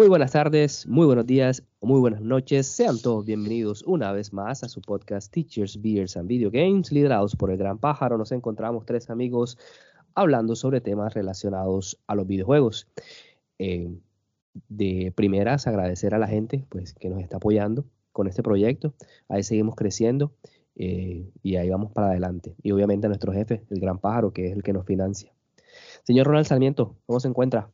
Muy 0.00 0.08
buenas 0.08 0.32
tardes, 0.32 0.86
muy 0.86 1.04
buenos 1.04 1.26
días 1.26 1.62
muy 1.82 2.00
buenas 2.00 2.22
noches. 2.22 2.66
Sean 2.66 2.98
todos 3.02 3.26
bienvenidos 3.26 3.82
una 3.82 4.12
vez 4.12 4.32
más 4.32 4.64
a 4.64 4.68
su 4.70 4.80
podcast 4.80 5.30
Teachers, 5.30 5.78
Beers 5.82 6.16
and 6.16 6.26
Video 6.26 6.50
Games, 6.50 6.90
liderados 6.90 7.36
por 7.36 7.50
el 7.50 7.58
Gran 7.58 7.76
Pájaro. 7.76 8.16
Nos 8.16 8.32
encontramos 8.32 8.86
tres 8.86 9.10
amigos 9.10 9.58
hablando 10.14 10.56
sobre 10.56 10.80
temas 10.80 11.12
relacionados 11.12 11.98
a 12.06 12.14
los 12.14 12.26
videojuegos. 12.26 12.88
Eh, 13.58 13.94
de 14.70 15.12
primeras, 15.14 15.66
agradecer 15.66 16.14
a 16.14 16.18
la 16.18 16.28
gente 16.28 16.64
pues, 16.70 16.94
que 16.94 17.10
nos 17.10 17.20
está 17.20 17.36
apoyando 17.36 17.84
con 18.12 18.26
este 18.26 18.42
proyecto. 18.42 18.94
Ahí 19.28 19.42
seguimos 19.42 19.76
creciendo 19.76 20.32
eh, 20.76 21.28
y 21.42 21.56
ahí 21.56 21.68
vamos 21.68 21.92
para 21.92 22.06
adelante. 22.06 22.54
Y 22.62 22.72
obviamente 22.72 23.06
a 23.06 23.08
nuestro 23.08 23.34
jefe, 23.34 23.66
el 23.68 23.80
Gran 23.80 23.98
Pájaro, 23.98 24.32
que 24.32 24.46
es 24.46 24.56
el 24.56 24.62
que 24.62 24.72
nos 24.72 24.86
financia. 24.86 25.30
Señor 26.04 26.26
Ronald 26.26 26.46
Sarmiento, 26.46 26.96
¿cómo 27.04 27.20
se 27.20 27.28
encuentra? 27.28 27.70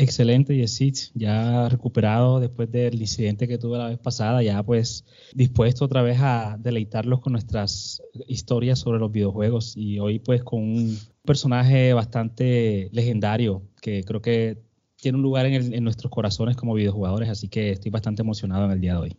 Excelente, 0.00 0.56
Yesit, 0.56 1.12
ya 1.12 1.68
recuperado 1.68 2.40
después 2.40 2.72
del 2.72 2.98
incidente 2.98 3.46
que 3.46 3.58
tuve 3.58 3.76
la 3.76 3.88
vez 3.88 3.98
pasada, 3.98 4.42
ya 4.42 4.62
pues 4.62 5.04
dispuesto 5.34 5.84
otra 5.84 6.00
vez 6.00 6.16
a 6.22 6.56
deleitarlos 6.58 7.20
con 7.20 7.34
nuestras 7.34 8.02
historias 8.26 8.78
sobre 8.78 8.98
los 8.98 9.12
videojuegos 9.12 9.76
y 9.76 9.98
hoy 9.98 10.18
pues 10.18 10.42
con 10.42 10.62
un 10.62 10.96
personaje 11.22 11.92
bastante 11.92 12.88
legendario 12.92 13.62
que 13.82 14.02
creo 14.02 14.22
que 14.22 14.56
tiene 14.96 15.16
un 15.16 15.22
lugar 15.22 15.44
en, 15.44 15.74
en 15.74 15.84
nuestros 15.84 16.10
corazones 16.10 16.56
como 16.56 16.72
videojugadores, 16.72 17.28
así 17.28 17.48
que 17.48 17.72
estoy 17.72 17.90
bastante 17.90 18.22
emocionado 18.22 18.64
en 18.64 18.70
el 18.70 18.80
día 18.80 18.94
de 18.94 19.00
hoy. 19.00 19.16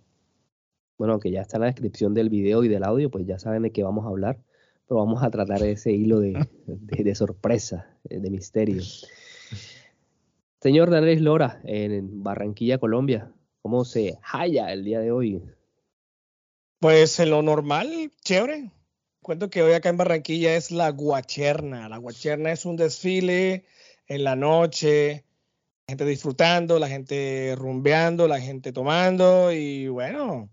Bueno, 0.98 1.20
que 1.20 1.30
ya 1.30 1.42
está 1.42 1.60
la 1.60 1.68
descripción 1.68 2.16
del 2.16 2.30
video 2.30 2.64
y 2.64 2.70
del 2.70 2.84
audio, 2.84 3.12
pues 3.12 3.28
ya 3.28 3.38
saben 3.38 3.62
de 3.62 3.72
qué 3.72 3.84
vamos 3.84 4.06
a 4.06 4.10
hablar, 4.10 4.40
pero 4.88 5.00
vamos 5.00 5.22
a 5.22 5.30
tratar 5.30 5.62
ese 5.62 5.92
hilo 5.92 6.20
de, 6.20 7.14
sorpresa, 7.14 7.86
de 8.04 8.32
misterio. 8.32 8.82
Señor 10.62 10.92
Daniel 10.92 11.24
Lora, 11.24 11.60
en 11.64 12.22
Barranquilla, 12.22 12.78
Colombia, 12.78 13.34
¿cómo 13.64 13.84
se 13.84 14.20
halla 14.22 14.72
el 14.72 14.84
día 14.84 15.00
de 15.00 15.12
hoy? 15.12 15.42
Pues 16.80 17.20
en 17.20 17.32
lo 17.32 17.42
normal, 17.42 18.12
chévere. 18.22 18.70
Cuento 19.24 19.50
que 19.50 19.64
hoy 19.64 19.74
acá 19.74 19.90
en 19.90 19.98
Barranquilla 19.98 20.56
es 20.56 20.70
la 20.70 20.92
guacherna. 20.92 21.90
La 21.90 21.98
guacherna 21.98 22.52
es 22.52 22.66
un 22.66 22.76
desfile 22.76 23.66
en 24.06 24.24
la 24.24 24.36
noche, 24.36 25.26
la 25.88 25.94
gente 25.94 26.06
disfrutando, 26.06 26.78
la 26.78 26.90
gente 26.90 27.56
rumbeando, 27.58 28.28
la 28.28 28.40
gente 28.40 28.72
tomando 28.72 29.52
y 29.52 29.88
bueno, 29.88 30.52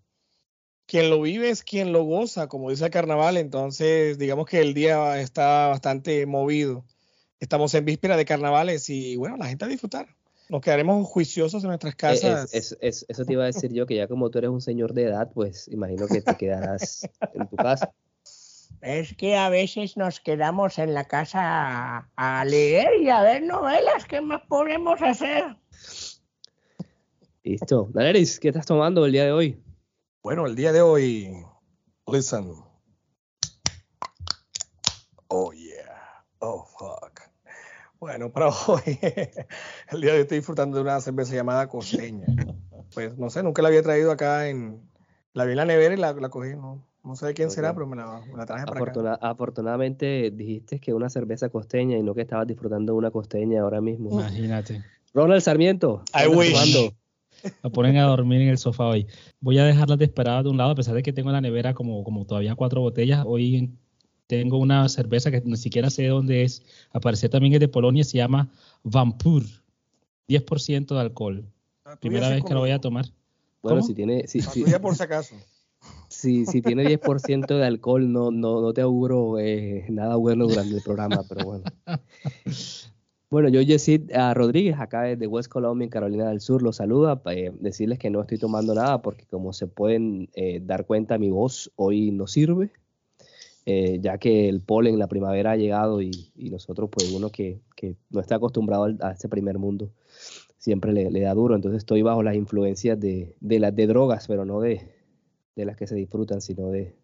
quien 0.87 1.11
lo 1.11 1.20
vive 1.20 1.50
es 1.50 1.62
quien 1.62 1.93
lo 1.93 2.04
goza, 2.04 2.49
como 2.49 2.71
dice 2.71 2.87
el 2.87 2.91
carnaval, 2.91 3.37
entonces 3.37 4.16
digamos 4.16 4.47
que 4.47 4.62
el 4.62 4.72
día 4.72 5.21
está 5.21 5.66
bastante 5.66 6.25
movido. 6.25 6.87
Estamos 7.41 7.72
en 7.75 7.84
víspera 7.84 8.16
de 8.16 8.25
carnavales 8.25 8.91
y 8.91 9.16
bueno, 9.16 9.37
la 9.37 9.47
gente 9.47 9.65
a 9.65 9.69
disfrutar. 9.69 10.09
Nos 10.49 10.60
quedaremos 10.62 11.06
juiciosos 11.06 11.62
en 11.62 11.69
nuestras 11.69 11.94
casas. 11.94 12.53
Es, 12.53 12.72
es, 12.72 12.78
es, 12.81 13.06
eso 13.09 13.25
te 13.25 13.34
iba 13.34 13.44
a 13.44 13.47
decir 13.47 13.72
yo, 13.72 13.87
que 13.87 13.97
ya 13.97 14.09
como 14.09 14.31
tú 14.31 14.38
eres 14.38 14.50
un 14.50 14.60
señor 14.60 14.94
de 14.94 15.04
edad, 15.04 15.31
pues 15.32 15.69
imagino 15.69 16.06
que 16.06 16.22
te 16.22 16.37
quedarás 16.37 17.09
en 17.34 17.47
tu 17.48 17.56
casa. 17.56 17.93
Es 18.81 19.15
que 19.15 19.37
a 19.37 19.48
veces 19.48 19.97
nos 19.97 20.21
quedamos 20.21 20.78
en 20.78 20.94
la 20.94 21.04
casa 21.04 21.41
a, 21.43 22.09
a 22.16 22.44
leer 22.44 23.00
y 23.00 23.10
a 23.10 23.22
ver 23.22 23.43
novelas. 23.43 24.04
¿Qué 24.06 24.21
más 24.21 24.43
podemos 24.48 25.03
hacer? 25.03 25.56
Listo. 27.43 27.88
Daneris, 27.93 28.41
¿qué 28.41 28.48
estás 28.48 28.66
tomando 28.66 29.04
el 29.04 29.12
día 29.12 29.25
de 29.25 29.32
hoy? 29.32 29.62
Bueno, 30.22 30.47
el 30.47 30.54
día 30.56 30.72
de 30.72 30.82
hoy, 30.82 31.44
listen. 32.06 32.53
Oh 35.28 35.53
yeah. 35.53 36.25
Oh 36.41 36.65
fuck. 36.65 37.21
Bueno, 38.00 38.31
para 38.32 38.48
hoy, 38.48 38.98
el 39.91 40.00
día 40.00 40.10
de 40.10 40.16
hoy 40.16 40.22
estoy 40.22 40.38
disfrutando 40.38 40.76
de 40.76 40.82
una 40.82 41.00
cerveza 41.00 41.34
llamada 41.34 41.69
costeña. 41.69 42.26
Pues 42.94 43.16
no 43.19 43.31
sé, 43.31 43.42
nunca 43.42 43.62
la 43.62 43.69
había 43.69 43.82
traído 43.82 44.10
acá 44.10 44.48
en. 44.48 44.81
La 45.34 45.44
vi 45.44 45.53
en 45.53 45.59
la 45.59 45.64
nevera 45.64 45.94
y 45.94 45.98
la, 45.98 46.12
la 46.14 46.31
cogí, 46.31 46.56
no, 46.56 46.82
no 47.04 47.14
sé 47.14 47.26
de 47.26 47.34
quién 47.34 47.48
okay. 47.48 47.56
será, 47.56 47.75
pero 47.75 47.86
me 47.86 47.97
la, 47.97 48.20
me 48.26 48.36
la 48.36 48.47
traje 48.47 48.64
para 48.64 48.81
Afortuna, 48.81 49.14
acá. 49.14 49.28
Afortunadamente 49.28 50.31
dijiste 50.31 50.81
que 50.81 50.94
una 50.94 51.09
cerveza 51.10 51.48
costeña 51.48 51.97
y 51.97 52.03
no 52.03 52.14
que 52.14 52.22
estabas 52.22 52.47
disfrutando 52.47 52.92
de 52.92 52.98
una 52.98 53.10
costeña 53.10 53.62
ahora 53.62 53.81
mismo. 53.81 54.10
Imagínate. 54.10 54.82
Ronald 55.15 55.42
Sarmiento. 55.42 56.03
I 56.15 56.28
wish. 56.28 56.92
La 57.62 57.70
ponen 57.70 57.97
a 57.98 58.04
dormir 58.04 58.41
en 58.41 58.48
el 58.48 58.59
sofá 58.59 58.86
hoy. 58.86 59.06
Voy 59.41 59.59
a 59.59 59.65
dejarlas 59.65 59.98
desesperadas 59.98 60.44
de 60.44 60.50
un 60.50 60.56
lado, 60.56 60.70
a 60.70 60.75
pesar 60.75 60.94
de 60.94 61.03
que 61.03 61.12
tengo 61.12 61.28
en 61.28 61.34
la 61.34 61.41
nevera 61.41 61.75
como, 61.75 62.03
como 62.03 62.25
todavía 62.25 62.56
cuatro 62.56 62.80
botellas. 62.80 63.22
Hoy 63.26 63.70
tengo 64.28 64.59
una 64.59 64.89
cerveza 64.89 65.33
que 65.33 65.41
ni 65.41 65.56
siquiera 65.56 65.91
sé 65.91 66.03
de 66.03 66.09
dónde 66.09 66.44
es. 66.44 66.62
Aparece 66.93 67.28
también 67.28 67.55
es 67.55 67.61
de 67.61 67.66
Polonia, 67.66 68.05
se 68.05 68.19
llama 68.19 68.49
Vampur. 68.84 69.43
10% 70.28 70.94
de 70.94 71.00
alcohol. 71.00 71.44
Ah, 71.84 71.97
Primera 71.99 72.28
vez 72.28 72.44
que 72.44 72.55
lo 72.55 72.61
voy 72.61 72.71
a 72.71 72.78
tomar. 72.78 73.06
Bueno, 73.62 73.83
si 73.83 73.94
tiene. 73.94 74.28
Si, 74.28 74.43
si, 74.43 74.65
si, 74.65 74.78
por 74.78 74.94
si 74.94 75.03
acaso. 75.03 75.34
Si, 76.09 76.44
si 76.44 76.61
tiene 76.61 76.84
10% 76.84 77.47
de 77.47 77.65
alcohol, 77.66 78.12
no, 78.12 78.31
no, 78.31 78.61
no 78.61 78.72
te 78.75 78.83
auguro 78.83 79.39
eh, 79.39 79.87
nada 79.89 80.16
bueno 80.16 80.47
durante 80.47 80.77
el 80.77 80.83
programa, 80.83 81.25
pero 81.28 81.45
bueno. 81.45 81.65
Bueno, 83.31 83.50
yo, 83.50 83.60
Yesid 83.60 84.10
uh, 84.10 84.33
Rodríguez, 84.33 84.77
acá 84.78 85.03
desde 85.03 85.27
West 85.27 85.50
Colombia, 85.50 85.84
en 85.84 85.91
Carolina 85.91 86.31
del 86.31 86.41
Sur, 86.41 86.62
los 86.62 86.77
saluda. 86.77 87.21
Eh, 87.27 87.53
decirles 87.60 87.99
que 87.99 88.09
no 88.09 88.22
estoy 88.22 88.39
tomando 88.39 88.75
nada 88.75 89.03
porque, 89.03 89.27
como 89.27 89.53
se 89.53 89.66
pueden 89.66 90.31
eh, 90.33 90.62
dar 90.65 90.87
cuenta, 90.87 91.19
mi 91.19 91.28
voz 91.28 91.71
hoy 91.77 92.10
no 92.10 92.27
sirve. 92.27 92.72
Eh, 93.71 93.99
ya 94.01 94.17
que 94.17 94.49
el 94.49 94.62
polen, 94.62 94.99
la 94.99 95.09
primavera 95.09 95.51
ha 95.51 95.56
llegado 95.56 96.01
y, 96.01 96.33
y 96.34 96.49
nosotros, 96.49 96.89
pues 96.91 97.11
uno 97.11 97.29
que, 97.29 97.61
que, 97.77 97.97
no 98.09 98.19
está 98.19 98.37
acostumbrado 98.37 98.84
al, 98.84 98.99
a 99.03 99.11
este 99.11 99.29
primer 99.29 99.59
mundo, 99.59 99.93
siempre 100.56 100.91
le, 100.95 101.11
le, 101.11 101.21
da 101.21 101.34
duro. 101.34 101.55
Entonces 101.55 101.81
estoy 101.81 102.01
bajo 102.01 102.23
las 102.23 102.34
influencias 102.34 102.99
de, 102.99 103.37
de 103.41 103.59
las 103.59 103.77
de 103.77 103.87
drogas, 103.87 104.27
pero 104.27 104.47
no 104.47 104.61
de, 104.61 104.91
de 105.55 105.67
las 105.67 105.77
que 105.77 105.87
se 105.87 105.97
disfrutan, 105.97 106.41
sino 106.41 106.71
de 106.71 106.97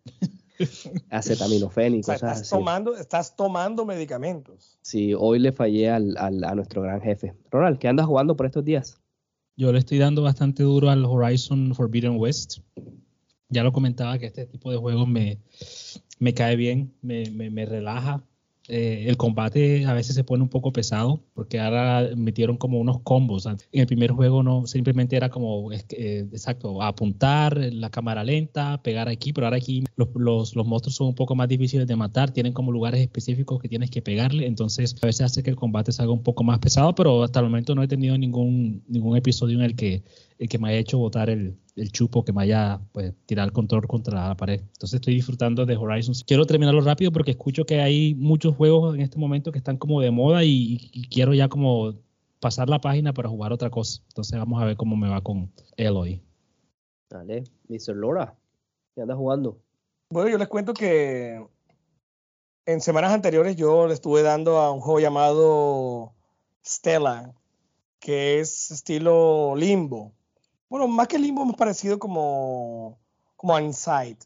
acetaminofén 1.11 1.97
y 1.97 2.01
o 2.01 2.03
sea, 2.03 2.15
cosas 2.15 2.31
estás 2.31 2.41
así. 2.41 2.51
Tomando, 2.53 2.97
estás 2.97 3.37
tomando 3.37 3.85
medicamentos. 3.85 4.79
Sí, 4.81 5.13
hoy 5.13 5.41
le 5.41 5.53
fallé 5.53 5.91
al, 5.91 6.17
al, 6.17 6.43
a 6.45 6.55
nuestro 6.55 6.81
gran 6.81 7.03
jefe. 7.03 7.35
Ronald, 7.51 7.79
¿qué 7.79 7.89
andas 7.89 8.07
jugando 8.07 8.37
por 8.37 8.47
estos 8.47 8.65
días? 8.65 8.99
Yo 9.55 9.71
le 9.71 9.81
estoy 9.81 9.99
dando 9.99 10.23
bastante 10.23 10.63
duro 10.63 10.89
al 10.89 11.05
Horizon 11.05 11.75
Forbidden 11.75 12.17
West. 12.19 12.61
Ya 13.51 13.63
lo 13.63 13.71
comentaba 13.71 14.19
que 14.19 14.27
este 14.27 14.47
tipo 14.47 14.71
de 14.71 14.79
juegos 14.79 15.07
me, 15.07 15.39
me 16.19 16.35
cae 16.35 16.57
bien, 16.57 16.93
me, 17.03 17.25
me, 17.31 17.51
me 17.51 17.67
relaja. 17.67 18.23
Eh, 18.69 19.05
el 19.09 19.17
combate 19.17 19.85
a 19.87 19.93
veces 19.93 20.15
se 20.15 20.25
pone 20.25 20.43
un 20.43 20.49
poco 20.49 20.73
pesado 20.73 21.23
porque 21.34 21.59
ahora 21.59 22.11
metieron 22.17 22.56
como 22.56 22.79
unos 22.79 23.00
combos. 23.00 23.47
En 23.47 23.59
el 23.73 23.87
primer 23.87 24.12
juego 24.12 24.43
no 24.43 24.67
simplemente 24.67 25.17
era 25.17 25.29
como 25.29 25.73
eh, 25.73 26.26
exacto 26.32 26.81
apuntar 26.82 27.59
la 27.59 27.91
cámara 27.91 28.25
lenta, 28.25 28.81
pegar 28.82 29.09
aquí, 29.09 29.32
pero 29.32 29.47
ahora 29.47 29.56
aquí 29.56 29.85
los, 29.97 30.09
los, 30.14 30.56
los, 30.56 30.67
monstruos 30.67 30.94
son 30.94 31.09
un 31.09 31.14
poco 31.14 31.35
más 31.35 31.49
difíciles 31.49 31.87
de 31.87 31.97
matar, 31.97 32.31
tienen 32.31 32.53
como 32.53 32.73
lugares 32.73 33.00
específicos 33.00 33.61
que 33.61 33.69
tienes 33.69 33.91
que 33.91 34.00
pegarle, 34.00 34.47
entonces 34.47 34.94
a 35.03 35.06
veces 35.06 35.23
hace 35.23 35.43
que 35.43 35.50
el 35.50 35.56
combate 35.56 35.93
salga 35.93 36.12
un 36.12 36.23
poco 36.23 36.44
más 36.44 36.61
pesado, 36.61 36.94
pero 36.94 37.23
hasta 37.25 37.41
el 37.41 37.47
momento 37.47 37.75
no 37.75 37.82
he 37.82 37.88
tenido 37.88 38.17
ningún 38.17 38.82
ningún 38.88 39.17
episodio 39.17 39.59
en 39.59 39.64
el 39.64 39.76
que 39.76 40.03
el 40.38 40.49
que 40.49 40.59
me 40.59 40.69
haya 40.69 40.79
hecho 40.79 40.99
botar 40.99 41.31
el, 41.31 41.56
el 41.76 41.91
chupo, 41.91 42.25
que 42.25 42.32
me 42.32 42.43
haya 42.43 42.81
pues, 42.93 43.12
tirar 43.26 43.47
el 43.47 43.53
control 43.53 43.87
contra 43.87 44.29
la 44.29 44.37
pared. 44.37 44.61
Entonces 44.61 44.94
estoy 44.94 45.14
disfrutando 45.14 45.67
de 45.67 45.76
Horizon. 45.76 46.14
Quiero 46.26 46.44
terminarlo 46.44 46.81
rápido 46.81 47.12
porque 47.12 47.32
escucho 47.32 47.64
que 47.64 47.81
hay 47.81 48.14
muchos 48.14 48.55
juegos 48.55 48.94
en 48.94 49.00
este 49.00 49.19
momento 49.19 49.53
que 49.53 49.59
están 49.59 49.76
como 49.76 50.00
de 50.00 50.11
moda 50.11 50.44
y, 50.44 50.91
y 50.93 51.09
quiero 51.09 51.24
ya 51.32 51.49
como 51.49 51.94
pasar 52.41 52.69
la 52.69 52.81
página 52.81 53.15
para 53.15 53.29
jugar 53.29 53.53
otra 53.53 53.71
cosa. 53.71 54.03
Entonces 54.09 54.38
vamos 54.38 54.61
a 54.61 54.67
ver 54.67 54.76
cómo 54.76 54.97
me 54.97 55.09
va 55.09 55.23
con 55.23 55.50
Eloy. 55.76 56.23
Dale, 57.09 57.44
Mr. 57.69 57.97
Lora, 57.97 58.35
¿qué 58.94 59.03
andas 59.03 59.17
jugando? 59.17 59.59
Bueno, 60.11 60.29
yo 60.29 60.38
les 60.38 60.49
cuento 60.49 60.75
que 60.75 61.47
en 62.67 62.81
semanas 62.81 63.12
anteriores 63.12 63.56
yo 63.56 63.87
le 63.87 63.94
estuve 63.94 64.23
dando 64.23 64.59
a 64.59 64.73
un 64.73 64.81
juego 64.81 65.00
llamado 65.00 66.12
Stella, 66.62 67.32
que 68.00 68.41
es 68.41 68.71
estilo 68.71 69.55
limbo 69.56 70.12
bueno, 70.75 70.88
más 70.88 71.06
que 71.06 71.21
limbo, 71.21 71.44
más 71.44 71.55
parecido 71.55 72.00
como, 72.00 72.99
como 73.37 73.56
Inside. 73.61 74.19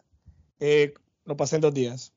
Eh, 0.60 0.94
lo 1.26 1.36
pasé 1.36 1.56
en 1.56 1.60
dos 1.60 1.74
días. 1.74 2.14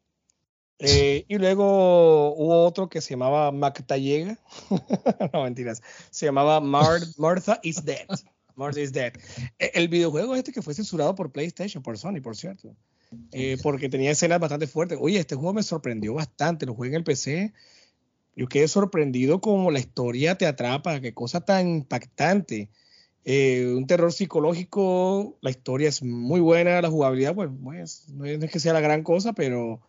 Eh, 0.83 1.25
y 1.27 1.37
luego 1.37 2.33
hubo 2.35 2.65
otro 2.65 2.89
que 2.89 3.01
se 3.01 3.11
llamaba 3.11 3.51
Mactallega. 3.51 4.39
no, 5.33 5.43
mentiras. 5.43 5.81
Se 6.09 6.25
llamaba 6.25 6.59
Mar 6.59 6.99
Martha 7.17 7.59
is 7.63 7.85
Dead. 7.85 8.07
Mars 8.55 8.77
is 8.77 8.91
Dead. 8.91 9.13
E- 9.59 9.71
El 9.73 9.87
videojuego 9.87 10.35
este 10.35 10.51
que 10.51 10.61
fue 10.61 10.73
censurado 10.73 11.15
por 11.15 11.31
PlayStation, 11.31 11.83
por 11.83 11.97
Sony, 11.97 12.21
por 12.21 12.35
cierto. 12.35 12.75
Eh, 13.31 13.57
porque 13.61 13.89
tenía 13.89 14.11
escenas 14.11 14.39
bastante 14.39 14.67
fuertes. 14.67 14.97
Oye, 15.01 15.19
este 15.19 15.35
juego 15.35 15.53
me 15.53 15.63
sorprendió 15.63 16.13
bastante. 16.13 16.65
Lo 16.65 16.73
jugué 16.73 16.89
en 16.89 16.95
el 16.95 17.03
PC. 17.03 17.53
Yo 18.35 18.47
quedé 18.47 18.67
sorprendido 18.67 19.41
como 19.41 19.69
la 19.71 19.79
historia 19.79 20.37
te 20.37 20.45
atrapa. 20.45 21.01
Qué 21.01 21.13
cosa 21.13 21.41
tan 21.41 21.67
impactante. 21.67 22.69
Eh, 23.25 23.73
un 23.75 23.85
terror 23.85 24.13
psicológico. 24.13 25.37
La 25.41 25.49
historia 25.49 25.89
es 25.89 26.01
muy 26.03 26.39
buena. 26.39 26.81
La 26.81 26.89
jugabilidad, 26.89 27.35
pues, 27.35 27.49
pues, 27.63 28.09
no 28.09 28.25
es 28.25 28.51
que 28.51 28.59
sea 28.59 28.73
la 28.73 28.79
gran 28.81 29.03
cosa, 29.03 29.33
pero 29.33 29.81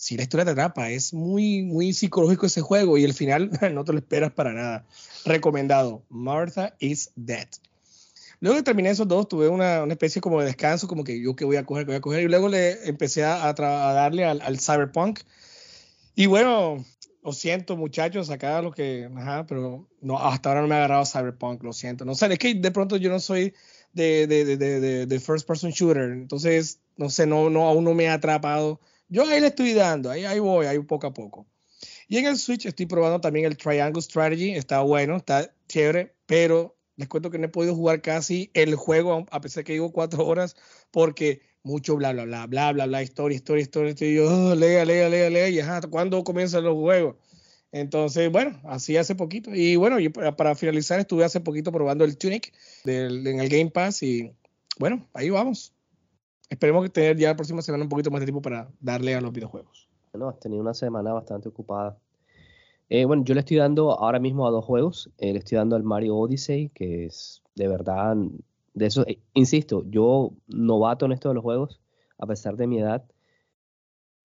sí 0.00 0.16
la 0.16 0.22
historia 0.22 0.46
te 0.46 0.52
atrapa. 0.52 0.90
Es 0.90 1.12
muy, 1.12 1.62
muy 1.62 1.92
psicológico 1.92 2.46
ese 2.46 2.62
juego. 2.62 2.96
Y 2.96 3.04
el 3.04 3.12
final 3.12 3.50
no 3.74 3.84
te 3.84 3.92
lo 3.92 3.98
esperas 3.98 4.32
para 4.32 4.52
nada. 4.52 4.86
Recomendado. 5.26 6.02
Martha 6.08 6.74
is 6.78 7.10
Dead. 7.16 7.46
Luego 8.40 8.56
que 8.56 8.62
terminé 8.62 8.88
esos 8.88 9.06
dos, 9.06 9.28
tuve 9.28 9.48
una, 9.48 9.82
una 9.82 9.92
especie 9.92 10.22
como 10.22 10.40
de 10.40 10.46
descanso, 10.46 10.88
como 10.88 11.04
que 11.04 11.20
yo 11.20 11.36
que 11.36 11.44
voy 11.44 11.56
a 11.56 11.66
coger, 11.66 11.84
que 11.84 11.90
voy 11.90 11.96
a 11.98 12.00
coger, 12.00 12.22
y 12.22 12.28
luego 12.28 12.48
le 12.48 12.88
empecé 12.88 13.22
a, 13.22 13.46
a 13.46 13.52
darle 13.52 14.24
al, 14.24 14.40
al 14.40 14.58
Cyberpunk. 14.58 15.20
Y 16.14 16.24
bueno, 16.24 16.82
lo 17.22 17.32
siento 17.34 17.76
muchachos, 17.76 18.30
acá 18.30 18.62
lo 18.62 18.72
que, 18.72 19.10
ajá, 19.14 19.44
pero 19.46 19.86
no, 20.00 20.18
hasta 20.18 20.48
ahora 20.48 20.62
no 20.62 20.68
me 20.68 20.74
ha 20.74 20.78
agarrado 20.78 21.04
Cyberpunk, 21.04 21.62
lo 21.62 21.74
siento. 21.74 22.06
No 22.06 22.14
sé, 22.14 22.32
es 22.32 22.38
que 22.38 22.54
de 22.54 22.70
pronto 22.70 22.96
yo 22.96 23.10
no 23.10 23.20
soy 23.20 23.52
de, 23.92 24.26
de, 24.26 24.56
de- 24.56 25.04
de 25.06 25.20
first 25.20 25.46
person 25.46 25.70
shooter, 25.70 26.10
entonces, 26.12 26.80
no 26.96 27.10
sé, 27.10 27.26
no, 27.26 27.50
no, 27.50 27.68
aún 27.68 27.84
no 27.84 27.92
me 27.92 28.08
ha 28.08 28.14
atrapado. 28.14 28.80
Yo 29.10 29.26
ahí 29.26 29.40
le 29.40 29.48
estoy 29.48 29.74
dando, 29.74 30.10
ahí, 30.10 30.24
ahí 30.24 30.38
voy, 30.38 30.66
ahí 30.66 30.78
poco 30.78 31.08
a 31.08 31.12
poco. 31.12 31.46
Y 32.08 32.18
en 32.18 32.26
el 32.26 32.38
Switch 32.38 32.64
estoy 32.64 32.86
probando 32.86 33.20
también 33.20 33.44
el 33.44 33.56
Triangle 33.56 34.00
Strategy, 34.00 34.52
está 34.52 34.80
bueno, 34.80 35.16
está 35.16 35.52
chévere, 35.68 36.14
pero 36.26 36.76
les 36.96 37.08
cuento 37.08 37.30
que 37.30 37.38
no 37.38 37.46
he 37.46 37.48
podido 37.48 37.74
jugar 37.74 38.02
casi 38.02 38.50
el 38.54 38.74
juego, 38.74 39.26
a 39.30 39.40
pesar 39.40 39.64
que 39.64 39.72
digo 39.72 39.92
cuatro 39.92 40.24
horas, 40.26 40.56
porque 40.90 41.42
mucho 41.62 41.96
bla, 41.96 42.12
bla, 42.12 42.24
bla, 42.24 42.46
bla, 42.46 42.72
bla, 42.72 42.86
bla, 42.86 43.02
historia, 43.02 43.36
historia, 43.36 43.62
historia, 43.62 43.94
y 44.00 44.14
yo, 44.14 44.28
oh, 44.28 44.54
lea, 44.54 44.84
lea, 44.84 45.08
lea, 45.08 45.28
lea, 45.28 45.48
y 45.48 45.60
ajá, 45.60 45.80
¿cuándo 45.82 46.22
comienzan 46.24 46.64
los 46.64 46.74
juegos? 46.74 47.16
Entonces, 47.72 48.30
bueno, 48.30 48.60
así 48.64 48.96
hace 48.96 49.14
poquito. 49.14 49.54
Y 49.54 49.76
bueno, 49.76 49.98
yo 50.00 50.12
para, 50.12 50.36
para 50.36 50.54
finalizar, 50.54 51.00
estuve 51.00 51.24
hace 51.24 51.40
poquito 51.40 51.72
probando 51.72 52.04
el 52.04 52.16
Tunic 52.16 52.52
del, 52.84 53.26
en 53.26 53.40
el 53.40 53.48
Game 53.48 53.70
Pass 53.70 54.02
y 54.02 54.32
bueno, 54.78 55.08
ahí 55.14 55.30
vamos. 55.30 55.72
Esperemos 56.50 56.82
que 56.82 56.90
tener 56.90 57.16
ya 57.16 57.28
la 57.28 57.36
próxima 57.36 57.62
semana 57.62 57.84
un 57.84 57.88
poquito 57.88 58.10
más 58.10 58.20
de 58.20 58.26
tiempo 58.26 58.42
para 58.42 58.68
darle 58.80 59.14
a 59.14 59.20
los 59.20 59.32
videojuegos. 59.32 59.88
No, 60.12 60.28
has 60.28 60.40
tenido 60.40 60.60
una 60.60 60.74
semana 60.74 61.12
bastante 61.12 61.48
ocupada. 61.48 61.96
Eh, 62.88 63.04
bueno, 63.04 63.22
yo 63.24 63.34
le 63.34 63.40
estoy 63.40 63.56
dando 63.58 63.92
ahora 63.92 64.18
mismo 64.18 64.46
a 64.46 64.50
dos 64.50 64.64
juegos. 64.64 65.08
Eh, 65.18 65.32
le 65.32 65.38
estoy 65.38 65.56
dando 65.56 65.76
al 65.76 65.84
Mario 65.84 66.16
Odyssey, 66.16 66.70
que 66.70 67.06
es 67.06 67.40
de 67.54 67.68
verdad, 67.68 68.16
de 68.74 68.86
eso, 68.86 69.06
eh, 69.06 69.20
insisto, 69.34 69.84
yo 69.88 70.32
novato 70.48 71.06
en 71.06 71.12
esto 71.12 71.28
de 71.28 71.36
los 71.36 71.42
juegos, 71.44 71.80
a 72.18 72.26
pesar 72.26 72.56
de 72.56 72.66
mi 72.66 72.80
edad, 72.80 73.04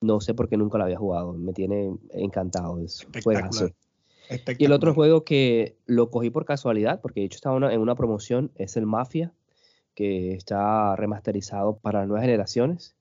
no 0.01 0.19
sé 0.19 0.33
por 0.33 0.49
qué 0.49 0.57
nunca 0.57 0.77
lo 0.79 0.85
había 0.85 0.97
jugado. 0.97 1.33
Me 1.33 1.53
tiene 1.53 1.95
encantado, 2.09 2.79
es 2.79 3.07
juegazo. 3.23 3.69
Espectacular. 4.27 4.57
Y 4.59 4.65
el 4.65 4.71
otro 4.71 4.93
juego 4.95 5.23
que 5.23 5.77
lo 5.85 6.09
cogí 6.09 6.31
por 6.31 6.45
casualidad, 6.45 7.01
porque 7.01 7.19
de 7.19 7.27
hecho 7.27 7.35
estaba 7.35 7.55
una- 7.55 7.71
en 7.71 7.79
una 7.79 7.93
promoción, 7.93 8.51
es 8.55 8.75
el 8.77 8.87
Mafia, 8.87 9.31
que 9.95 10.33
está 10.33 10.95
remasterizado 10.95 11.77
para 11.77 11.99
las 11.99 12.07
nuevas 12.07 12.25
generaciones. 12.25 12.95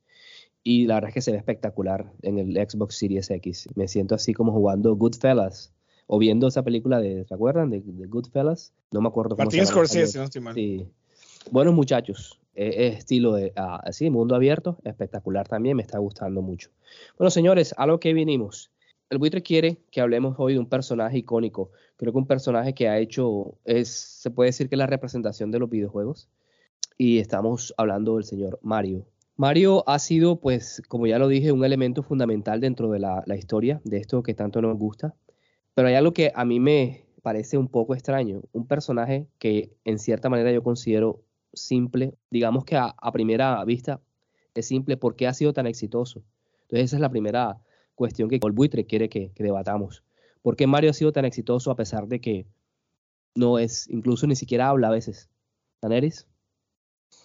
Y 0.63 0.87
la 0.87 0.95
verdad 0.95 1.09
es 1.11 1.15
que 1.15 1.21
se 1.21 1.33
ve 1.33 1.37
espectacular 1.37 2.11
en 2.23 2.39
el 2.39 2.55
Xbox 2.57 2.97
Series 2.97 3.31
X. 3.31 3.69
Me 3.75 3.87
siento 3.87 4.15
así 4.15 4.33
como 4.33 4.53
jugando 4.53 4.97
Goodfellas 4.97 5.75
o 6.07 6.19
viendo 6.19 6.49
esa 6.49 6.63
película 6.63 7.01
de, 7.01 7.25
¿se 7.27 7.35
acuerdan? 7.35 7.69
De, 7.69 7.83
de 7.85 8.07
Goodfellas. 8.07 8.73
No 8.91 9.03
me 9.03 9.09
acuerdo 9.09 9.37
cómo 9.37 9.51
en 9.53 9.67
Scorsese, 9.67 10.19
no 10.19 10.25
estoy 10.25 10.41
mal. 10.41 10.55
Sí. 10.55 10.87
Buenos 11.51 11.75
muchachos. 11.75 12.41
Es 12.55 12.99
estilo 12.99 13.35
de, 13.35 13.53
ah, 13.57 13.81
así, 13.85 14.09
mundo 14.11 14.37
abierto, 14.37 14.79
espectacular 14.85 15.49
también, 15.49 15.77
me 15.77 15.83
está 15.83 15.99
gustando 15.99 16.41
mucho. 16.41 16.71
Bueno, 17.19 17.31
señores, 17.31 17.75
a 17.77 17.87
lo 17.87 17.99
que 17.99 18.15
vinimos. 18.15 18.71
El 19.11 19.19
buitre 19.19 19.43
quiere 19.43 19.79
que 19.91 20.01
hablemos 20.01 20.37
hoy 20.39 20.55
de 20.55 20.61
un 20.61 20.69
personaje 20.69 21.19
icónico. 21.19 21.73
Creo 21.97 22.13
que 22.13 22.19
un 22.19 22.27
personaje 22.27 22.75
que 22.75 22.89
ha 22.89 22.99
hecho, 22.99 23.59
es, 23.65 23.89
se 23.89 24.31
puede 24.31 24.49
decir 24.49 24.69
que 24.69 24.77
la 24.77 24.87
representación 24.87 25.51
de 25.51 25.59
los 25.59 25.69
videojuegos. 25.69 26.29
Y 26.97 27.19
estamos 27.19 27.75
hablando 27.77 28.15
del 28.15 28.25
señor 28.25 28.59
Mario. 28.63 29.07
Mario 29.37 29.83
ha 29.89 29.99
sido, 29.99 30.37
pues, 30.37 30.81
como 30.89 31.09
ya 31.09 31.19
lo 31.19 31.27
dije, 31.27 31.51
un 31.51 31.65
elemento 31.65 32.05
fundamental 32.05 32.61
dentro 32.61 32.91
de 32.91 33.01
la, 33.01 33.25
la 33.27 33.37
historia, 33.37 33.81
de 33.85 33.97
esto 33.97 34.23
que 34.23 34.35
tanto 34.35 34.63
nos 34.63 34.79
gusta. 34.79 35.15
Pero 35.75 35.89
hay 35.89 35.95
algo 35.95 36.13
que 36.13 36.31
a 36.35 36.45
mí 36.45 36.61
me 36.61 37.05
parece 37.23 37.59
un 37.59 37.69
poco 37.69 37.95
extraño. 37.95 38.43
Un 38.53 38.67
personaje 38.67 39.27
que 39.39 39.73
en 39.85 39.99
cierta 39.99 40.29
manera 40.29 40.53
yo 40.53 40.63
considero 40.63 41.23
simple, 41.53 42.15
digamos 42.31 42.65
que 42.65 42.77
a, 42.77 42.95
a 42.97 43.13
primera 43.13 43.65
vista 43.65 44.01
es 44.55 44.67
simple, 44.67 44.97
¿por 44.97 45.17
qué 45.17 45.27
ha 45.27 45.35
sido 45.35 45.53
tan 45.53 45.67
exitoso? 45.67 46.23
Entonces 46.63 46.85
esa 46.85 46.97
es 46.97 47.01
la 47.01 47.11
primera 47.11 47.59
cuestión 47.97 48.29
que 48.29 48.37
el 48.37 48.87
quiere 48.87 49.09
que, 49.09 49.33
que 49.33 49.43
debatamos. 49.43 50.05
¿Por 50.43 50.55
qué 50.57 50.67
Mario 50.67 50.91
ha 50.91 50.95
sido 50.95 51.13
tan 51.13 51.25
exitoso 51.25 51.71
a 51.71 51.77
pesar 51.77 52.07
de 52.07 52.21
que 52.21 52.47
no 53.35 53.59
es, 53.59 53.89
incluso 53.91 54.27
ni 54.27 54.37
siquiera 54.37 54.69
habla 54.69 54.89
a 54.89 54.93
veces? 54.93 55.29
¿Daneris? 55.81 56.27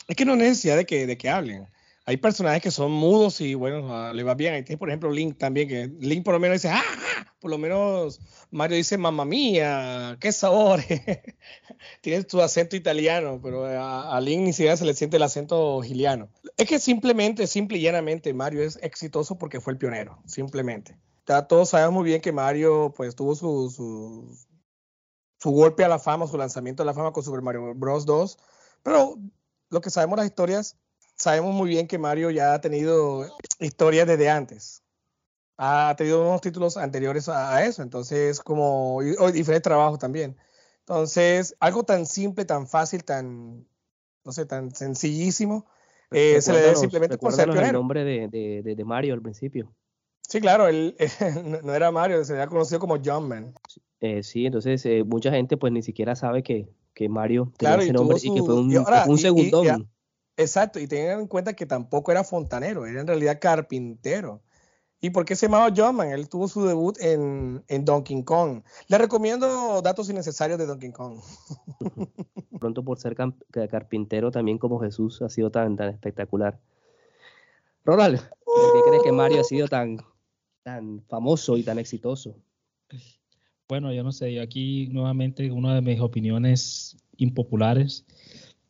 Es 0.10 0.16
que 0.16 0.26
no 0.26 0.34
hay 0.34 0.40
necesidad 0.40 0.76
de 0.76 0.86
que, 0.88 1.06
de 1.06 1.18
que 1.18 1.30
hablen. 1.30 1.68
Hay 2.06 2.18
personajes 2.18 2.64
que 2.64 2.72
son 2.72 2.92
mudos 2.92 3.40
y 3.42 3.54
bueno, 3.54 3.96
ah, 3.96 4.12
le 4.12 4.24
va 4.24 4.34
bien. 4.34 4.56
Ahí 4.56 4.64
tienes, 4.64 4.80
por 4.80 4.90
ejemplo, 4.90 5.12
Link 5.12 5.38
también, 5.38 5.68
que 5.70 5.86
Link 6.00 6.26
por 6.26 6.34
lo 6.34 6.40
menos 6.40 6.56
dice, 6.56 6.70
¡ah! 6.70 6.82
ah", 6.82 7.34
Por 7.40 7.52
lo 7.52 7.60
menos 7.60 8.20
Mario 8.50 8.78
dice, 8.78 8.98
mamma 8.98 9.24
mía, 9.24 10.18
qué 10.20 10.32
sabor. 10.32 10.80
Tiene 12.02 12.26
su 12.28 12.42
acento 12.42 12.76
italiano, 12.76 13.40
pero 13.44 13.66
a, 13.66 14.18
a 14.18 14.20
Link 14.20 14.42
ni 14.42 14.54
siquiera 14.54 14.76
se 14.76 14.86
le 14.86 14.96
siente 14.96 15.18
el 15.18 15.24
acento 15.24 15.80
giliano. 15.84 16.30
Es 16.58 16.68
que 16.68 16.80
simplemente, 16.80 17.46
simple 17.46 17.78
y 17.78 17.82
llanamente, 17.82 18.34
Mario 18.34 18.64
es 18.64 18.80
exitoso 18.82 19.38
porque 19.38 19.62
fue 19.62 19.74
el 19.74 19.78
pionero, 19.78 20.20
simplemente. 20.26 20.98
Ya 21.28 21.44
todos 21.44 21.70
sabemos 21.70 21.94
muy 21.94 22.06
bien 22.06 22.22
que 22.22 22.32
Mario 22.32 22.92
pues 22.98 23.16
tuvo 23.16 23.36
su, 23.36 23.70
su, 23.70 24.36
su 25.38 25.52
golpe 25.52 25.84
a 25.84 25.88
la 25.88 26.00
fama, 26.00 26.26
su 26.26 26.40
lanzamiento 26.40 26.82
a 26.82 26.88
la 26.88 26.96
fama 26.96 27.14
con 27.14 27.24
Super 27.24 27.44
Mario 27.44 27.76
Bros. 27.76 28.08
2, 28.08 28.40
pero 28.82 29.20
lo 29.70 29.82
que 29.82 29.90
sabemos 29.90 30.18
las 30.18 30.26
historias, 30.28 30.78
sabemos 31.16 31.54
muy 31.54 31.70
bien 31.70 31.88
que 31.88 31.98
Mario 31.98 32.30
ya 32.32 32.54
ha 32.54 32.62
tenido 32.62 33.26
historias 33.60 34.08
desde 34.08 34.30
antes. 34.30 34.84
Ha 35.58 35.94
tenido 35.98 36.22
unos 36.22 36.42
títulos 36.42 36.78
anteriores 36.78 37.28
a, 37.28 37.56
a 37.56 37.66
eso, 37.66 37.82
entonces 37.82 38.40
como 38.40 39.02
y, 39.04 39.14
o 39.20 39.32
diferentes 39.32 39.64
trabajos 39.64 40.00
también. 40.00 40.38
Entonces, 40.82 41.56
algo 41.60 41.84
tan 41.84 42.06
simple, 42.06 42.46
tan 42.46 42.66
fácil, 42.68 43.04
tan, 43.04 43.68
no 44.24 44.32
sé, 44.32 44.46
tan 44.46 44.74
sencillísimo, 44.74 45.66
eh, 46.12 46.42
se 46.42 46.54
le 46.54 46.60
Recuérdanos- 46.60 46.80
simplemente 46.80 47.18
por 47.18 47.32
ser 47.34 47.48
recuérdanos 47.48 47.56
el 47.56 47.60
pionero. 47.62 47.80
nombre 47.80 48.04
de, 48.04 48.28
de- 48.64 48.76
de- 48.76 48.86
Mario 48.86 49.14
al 49.14 49.22
principio. 49.22 49.76
Sí, 50.28 50.40
claro, 50.40 50.68
él 50.68 50.96
no- 51.46 51.62
no 51.62 51.74
era 51.76 51.92
Mario, 51.92 52.24
se 52.24 52.34
le 52.34 52.42
ha 52.42 52.48
conocido 52.48 52.80
como 52.80 52.98
John 53.04 53.28
Man. 53.28 53.54
Eh, 54.00 54.24
sí, 54.24 54.46
entonces 54.46 54.86
eh, 54.86 55.04
mucha 55.04 55.30
gente 55.32 55.58
pues 55.58 55.74
ni 55.74 55.84
siquiera 55.84 56.16
sabe 56.16 56.42
que, 56.42 56.70
que 56.94 57.10
Mario 57.10 57.46
tenía 57.58 57.72
Claro, 57.76 57.82
ese 57.82 57.94
nombre 57.94 58.18
y 58.22 58.34
que 58.34 58.44
fue 58.44 58.56
un, 58.56 58.72
y 58.72 58.76
ahora, 58.76 59.00
que 59.00 59.06
fue 59.06 59.14
un 59.14 59.18
y- 59.18 59.22
y- 59.22 59.24
segundón. 59.24 59.66
y 59.66 59.70
a- 59.70 59.80
Exacto, 60.38 60.80
y 60.80 60.88
tengan 60.88 61.20
en 61.20 61.28
cuenta 61.28 61.54
que 61.54 61.66
tampoco 61.66 62.12
era 62.12 62.24
fontanero, 62.24 62.86
era 62.86 63.02
en 63.02 63.08
realidad 63.08 63.40
carpintero. 63.42 64.42
¿Y 65.02 65.10
por 65.12 65.24
qué 65.26 65.36
se 65.36 65.48
llamaba 65.48 65.74
John 65.76 65.96
Man? 65.96 66.12
Él 66.12 66.28
tuvo 66.30 66.48
su 66.48 66.66
debut 66.66 66.98
en, 67.00 67.64
en 67.68 67.86
Donkey 67.86 68.24
Kong. 68.24 68.64
Le 68.88 68.98
recomiendo 68.98 69.82
datos 69.82 70.10
innecesarios 70.10 70.58
de 70.60 70.66
Donkey 70.66 70.92
Kong. 70.92 71.20
pronto 72.60 72.84
por 72.84 73.00
ser 73.00 73.16
carpintero 73.16 74.32
también 74.32 74.58
como 74.58 74.80
Jesús 74.80 75.22
ha 75.22 75.30
sido 75.30 75.52
tan, 75.52 75.76
tan 75.78 75.90
espectacular. 75.90 76.60
Ronald, 77.86 78.20
¿por 78.46 78.72
qué 78.74 78.82
crees 78.90 79.04
que 79.04 79.12
Mario 79.12 79.42
ha 79.42 79.46
sido 79.46 79.68
tan, 79.68 79.98
tan 80.64 81.02
famoso 81.08 81.58
y 81.58 81.64
tan 81.64 81.80
exitoso? 81.80 82.36
Bueno, 83.70 83.94
yo 83.94 84.04
no 84.04 84.12
sé, 84.12 84.34
yo 84.34 84.42
aquí 84.42 84.88
nuevamente 84.88 85.52
una 85.52 85.76
de 85.76 85.82
mis 85.82 86.00
opiniones 86.00 86.98
impopulares. 87.18 88.04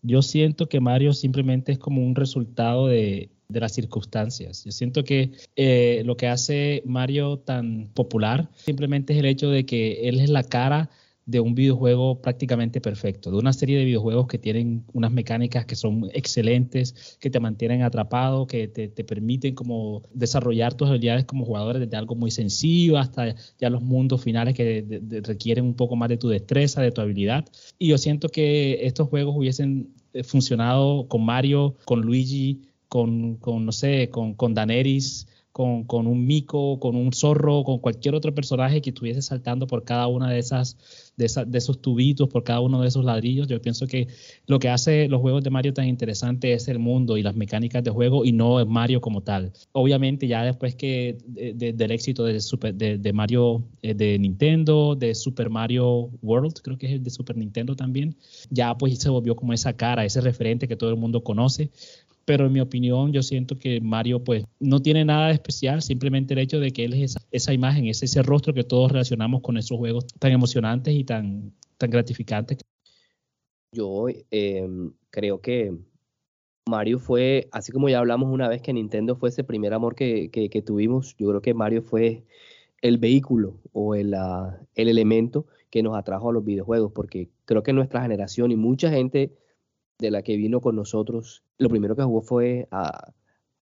Yo 0.02 0.22
siento 0.22 0.68
que 0.68 0.82
Mario 0.82 1.14
simplemente 1.14 1.72
es 1.72 1.80
como 1.80 2.06
un 2.06 2.16
resultado 2.16 2.88
de, 2.88 3.30
de 3.48 3.60
las 3.62 3.72
circunstancias. 3.72 4.66
Yo 4.66 4.74
siento 4.74 5.06
que 5.06 5.32
eh, 5.56 6.04
lo 6.06 6.18
que 6.18 6.28
hace 6.28 6.84
Mario 6.86 7.40
tan 7.40 7.90
popular 7.94 8.50
simplemente 8.56 9.14
es 9.14 9.20
el 9.20 9.26
hecho 9.26 9.50
de 9.50 9.66
que 9.66 10.10
él 10.10 10.20
es 10.20 10.30
la 10.30 10.44
cara 10.44 10.90
de 11.30 11.40
un 11.40 11.54
videojuego 11.54 12.22
prácticamente 12.22 12.82
perfecto, 12.82 13.30
de 13.30 13.38
una 13.38 13.54
serie 13.54 13.78
de 13.78 13.86
videojuegos 13.86 14.26
que 14.26 14.40
tienen 14.40 14.84
unas 14.94 15.12
mecánicas 15.12 15.66
que 15.66 15.76
son 15.76 16.10
excelentes, 16.12 17.18
que 17.20 17.30
te 17.30 17.40
mantienen 17.40 17.84
atrapado, 17.84 18.48
que 18.48 18.68
te, 18.68 18.88
te 18.88 19.04
permiten 19.04 19.54
como 19.54 20.02
desarrollar 20.12 20.74
tus 20.74 20.90
habilidades 20.90 21.26
como 21.26 21.46
jugador 21.46 21.78
desde 21.78 21.96
algo 21.98 22.16
muy 22.16 22.32
sencillo 22.32 22.98
hasta 22.98 23.36
ya 23.60 23.70
los 23.70 23.84
mundos 23.84 24.24
finales 24.24 24.56
que 24.56 25.02
requieren 25.24 25.66
un 25.66 25.76
poco 25.76 25.96
más 25.96 26.10
de 26.10 26.18
tu 26.18 26.30
destreza, 26.30 26.82
de 26.82 26.92
tu 26.92 27.02
habilidad. 27.02 27.46
Y 27.78 27.90
yo 27.90 28.00
siento 28.00 28.30
que 28.30 28.88
estos 28.88 29.08
juegos 29.08 29.36
hubiesen 29.38 29.94
eh, 30.14 30.24
funcionado 30.24 31.08
con 31.08 31.24
Mario, 31.24 31.76
con 31.86 32.02
Luigi, 32.02 32.62
con, 32.88 33.36
con 33.36 33.68
no 33.68 33.72
sé, 33.72 34.10
con, 34.10 34.34
con 34.34 34.56
Daenerys, 34.56 35.28
con, 35.52 35.84
con, 35.84 36.08
un 36.08 36.26
mico, 36.26 36.80
con 36.80 36.96
un 36.96 37.12
zorro, 37.12 37.64
con 37.64 37.80
cualquier 37.80 38.16
otro 38.16 38.34
personaje 38.34 38.82
que 38.82 38.92
estuviese 38.92 39.22
saltando 39.22 39.68
por 39.68 39.84
cada 39.84 40.08
una 40.08 40.30
de 40.30 40.40
esas, 40.40 40.78
de, 41.18 41.26
esos 41.58 41.82
tubitos, 41.82 42.30
por 42.30 42.44
cada 42.44 42.62
uno 42.62 42.82
de 42.82 42.88
esos 42.88 43.04
ladrillos. 43.04 43.48
Yo 43.48 43.62
pienso 43.62 43.88
que 43.88 44.08
lo 44.48 44.60
que 44.60 44.70
hace 44.70 45.08
los 45.08 45.22
juegos 45.22 45.44
de 45.44 45.50
Mario 45.50 45.74
tan 45.74 45.88
interesante 45.88 46.54
es 46.54 46.68
el 46.68 46.80
mundo 46.80 47.18
y 47.18 47.24
las 47.24 47.36
mecánicas 47.36 47.84
de 47.84 47.92
juego 47.92 48.26
y 48.26 48.32
no 48.32 48.66
Mario 48.66 49.02
como 49.02 49.22
tal. 49.22 49.52
Obviamente 49.72 50.28
ya 50.28 50.44
después 50.44 50.76
que 50.76 51.18
del 51.28 51.92
éxito 51.92 52.24
de, 52.24 52.40
Super, 52.40 52.74
de, 52.74 53.14
Mario 53.14 53.64
eh, 53.82 53.94
de 53.94 54.18
Nintendo, 54.20 54.96
de 54.96 55.16
Super 55.16 55.50
Mario 55.50 56.10
World, 56.22 56.62
creo 56.62 56.78
que 56.78 56.88
es 56.88 56.94
el 56.94 57.04
de 57.04 57.10
Super 57.10 57.38
Nintendo 57.38 57.76
también, 57.76 58.16
ya 58.50 58.78
pues 58.78 58.98
se 59.00 59.10
volvió 59.10 59.36
como 59.36 59.54
esa 59.54 59.74
cara, 59.74 60.06
ese 60.06 60.22
referente 60.22 60.68
que 60.68 60.76
todo 60.76 60.90
el 60.90 60.96
mundo 60.96 61.24
conoce 61.24 61.70
pero 62.30 62.46
en 62.46 62.54
mi 62.54 62.60
opinión 62.60 63.12
yo 63.12 63.24
siento 63.24 63.58
que 63.58 63.82
Mario 63.82 64.24
pues 64.24 64.46
no 64.60 64.80
tiene 64.84 65.04
nada 65.04 65.30
de 65.30 65.34
especial, 65.34 65.82
simplemente 65.82 66.36
el 66.36 66.40
hecho 66.42 66.60
de 66.60 66.70
que 66.70 66.86
él 66.86 66.94
es 66.94 67.18
esa, 67.32 67.54
imagen, 67.54 67.88
es 67.88 68.04
ese 68.04 68.22
rostro 68.22 68.54
que 68.54 68.64
todos 68.64 68.92
relacionamos 68.92 69.42
con 69.42 69.58
esos 69.58 69.80
juegos 69.80 70.06
tan 70.20 70.32
emocionantes 70.32 70.94
y 70.94 71.04
tan, 71.04 71.52
tan 71.80 71.90
gratificantes. 71.90 72.60
Yo 73.76 74.06
em, 74.30 74.94
creo 75.10 75.42
que 75.42 75.76
Mario 76.70 77.00
fue, 77.00 77.50
así 77.52 77.72
como 77.72 77.90
ya 77.90 77.98
hablamos 77.98 78.32
una 78.32 78.48
vez 78.48 78.62
que 78.62 78.74
Nintendo 78.74 79.16
fue 79.16 79.30
ese 79.30 79.44
primer 79.44 79.74
amor 79.74 79.96
que, 79.96 80.30
que, 80.30 80.62
tuvimos, 80.62 81.16
yo 81.18 81.30
creo 81.30 81.42
que 81.42 81.56
Mario 81.56 81.82
fue 81.82 82.26
el 82.84 83.00
vehículo 83.00 83.60
o 83.74 83.96
el, 83.96 84.14
uh, 84.14 84.54
el 84.76 84.88
elemento 84.88 85.48
que 85.72 85.82
nos 85.82 85.98
atrajo 85.98 86.30
a 86.30 86.34
los 86.34 86.46
videojuegos, 86.46 86.92
porque 86.92 87.32
creo 87.46 87.64
que 87.64 87.74
nuestra 87.74 88.04
generación 88.04 88.52
y 88.52 88.56
mucha 88.56 88.92
gente 88.92 89.34
de 90.00 90.12
la 90.12 90.24
que 90.24 90.38
vino 90.38 90.62
con 90.62 90.76
nosotros, 90.76 91.44
lo 91.58 91.70
primero 91.70 91.96
que 91.96 92.04
jugó 92.04 92.22
fue 92.22 92.68
a, 92.72 93.14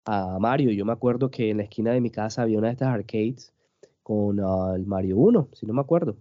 a 0.06 0.40
Mario. 0.40 0.72
Yo 0.72 0.86
me 0.86 0.94
acuerdo 0.94 1.30
que 1.30 1.50
en 1.50 1.58
la 1.58 1.64
esquina 1.64 1.92
de 1.92 2.02
mi 2.02 2.10
casa 2.10 2.42
había 2.42 2.58
una 2.58 2.68
de 2.68 2.74
estas 2.74 2.90
arcades 2.90 3.54
con 4.04 4.40
ah, 4.40 4.74
el 4.76 4.86
Mario 4.86 5.18
1, 5.18 5.50
si 5.54 5.66
no 5.66 5.74
me 5.74 5.82
acuerdo. 5.82 6.16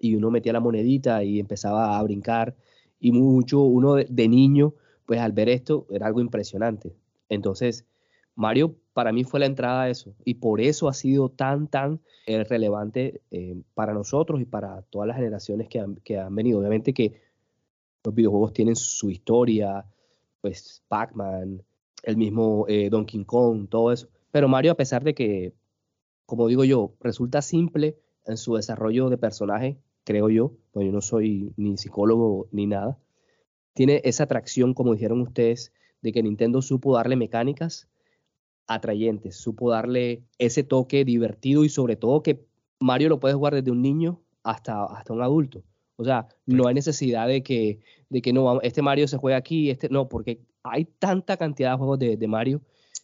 Y 0.00 0.16
uno 0.16 0.30
metía 0.30 0.52
la 0.52 0.60
monedita 0.60 1.22
y 1.24 1.40
empezaba 1.40 1.98
a 1.98 2.02
brincar. 2.02 2.54
Y 3.00 3.12
mucho, 3.12 3.62
uno 3.62 3.94
de, 3.94 4.28
niño, 4.28 4.74
pues 5.06 5.20
al 5.20 5.32
ver 5.32 5.48
esto 5.48 5.86
era 5.90 6.06
algo 6.06 6.20
impresionante. 6.20 6.94
Entonces, 7.28 7.86
Mario 8.34 8.76
para 8.92 9.12
mí 9.12 9.24
fue 9.24 9.40
la 9.40 9.46
entrada 9.46 9.82
a 9.82 9.90
eso. 9.90 10.14
Y 10.24 10.34
por 10.34 10.60
eso 10.60 10.88
ha 10.88 10.94
sido 10.94 11.28
tan, 11.28 11.68
tan 11.68 12.00
eh, 12.26 12.44
relevante 12.44 13.22
eh, 13.30 13.56
para 13.74 13.92
nosotros 13.92 14.40
y 14.40 14.44
para 14.44 14.82
todas 14.82 15.08
las 15.08 15.16
generaciones 15.16 15.68
que 15.68 16.18
han 16.18 16.34
venido. 16.34 16.58
Obviamente 16.58 16.92
que 16.92 17.20
los 18.04 18.14
videojuegos 18.14 18.52
tienen 18.52 18.76
su 18.76 19.10
historia, 19.10 19.84
pues 20.40 20.82
Pac-Man, 20.88 21.62
el 22.02 22.16
mismo 22.16 22.66
eh, 22.68 22.90
Donkey 22.90 23.24
Kong, 23.24 23.66
todo 23.68 23.92
eso. 23.92 24.08
Pero 24.30 24.46
Mario, 24.46 24.72
a 24.72 24.76
pesar 24.76 25.02
de 25.02 25.14
que, 25.14 25.54
como 26.26 26.46
digo 26.48 26.64
yo, 26.64 26.92
resulta 27.00 27.40
simple 27.40 27.98
en 28.26 28.36
su 28.36 28.54
desarrollo 28.56 29.08
de 29.08 29.16
personaje, 29.16 29.78
creo 30.04 30.28
yo, 30.28 30.52
pues 30.72 30.86
yo 30.86 30.92
no 30.92 31.00
soy 31.00 31.52
ni 31.56 31.76
psicólogo 31.78 32.46
ni 32.52 32.66
nada, 32.66 32.98
tiene 33.72 34.02
esa 34.04 34.24
atracción, 34.24 34.74
como 34.74 34.92
dijeron 34.92 35.22
ustedes, 35.22 35.72
de 36.02 36.12
que 36.12 36.22
Nintendo 36.22 36.60
supo 36.60 36.94
darle 36.94 37.16
mecánicas 37.16 37.88
atrayentes, 38.66 39.36
supo 39.36 39.70
darle 39.70 40.24
ese 40.38 40.62
toque 40.62 41.04
divertido 41.04 41.64
y 41.64 41.68
sobre 41.70 41.96
todo 41.96 42.22
que 42.22 42.46
Mario 42.80 43.08
lo 43.08 43.20
puede 43.20 43.34
jugar 43.34 43.54
desde 43.54 43.70
un 43.70 43.82
niño 43.82 44.20
hasta, 44.42 44.84
hasta 44.84 45.12
un 45.12 45.22
adulto. 45.22 45.62
O 45.96 46.04
sea, 46.04 46.28
no 46.46 46.66
hay 46.66 46.74
necesidad 46.74 47.28
de 47.28 47.42
que, 47.42 47.80
de 48.08 48.22
que 48.22 48.32
no, 48.32 48.60
este 48.62 48.82
Mario 48.82 49.06
se 49.08 49.16
juegue 49.16 49.36
aquí, 49.36 49.70
este 49.70 49.88
no, 49.88 50.08
porque 50.08 50.40
hay 50.62 50.84
tanta 50.84 51.36
cantidad 51.36 51.72
de 51.72 51.76
juegos 51.76 51.98
de, 51.98 52.26
Mario. 52.26 52.60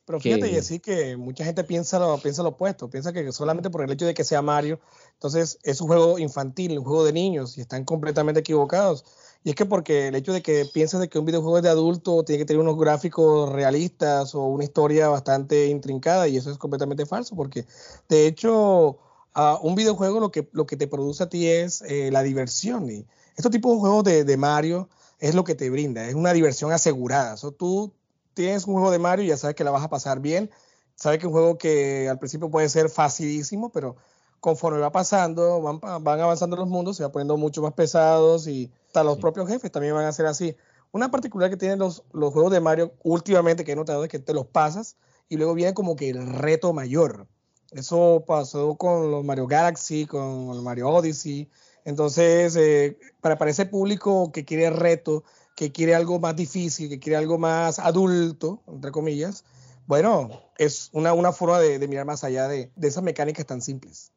Pero 0.06 0.18
fíjate, 0.18 0.50
y 0.50 0.56
así 0.56 0.80
que 0.80 1.16
mucha 1.16 1.44
gente 1.44 1.62
piensa 1.62 1.98
lo, 2.00 2.18
piensa 2.18 2.42
lo 2.42 2.50
opuesto, 2.50 2.90
piensa 2.90 3.12
que 3.12 3.30
solamente 3.30 3.70
por 3.70 3.84
el 3.84 3.92
hecho 3.92 4.06
de 4.06 4.14
que 4.14 4.24
sea 4.24 4.42
Mario, 4.42 4.80
entonces 5.12 5.58
es 5.62 5.80
un 5.80 5.86
juego 5.86 6.18
infantil, 6.18 6.76
un 6.78 6.84
juego 6.84 7.04
de 7.04 7.12
niños, 7.12 7.56
y 7.58 7.60
están 7.60 7.84
completamente 7.84 8.40
equivocados. 8.40 9.04
Y 9.44 9.50
es 9.50 9.54
que 9.54 9.66
porque 9.66 10.08
el 10.08 10.16
hecho 10.16 10.32
de 10.32 10.42
que 10.42 10.64
pienses 10.72 11.00
de 11.00 11.08
que 11.08 11.18
un 11.18 11.26
videojuego 11.26 11.58
es 11.58 11.62
de 11.62 11.68
adulto 11.68 12.24
tiene 12.24 12.40
que 12.40 12.44
tener 12.44 12.60
unos 12.60 12.76
gráficos 12.76 13.50
realistas 13.50 14.34
o 14.34 14.46
una 14.46 14.64
historia 14.64 15.08
bastante 15.08 15.68
intrincada, 15.68 16.26
y 16.26 16.36
eso 16.36 16.50
es 16.50 16.58
completamente 16.58 17.06
falso, 17.06 17.36
porque 17.36 17.66
de 18.08 18.26
hecho 18.26 18.98
un 19.34 19.74
videojuego 19.74 20.20
lo 20.20 20.30
que, 20.30 20.48
lo 20.52 20.66
que 20.66 20.76
te 20.76 20.88
produce 20.88 21.22
a 21.22 21.28
ti 21.28 21.46
es 21.46 21.82
eh, 21.82 22.10
la 22.10 22.22
diversión. 22.22 22.90
Y 22.90 23.06
estos 23.36 23.52
tipos 23.52 23.74
de 23.74 23.80
juegos 23.80 24.04
de, 24.04 24.36
Mario 24.36 24.88
es 25.18 25.34
lo 25.34 25.44
que 25.44 25.54
te 25.54 25.70
brinda, 25.70 26.06
es 26.06 26.14
una 26.14 26.32
diversión 26.32 26.72
asegurada. 26.72 27.36
So, 27.36 27.52
tú 27.52 27.92
tienes 28.34 28.66
un 28.66 28.74
juego 28.74 28.90
de 28.90 28.98
Mario 28.98 29.24
y 29.24 29.28
ya 29.28 29.36
sabes 29.36 29.56
que 29.56 29.64
la 29.64 29.70
vas 29.70 29.84
a 29.84 29.90
pasar 29.90 30.20
bien. 30.20 30.50
Sabes 30.94 31.18
que 31.18 31.26
es 31.26 31.28
un 31.28 31.32
juego 31.32 31.58
que 31.58 32.08
al 32.08 32.18
principio 32.18 32.50
puede 32.50 32.68
ser 32.68 32.90
facilísimo, 32.90 33.70
pero 33.70 33.96
conforme 34.40 34.78
va 34.80 34.92
pasando, 34.92 35.60
van, 35.62 35.80
van 35.80 36.20
avanzando 36.20 36.56
los 36.56 36.68
mundos, 36.68 36.96
se 36.96 37.02
va 37.02 37.12
poniendo 37.12 37.36
mucho 37.36 37.62
más 37.62 37.72
pesados 37.74 38.46
y 38.46 38.70
hasta 38.86 39.04
los 39.04 39.18
propios 39.18 39.48
jefes 39.48 39.70
también 39.70 39.94
van 39.94 40.06
a 40.06 40.12
ser 40.12 40.26
así. 40.26 40.56
Una 40.92 41.10
particular 41.10 41.50
que 41.50 41.56
tienen 41.56 41.78
los, 41.78 42.02
los 42.12 42.32
juegos 42.32 42.52
de 42.52 42.60
Mario 42.60 42.92
últimamente 43.02 43.64
que 43.64 43.72
he 43.72 43.76
notado 43.76 44.02
es 44.02 44.10
que 44.10 44.18
te 44.18 44.34
los 44.34 44.46
pasas 44.46 44.96
y 45.28 45.36
luego 45.36 45.54
viene 45.54 45.72
como 45.72 45.94
que 45.94 46.10
el 46.10 46.26
reto 46.34 46.72
mayor. 46.72 47.26
Eso 47.72 48.24
pasó 48.26 48.76
con 48.76 49.10
los 49.10 49.24
Mario 49.24 49.46
Galaxy, 49.46 50.06
con 50.06 50.48
los 50.48 50.62
Mario 50.62 50.88
Odyssey. 50.88 51.48
Entonces, 51.84 52.56
eh, 52.56 52.98
para, 53.20 53.38
para 53.38 53.50
ese 53.50 53.66
público 53.66 54.32
que 54.32 54.44
quiere 54.44 54.70
reto, 54.70 55.24
que 55.56 55.72
quiere 55.72 55.94
algo 55.94 56.18
más 56.18 56.36
difícil, 56.36 56.88
que 56.88 56.98
quiere 56.98 57.16
algo 57.16 57.38
más 57.38 57.78
adulto, 57.78 58.62
entre 58.66 58.90
comillas, 58.90 59.44
bueno, 59.86 60.30
es 60.58 60.90
una, 60.92 61.12
una 61.12 61.32
forma 61.32 61.58
de, 61.58 61.86
mirar 61.88 62.06
más 62.06 62.24
allá 62.24 62.48
de, 62.48 62.70
de, 62.76 62.88
esas 62.88 63.02
mecánicas 63.02 63.46
tan 63.46 63.60
simples. 63.60 64.12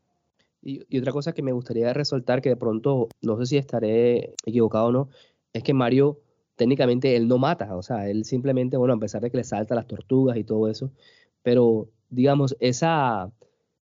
Y, 0.61 0.85
y, 0.87 0.99
otra 0.99 1.11
cosa 1.11 1.33
que 1.33 1.41
me 1.41 1.51
gustaría 1.51 1.93
resaltar, 1.93 2.41
que 2.41 2.49
de 2.49 2.55
pronto, 2.55 3.09
no 3.21 3.37
sé 3.37 3.45
si 3.45 3.57
estaré 3.57 4.35
equivocado 4.45 4.85
o 4.85 4.91
no, 4.91 5.09
es 5.51 5.63
que 5.63 5.73
Mario 5.73 6.19
técnicamente 6.55 7.15
él 7.15 7.27
no 7.27 7.37
mata, 7.37 7.75
o 7.75 7.81
sea, 7.81 8.09
él 8.09 8.25
simplemente, 8.25 8.77
bueno, 8.77 8.93
a 8.93 8.99
pesar 8.99 9.21
de 9.21 9.31
que 9.31 9.37
le 9.37 9.43
salta 9.43 9.75
las 9.75 9.87
tortugas 9.87 10.37
y 10.37 10.43
todo 10.43 10.67
eso, 10.67 10.91
pero 11.41 11.89
digamos, 12.13 12.55
esa, 12.59 13.31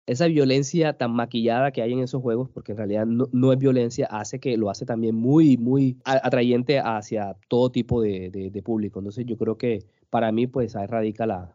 esa 0.06 0.26
violencia 0.26 0.94
tan 0.94 1.12
maquillada 1.12 1.70
que 1.70 1.82
hay 1.82 1.92
en 1.92 2.00
esos 2.00 2.22
juegos, 2.22 2.48
porque 2.48 2.72
en 2.72 2.78
realidad 2.78 3.06
no, 3.06 3.52
es 3.52 3.58
violencia, 3.58 4.06
hace 4.06 4.40
que 4.40 4.56
lo 4.56 4.70
hace 4.70 4.87
también 4.87 5.14
muy, 5.14 5.56
muy 5.56 5.98
atrayente 6.04 6.80
hacia 6.80 7.37
todo 7.48 7.70
tipo 7.70 8.00
de, 8.00 8.62
público. 8.64 9.00
Entonces 9.00 9.26
yo 9.26 9.37
creo 9.37 9.56
que 9.58 9.84
para 10.10 10.32
mí 10.32 10.46
pues 10.46 10.76
ahí 10.76 10.87
radica 10.87 11.26
la, 11.26 11.54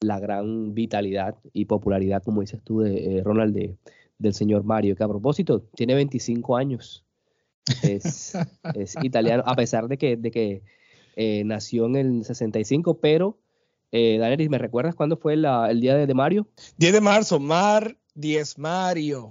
la 0.00 0.18
gran 0.18 0.74
vitalidad 0.74 1.36
y 1.52 1.66
popularidad, 1.66 2.22
como 2.22 2.40
dices 2.40 2.60
tú, 2.62 2.80
de 2.80 3.18
eh, 3.18 3.22
Ronald, 3.24 3.76
del 4.18 4.34
señor 4.34 4.64
Mario, 4.64 4.96
que 4.96 5.04
a 5.04 5.08
propósito 5.08 5.62
tiene 5.74 5.94
25 5.94 6.56
años. 6.56 7.04
Es, 7.82 8.34
italiano, 9.02 9.42
a 9.46 9.54
pesar 9.54 9.88
de 9.88 9.98
que, 9.98 10.16
de 10.16 10.30
que 10.30 10.62
eh, 11.16 11.42
nació 11.44 11.86
en 11.86 11.96
el 11.96 12.24
65, 12.24 12.98
pero 12.98 13.38
eh, 13.92 14.18
Daenerys, 14.18 14.50
¿me 14.50 14.58
recuerdas 14.58 14.94
cuándo 14.94 15.16
fue 15.16 15.34
el 15.34 15.80
día 15.80 15.96
de, 15.96 16.14
Mario? 16.14 16.46
10 16.76 16.92
de 16.92 17.00
marzo, 17.00 17.40
Mar 17.40 17.96
10 18.14 18.58
Mario. 18.58 19.30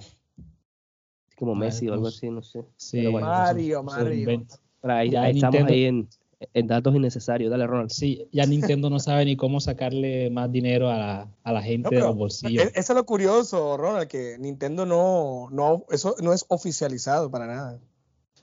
Como 1.36 1.54
Messi 1.54 1.88
o 1.88 1.94
algo 1.94 2.08
así, 2.08 2.30
no 2.30 2.42
sé. 2.42 2.66
Sí, 2.78 3.08
Mario, 3.08 3.84
Mario. 3.84 4.46
ahí, 4.82 5.10
estamos 5.36 5.64
ahí 5.64 5.86
en, 5.86 6.68
datos 6.68 6.96
innecesarios. 6.96 7.52
Dale, 7.52 7.68
Ronald. 7.68 7.92
Sí, 7.92 8.28
ya 8.32 8.46
Nintendo 8.46 8.90
no 8.90 9.00
sabe 9.00 9.26
ni 9.26 9.36
cómo 9.36 9.60
sacarle 9.60 10.32
más 10.32 10.52
dinero 10.52 10.90
a 10.90 11.28
la, 11.46 11.62
gente 11.62 11.94
de 11.94 12.02
los 12.02 12.16
bolsillos. 12.16 12.64
E, 12.64 12.72
eso 12.74 12.94
es 12.94 12.98
lo 12.98 13.06
curioso, 13.06 13.78
Ronald, 13.78 14.08
que 14.08 14.38
Nintendo 14.40 14.88
no, 14.88 15.50
no, 15.52 15.86
eso 15.92 16.16
no 16.22 16.34
es 16.34 16.46
oficializado 16.48 17.30
para 17.30 17.46
nada. 17.46 17.80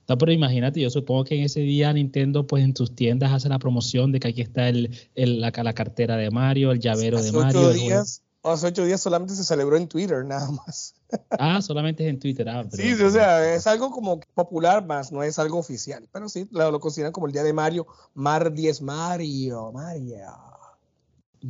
No, 0.09 0.19
pero 0.19 0.33
imagínate, 0.33 0.81
yo 0.81 0.91
supongo 0.91 1.25
que 1.25 1.37
en 1.37 1.45
ese 1.45 1.61
día 1.61 1.93
Nintendo, 1.93 2.47
pues 2.47 2.65
en 2.65 2.75
tus 2.75 2.95
tiendas 2.95 3.33
hace 3.33 3.49
la 3.49 3.59
promoción 3.59 4.13
de 4.13 4.21
que 4.21 4.29
aquí 4.29 4.43
está 4.43 4.69
el, 4.69 4.91
la, 5.15 5.53
cartera 5.53 6.17
de 6.17 6.31
Mario, 6.31 6.73
el 6.73 6.81
llavero 6.81 7.23
de 7.23 7.33
Mario. 7.33 7.71
Días, 7.71 8.23
hace 8.43 8.67
ocho 8.67 8.85
días 8.85 9.01
solamente 9.01 9.35
se 9.35 9.45
celebró 9.45 9.77
en 9.77 9.89
Twitter, 9.89 10.25
nada 10.25 10.51
más. 10.51 10.95
Ah, 11.39 11.63
solamente 11.63 12.05
es 12.05 12.11
en 12.11 12.19
Twitter. 12.19 12.49
Ah, 12.49 12.65
sí, 12.73 12.93
o 12.93 13.11
sea, 13.11 13.55
es 13.55 13.69
algo 13.69 13.93
como 13.93 14.19
popular, 14.35 14.85
más 14.85 15.13
no 15.13 15.23
es 15.23 15.39
algo 15.39 15.59
oficial. 15.59 16.09
Pero 16.13 16.29
sí, 16.29 16.49
lo, 16.51 16.73
lo 16.73 16.81
consideran 16.81 17.13
como 17.13 17.29
el 17.29 17.33
día 17.33 17.45
de 17.45 17.53
Mario, 17.53 17.87
Mar 18.15 18.53
10 18.53 18.83
Mario, 18.83 19.71
Mario 19.73 20.17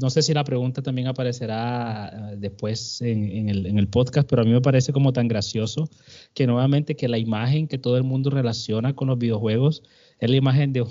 no 0.01 0.11
sé 0.11 0.23
si 0.23 0.35
la 0.35 0.45
pregunta 0.45 0.83
también 0.83 1.07
aparecerá 1.07 2.33
eh, 2.33 2.37
después 2.39 3.01
en, 3.01 3.49
el, 3.49 3.89
podcast, 3.89 4.29
pero 4.29 4.43
a 4.43 4.45
mí 4.45 4.51
me 4.51 4.61
parece 4.61 4.93
como 4.93 5.13
tan 5.13 5.29
gracioso 5.29 5.89
que 6.35 6.47
nuevamente 6.47 6.97
que 6.97 7.09
la 7.09 7.19
imagen 7.19 7.69
que 7.69 7.79
todo 7.79 7.97
el 7.97 8.03
mundo 8.03 8.31
relaciona 8.31 8.95
con 8.95 9.09
los 9.09 9.19
videojuegos 9.19 9.83
es 10.19 10.31
la 10.31 10.37
imagen 10.37 10.73
de, 10.73 10.83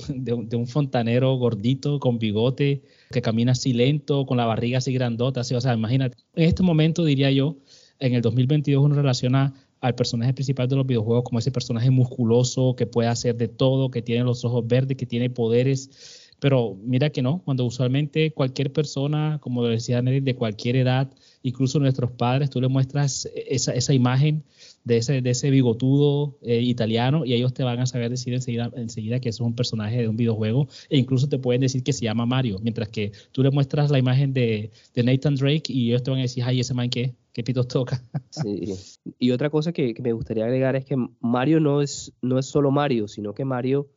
un 0.55 0.67
fontanero 0.67 1.35
gordito 1.35 1.99
con 1.99 2.19
bigote 2.19 2.83
que 3.11 3.21
camina 3.21 3.53
así 3.53 3.73
lento, 3.73 4.25
con 4.25 4.37
la 4.37 4.45
barriga 4.45 4.77
así 4.77 4.93
grandota, 4.93 5.41
así, 5.41 5.53
o 5.55 5.61
sea, 5.61 5.73
imagínate. 5.73 6.17
En 6.35 6.45
este 6.45 6.63
momento 6.63 7.03
diría 7.03 7.31
yo, 7.31 7.57
en 7.99 8.13
el 8.13 8.21
2022 8.21 8.83
uno 8.83 8.95
relaciona 8.95 9.53
al 9.81 9.95
personaje 9.95 10.33
principal 10.33 10.67
de 10.69 10.77
los 10.77 10.87
videojuegos 10.87 11.25
como 11.25 11.39
ese 11.39 11.51
personaje 11.51 11.89
musculoso 11.89 12.75
que 12.75 12.87
puede 12.87 13.09
hacer 13.09 13.35
de 13.35 13.49
todo, 13.49 13.91
que 13.91 14.01
tiene 14.01 14.23
los 14.23 14.45
ojos 14.45 14.65
verdes, 14.65 14.95
que 14.95 15.05
tiene 15.05 15.29
poderes 15.29 16.22
Pero 16.43 16.75
mira 16.83 17.09
que 17.09 17.21
no, 17.21 17.41
cuando 17.45 17.63
usualmente 17.63 18.33
cualquier 18.33 18.73
persona, 18.73 19.37
como 19.41 19.63
decía 19.63 20.01
Nelly, 20.01 20.19
de 20.19 20.35
cualquier 20.35 20.75
edad, 20.75 21.09
incluso 21.41 21.79
nuestros 21.79 22.11
padres, 22.11 22.49
tú 22.49 22.59
le 22.59 22.67
muestras 22.67 23.29
esa, 23.33 23.73
esa 23.73 23.93
imagen 23.93 24.43
de 24.83 24.97
ese, 24.97 25.21
de 25.21 25.29
ese 25.29 25.49
bigotudo 25.51 26.37
eh, 26.41 26.59
italiano 26.59 27.23
y 27.23 27.33
ellos 27.33 27.53
te 27.53 27.63
van 27.63 27.79
a 27.79 27.85
saber 27.85 28.09
decir 28.09 28.33
enseguida, 28.33 28.69
enseguida 28.75 29.21
que 29.21 29.29
es 29.29 29.39
un 29.39 29.55
personaje 29.55 30.01
de 30.01 30.09
un 30.09 30.17
videojuego 30.17 30.67
e 30.89 30.97
incluso 30.97 31.29
te 31.29 31.39
pueden 31.39 31.61
decir 31.61 31.81
que 31.81 31.93
se 31.93 32.03
llama 32.03 32.25
Mario, 32.25 32.59
mientras 32.61 32.89
que 32.89 33.13
tú 33.31 33.41
le 33.41 33.49
muestras 33.49 33.89
la 33.89 33.99
imagen 33.99 34.33
de, 34.33 34.69
de 34.93 35.03
Nathan 35.03 35.35
Drake 35.35 35.71
y 35.71 35.91
ellos 35.91 36.03
te 36.03 36.11
van 36.11 36.19
a 36.19 36.23
decir, 36.23 36.43
ay, 36.45 36.59
ese 36.59 36.73
man 36.73 36.89
qué, 36.89 37.15
qué 37.31 37.41
pitos 37.41 37.69
toca. 37.69 38.03
Sí. 38.31 38.73
Y 39.17 39.31
otra 39.31 39.49
cosa 39.49 39.71
que, 39.71 39.93
que 39.93 40.01
me 40.01 40.11
gustaría 40.11 40.43
agregar 40.43 40.75
es 40.75 40.83
que 40.83 40.97
Mario 41.21 41.61
no 41.61 41.81
es, 41.81 42.11
no 42.21 42.37
es 42.37 42.47
solo 42.47 42.69
Mario, 42.69 43.07
sino 43.07 43.33
que 43.33 43.45
Mario 43.45 43.87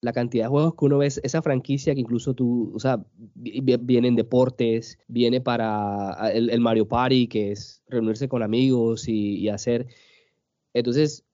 la 0.00 0.12
cantidad 0.12 0.44
de 0.44 0.48
juegos 0.50 0.74
que 0.74 0.84
uno 0.84 0.98
ve, 0.98 1.06
esa 1.06 1.42
franquicia 1.42 1.94
que 1.94 2.00
incluso 2.00 2.34
tú, 2.34 2.72
o 2.74 2.78
sea, 2.78 3.04
vienen 3.34 4.14
deportes, 4.14 4.98
viene 5.08 5.40
para 5.40 6.30
el, 6.32 6.50
el, 6.50 6.60
Mario 6.60 6.86
Party, 6.86 7.26
que 7.26 7.52
es 7.52 7.82
reunirse 7.88 8.28
con 8.28 8.42
amigos 8.42 9.08
y, 9.08 9.36
y, 9.38 9.48
hacer. 9.48 9.86
Entonces, 10.72 11.24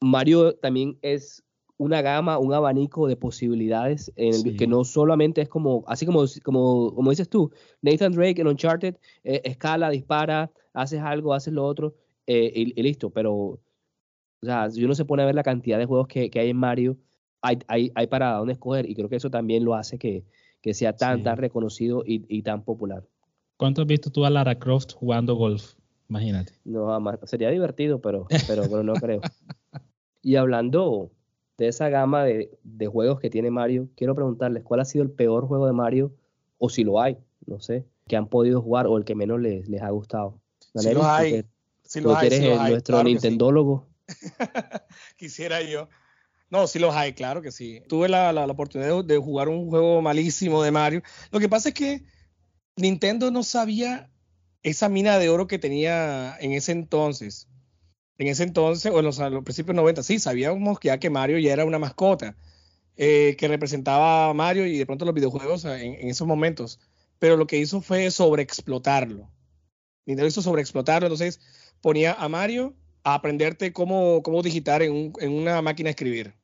Mario 0.00 0.54
también 0.54 0.98
es 1.02 1.44
una 1.76 2.00
gama, 2.00 2.38
un 2.38 2.54
abanico 2.54 3.06
de 3.06 3.16
posibilidades 3.16 4.10
en 4.16 4.28
el, 4.28 4.40
sí. 4.40 4.56
que 4.56 4.66
no 4.66 4.84
solamente 4.84 5.42
es 5.42 5.48
como, 5.50 5.84
así 5.86 6.06
como, 6.06 6.24
como, 6.42 6.94
como 6.94 7.10
dices 7.10 7.28
tú, 7.28 7.50
Nathan 7.82 8.12
Drake 8.12 8.40
en 8.40 8.46
Uncharted, 8.46 8.96
eh, 9.24 9.42
escala, 9.44 9.90
dispara, 9.90 10.50
haces 10.72 11.00
algo, 11.00 11.34
haces 11.34 11.52
lo 11.52 11.66
otro, 11.66 11.94
eh, 12.26 12.50
y, 12.54 12.80
y, 12.80 12.82
listo, 12.82 13.10
pero, 13.10 13.34
o 13.34 13.60
sea, 14.42 14.70
si 14.70 14.82
uno 14.82 14.94
se 14.94 15.04
pone 15.04 15.22
a 15.22 15.26
ver 15.26 15.34
la 15.34 15.42
cantidad 15.42 15.76
de 15.78 15.84
juegos 15.84 16.08
que, 16.08 16.30
que 16.30 16.40
hay 16.40 16.48
en 16.48 16.56
Mario, 16.56 16.96
hay, 17.46 17.58
hay, 17.68 17.92
hay, 17.94 18.06
para 18.06 18.32
dónde 18.34 18.54
escoger 18.54 18.88
y 18.88 18.94
creo 18.94 19.08
que 19.08 19.16
eso 19.16 19.30
también 19.30 19.64
lo 19.64 19.74
hace 19.74 19.98
que, 19.98 20.24
que 20.60 20.74
sea 20.74 20.94
tan, 20.94 21.18
sí. 21.18 21.24
tan 21.24 21.36
reconocido 21.36 22.02
y, 22.06 22.24
y, 22.28 22.42
tan 22.42 22.64
popular. 22.64 23.04
¿Cuánto 23.56 23.82
has 23.82 23.86
visto 23.86 24.10
tú 24.10 24.24
a 24.24 24.30
Lara 24.30 24.58
Croft 24.58 24.94
jugando 24.94 25.34
golf? 25.34 25.74
Imagínate. 26.08 26.54
No, 26.64 26.86
jamás. 26.88 27.18
Sería 27.24 27.50
divertido, 27.50 28.00
pero, 28.00 28.26
pero, 28.46 28.62
pero 28.62 28.82
no 28.82 28.94
creo. 28.94 29.20
Y 30.22 30.36
hablando 30.36 31.10
de 31.58 31.68
esa 31.68 31.88
gama 31.88 32.24
de, 32.24 32.50
de, 32.64 32.86
juegos 32.86 33.20
que 33.20 33.30
tiene 33.30 33.50
Mario, 33.50 33.88
quiero 33.96 34.14
preguntarles 34.14 34.62
cuál 34.62 34.80
ha 34.80 34.84
sido 34.84 35.04
el 35.04 35.10
peor 35.10 35.46
juego 35.46 35.66
de 35.66 35.72
Mario, 35.72 36.12
o 36.58 36.68
si 36.68 36.84
lo 36.84 37.00
hay, 37.00 37.16
no 37.46 37.60
sé, 37.60 37.84
que 38.08 38.16
han 38.16 38.28
podido 38.28 38.60
jugar 38.60 38.86
o 38.86 38.96
el 38.98 39.04
que 39.04 39.14
menos 39.14 39.40
les, 39.40 39.68
les 39.68 39.82
ha 39.82 39.90
gustado. 39.90 40.40
Si 40.74 40.92
lo 40.92 41.04
hay. 41.04 41.44
Si 41.82 42.00
lo 42.00 42.16
hay, 42.16 42.26
eres 42.26 42.40
si 42.40 42.46
lo 42.46 42.60
hay, 42.60 42.72
nuestro 42.72 42.94
claro 42.94 43.08
Nintendólogo. 43.08 43.86
Sí. 44.08 44.26
Quisiera 45.16 45.62
yo. 45.62 45.88
No, 46.48 46.66
sí 46.66 46.78
los 46.78 46.94
hay, 46.94 47.12
claro 47.12 47.42
que 47.42 47.50
sí. 47.50 47.82
Tuve 47.88 48.08
la, 48.08 48.32
la, 48.32 48.44
oportunidad 48.44 49.02
de, 49.02 49.14
de, 49.14 49.18
jugar 49.18 49.48
un 49.48 49.68
juego 49.68 50.00
malísimo 50.00 50.62
de 50.62 50.70
Mario. 50.70 51.02
Lo 51.32 51.40
que 51.40 51.48
pasa 51.48 51.70
es 51.70 51.74
que 51.74 52.04
Nintendo 52.76 53.30
no 53.30 53.42
sabía 53.42 54.10
esa 54.62 54.88
mina 54.88 55.18
de 55.18 55.28
oro 55.28 55.46
que 55.46 55.58
tenía 55.58 56.36
en 56.40 56.52
ese 56.52 56.72
entonces. 56.72 57.48
En 58.18 58.28
ese 58.28 58.44
entonces, 58.44 58.92
o 58.92 58.98
en 58.98 59.04
los, 59.04 59.18
los 59.18 59.44
principios 59.44 59.76
90, 59.76 60.02
sí, 60.02 60.18
sabíamos 60.18 60.78
ya 60.82 60.98
que 60.98 61.10
Mario 61.10 61.38
ya 61.38 61.52
era 61.52 61.64
una 61.64 61.78
mascota 61.78 62.36
eh, 62.96 63.36
que 63.38 63.48
representaba 63.48 64.30
a 64.30 64.34
Mario 64.34 64.66
y 64.66 64.78
de 64.78 64.86
pronto 64.86 65.04
los 65.04 65.14
videojuegos 65.14 65.64
en, 65.64 65.94
en, 65.94 66.08
esos 66.08 66.26
momentos. 66.26 66.80
Pero 67.18 67.36
lo 67.36 67.46
que 67.46 67.58
hizo 67.58 67.80
fue 67.80 68.10
sobreexplotarlo. 68.10 69.30
Nintendo 70.06 70.28
hizo 70.28 70.42
sobreexplotarlo, 70.42 71.06
entonces 71.08 71.40
ponía 71.80 72.14
a 72.14 72.28
Mario 72.28 72.74
aprenderte 73.14 73.72
cómo, 73.72 74.22
cómo 74.22 74.42
digitar 74.42 74.82
en, 74.82 74.92
un, 74.92 75.12
en, 75.20 75.32
una 75.32 75.62
máquina 75.62 75.88
de 75.88 75.90
escribir. 75.92 76.34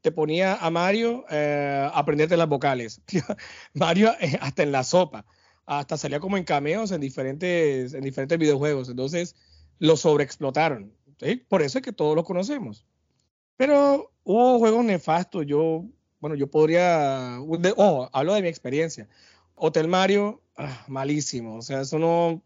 Te 0.00 0.12
ponía 0.12 0.54
a 0.56 0.70
Mario 0.70 1.24
eh, 1.30 1.88
a 1.92 1.98
aprenderte 1.98 2.36
las 2.36 2.48
vocales. 2.48 3.00
Mario 3.74 4.12
eh, 4.20 4.38
hasta 4.40 4.62
en 4.62 4.70
la 4.70 4.84
sopa. 4.84 5.26
Hasta 5.66 5.96
salía 5.96 6.20
como 6.20 6.36
en 6.36 6.44
cameos 6.44 6.92
en 6.92 7.00
diferentes, 7.00 7.94
en 7.94 8.02
diferentes 8.02 8.38
videojuegos. 8.38 8.88
Entonces 8.88 9.34
lo 9.78 9.96
sobreexplotaron. 9.96 10.92
¿sí? 11.18 11.36
Por 11.48 11.62
eso 11.62 11.78
es 11.78 11.84
que 11.84 11.92
todos 11.92 12.14
lo 12.14 12.22
conocemos. 12.22 12.86
Pero 13.56 14.12
hubo 14.22 14.58
juegos 14.58 14.84
nefastos. 14.84 15.46
Yo, 15.46 15.84
bueno, 16.20 16.36
yo 16.36 16.48
podría. 16.48 17.38
Oh, 17.76 18.08
hablo 18.12 18.34
de 18.34 18.42
mi 18.42 18.48
experiencia. 18.48 19.08
Hotel 19.56 19.88
Mario, 19.88 20.42
ah, 20.56 20.84
malísimo. 20.86 21.56
O 21.56 21.62
sea, 21.62 21.80
eso 21.80 21.98
no, 21.98 22.42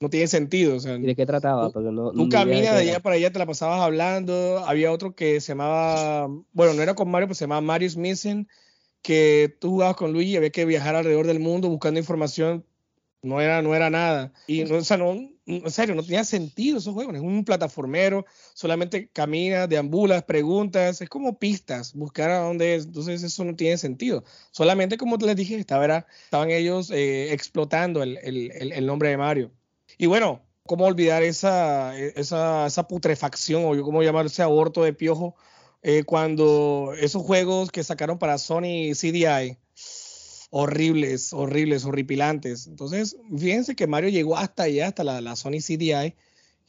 no 0.00 0.08
tiene 0.08 0.26
sentido. 0.26 0.76
O 0.76 0.80
sea, 0.80 0.96
¿Y 0.96 1.02
de 1.02 1.14
qué 1.14 1.26
trataba? 1.26 1.70
Porque 1.70 1.90
no, 1.92 2.10
tú 2.12 2.28
caminas 2.28 2.74
de 2.74 2.80
allá 2.80 3.00
para 3.00 3.16
allá, 3.16 3.30
te 3.30 3.38
la 3.38 3.46
pasabas 3.46 3.80
hablando. 3.80 4.64
Había 4.66 4.90
otro 4.90 5.14
que 5.14 5.40
se 5.40 5.52
llamaba, 5.52 6.26
bueno, 6.52 6.72
no 6.74 6.82
era 6.82 6.94
con 6.94 7.10
Mario, 7.10 7.28
pero 7.28 7.34
se 7.34 7.44
llamaba 7.44 7.60
Mario's 7.60 7.96
Missing, 7.96 8.48
que 9.02 9.54
tú 9.60 9.70
jugabas 9.70 9.96
con 9.96 10.12
Luigi 10.12 10.32
y 10.32 10.36
había 10.36 10.50
que 10.50 10.64
viajar 10.64 10.96
alrededor 10.96 11.26
del 11.26 11.38
mundo 11.38 11.68
buscando 11.68 12.00
información. 12.00 12.64
No 13.22 13.42
era, 13.42 13.60
no 13.60 13.74
era 13.74 13.90
nada. 13.90 14.32
Y, 14.46 14.62
o 14.62 14.82
sea, 14.82 14.96
no, 14.96 15.12
en 15.44 15.70
serio, 15.70 15.94
no 15.94 16.02
tenía 16.02 16.24
sentido 16.24 16.78
esos 16.78 16.94
juegos. 16.94 17.14
Es 17.14 17.20
un 17.20 17.44
plataformero, 17.44 18.24
solamente 18.54 19.08
caminas, 19.08 19.68
deambulas, 19.68 20.22
preguntas, 20.22 21.02
es 21.02 21.08
como 21.10 21.38
pistas, 21.38 21.92
buscar 21.92 22.30
a 22.30 22.38
dónde 22.38 22.76
es. 22.76 22.86
Entonces, 22.86 23.22
eso 23.22 23.44
no 23.44 23.54
tiene 23.54 23.76
sentido. 23.76 24.24
Solamente, 24.52 24.96
como 24.96 25.18
les 25.18 25.36
dije, 25.36 25.56
estaba, 25.56 26.06
estaban 26.24 26.50
ellos 26.50 26.90
eh, 26.90 27.34
explotando 27.34 28.02
el, 28.02 28.16
el, 28.22 28.72
el 28.72 28.86
nombre 28.86 29.10
de 29.10 29.18
Mario. 29.18 29.52
Y 30.00 30.06
bueno, 30.06 30.40
¿cómo 30.62 30.86
olvidar 30.86 31.22
esa, 31.22 31.94
esa, 31.94 32.66
esa 32.66 32.88
putrefacción 32.88 33.64
o 33.66 33.82
cómo 33.82 34.02
llamar 34.02 34.24
ese 34.24 34.40
aborto 34.42 34.82
de 34.82 34.94
piojo 34.94 35.34
eh, 35.82 36.04
cuando 36.04 36.94
esos 36.98 37.22
juegos 37.22 37.70
que 37.70 37.84
sacaron 37.84 38.18
para 38.18 38.38
Sony 38.38 38.94
CDI, 38.94 39.58
horribles, 40.48 41.34
horribles, 41.34 41.84
horripilantes. 41.84 42.66
Entonces, 42.66 43.18
fíjense 43.36 43.76
que 43.76 43.86
Mario 43.86 44.08
llegó 44.08 44.38
hasta 44.38 44.62
allá, 44.62 44.86
hasta 44.86 45.04
la, 45.04 45.20
la 45.20 45.36
Sony 45.36 45.60
CDI, 45.60 46.14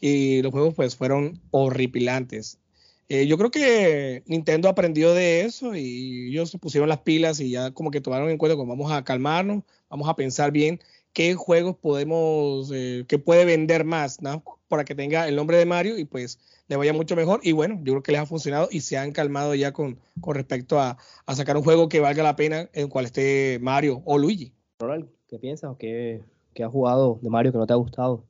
y 0.02 0.42
los 0.42 0.52
juegos 0.52 0.74
pues 0.74 0.98
fueron 0.98 1.42
horripilantes. 1.52 2.60
Eh, 3.08 3.28
yo 3.28 3.38
creo 3.38 3.50
que 3.52 4.24
Nintendo 4.26 4.68
aprendió 4.68 5.14
de 5.14 5.42
eso 5.42 5.74
y 5.74 6.30
ellos 6.32 6.50
se 6.50 6.58
pusieron 6.58 6.90
las 6.90 7.00
pilas 7.00 7.40
y 7.40 7.52
ya 7.52 7.72
como 7.72 7.92
que 7.92 8.02
tomaron 8.02 8.30
en 8.30 8.38
cuenta 8.38 8.58
como 8.58 8.76
vamos 8.76 8.92
a 8.92 9.06
calmarnos, 9.06 9.64
vamos 9.90 10.10
a 10.10 10.16
pensar 10.16 10.52
bien 10.52 10.82
qué 11.14 11.36
juegos 11.36 11.76
podemos, 11.78 12.72
eh, 12.74 13.06
que 13.08 13.20
puede 13.20 13.46
vender 13.46 13.84
más, 13.86 14.22
¿no? 14.22 14.44
Para 14.68 14.86
que 14.86 14.96
tenga 14.96 15.28
el 15.28 15.36
nombre 15.36 15.58
de 15.58 15.66
Mario 15.66 15.98
y 15.98 16.06
pues 16.06 16.40
le 16.68 16.78
vaya 16.78 16.94
mucho 16.94 17.16
mejor. 17.16 17.42
Y 17.44 17.52
bueno, 17.52 17.76
yo 17.84 17.94
creo 17.94 18.04
que 18.04 18.12
les 18.14 18.22
ha 18.22 18.26
funcionado 18.26 18.70
y 18.72 18.82
se 18.82 18.98
han 18.98 19.12
calmado 19.12 19.54
ya 19.56 19.74
con, 19.74 20.00
con 20.22 20.36
respecto 20.36 20.80
a, 20.80 20.98
a 21.26 21.36
sacar 21.36 21.58
un 21.58 21.64
juego 21.64 21.90
que 21.90 22.00
valga 22.00 22.24
la 22.24 22.36
pena 22.36 22.62
en 22.74 22.84
el 22.84 22.90
cual 22.90 23.06
esté 23.06 23.60
Mario 23.62 24.02
o 24.06 24.18
Luigi. 24.18 24.54
Ronald, 24.80 25.10
¿qué 25.28 25.38
piensas 25.38 25.72
o 25.72 25.78
qué, 25.78 26.22
qué 26.54 26.64
has 26.64 26.72
jugado 26.72 27.20
de 27.22 27.30
Mario 27.30 27.52
que 27.52 27.58
no 27.58 27.68
te 27.68 27.74
ha 27.74 27.78
gustado? 27.78 28.24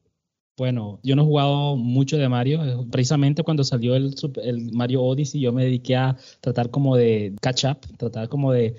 Bueno, 0.57 0.99
yo 1.01 1.15
no 1.15 1.23
he 1.23 1.25
jugado 1.25 1.75
mucho 1.75 2.17
de 2.17 2.29
Mario. 2.29 2.85
Precisamente 2.91 3.41
cuando 3.43 3.63
salió 3.63 3.95
el, 3.95 4.13
el 4.43 4.71
Mario 4.73 5.01
Odyssey, 5.01 5.41
yo 5.41 5.53
me 5.53 5.63
dediqué 5.63 5.95
a 5.95 6.17
tratar 6.39 6.69
como 6.69 6.95
de 6.95 7.33
catch 7.41 7.65
up, 7.65 7.79
tratar 7.97 8.29
como 8.29 8.51
de 8.51 8.75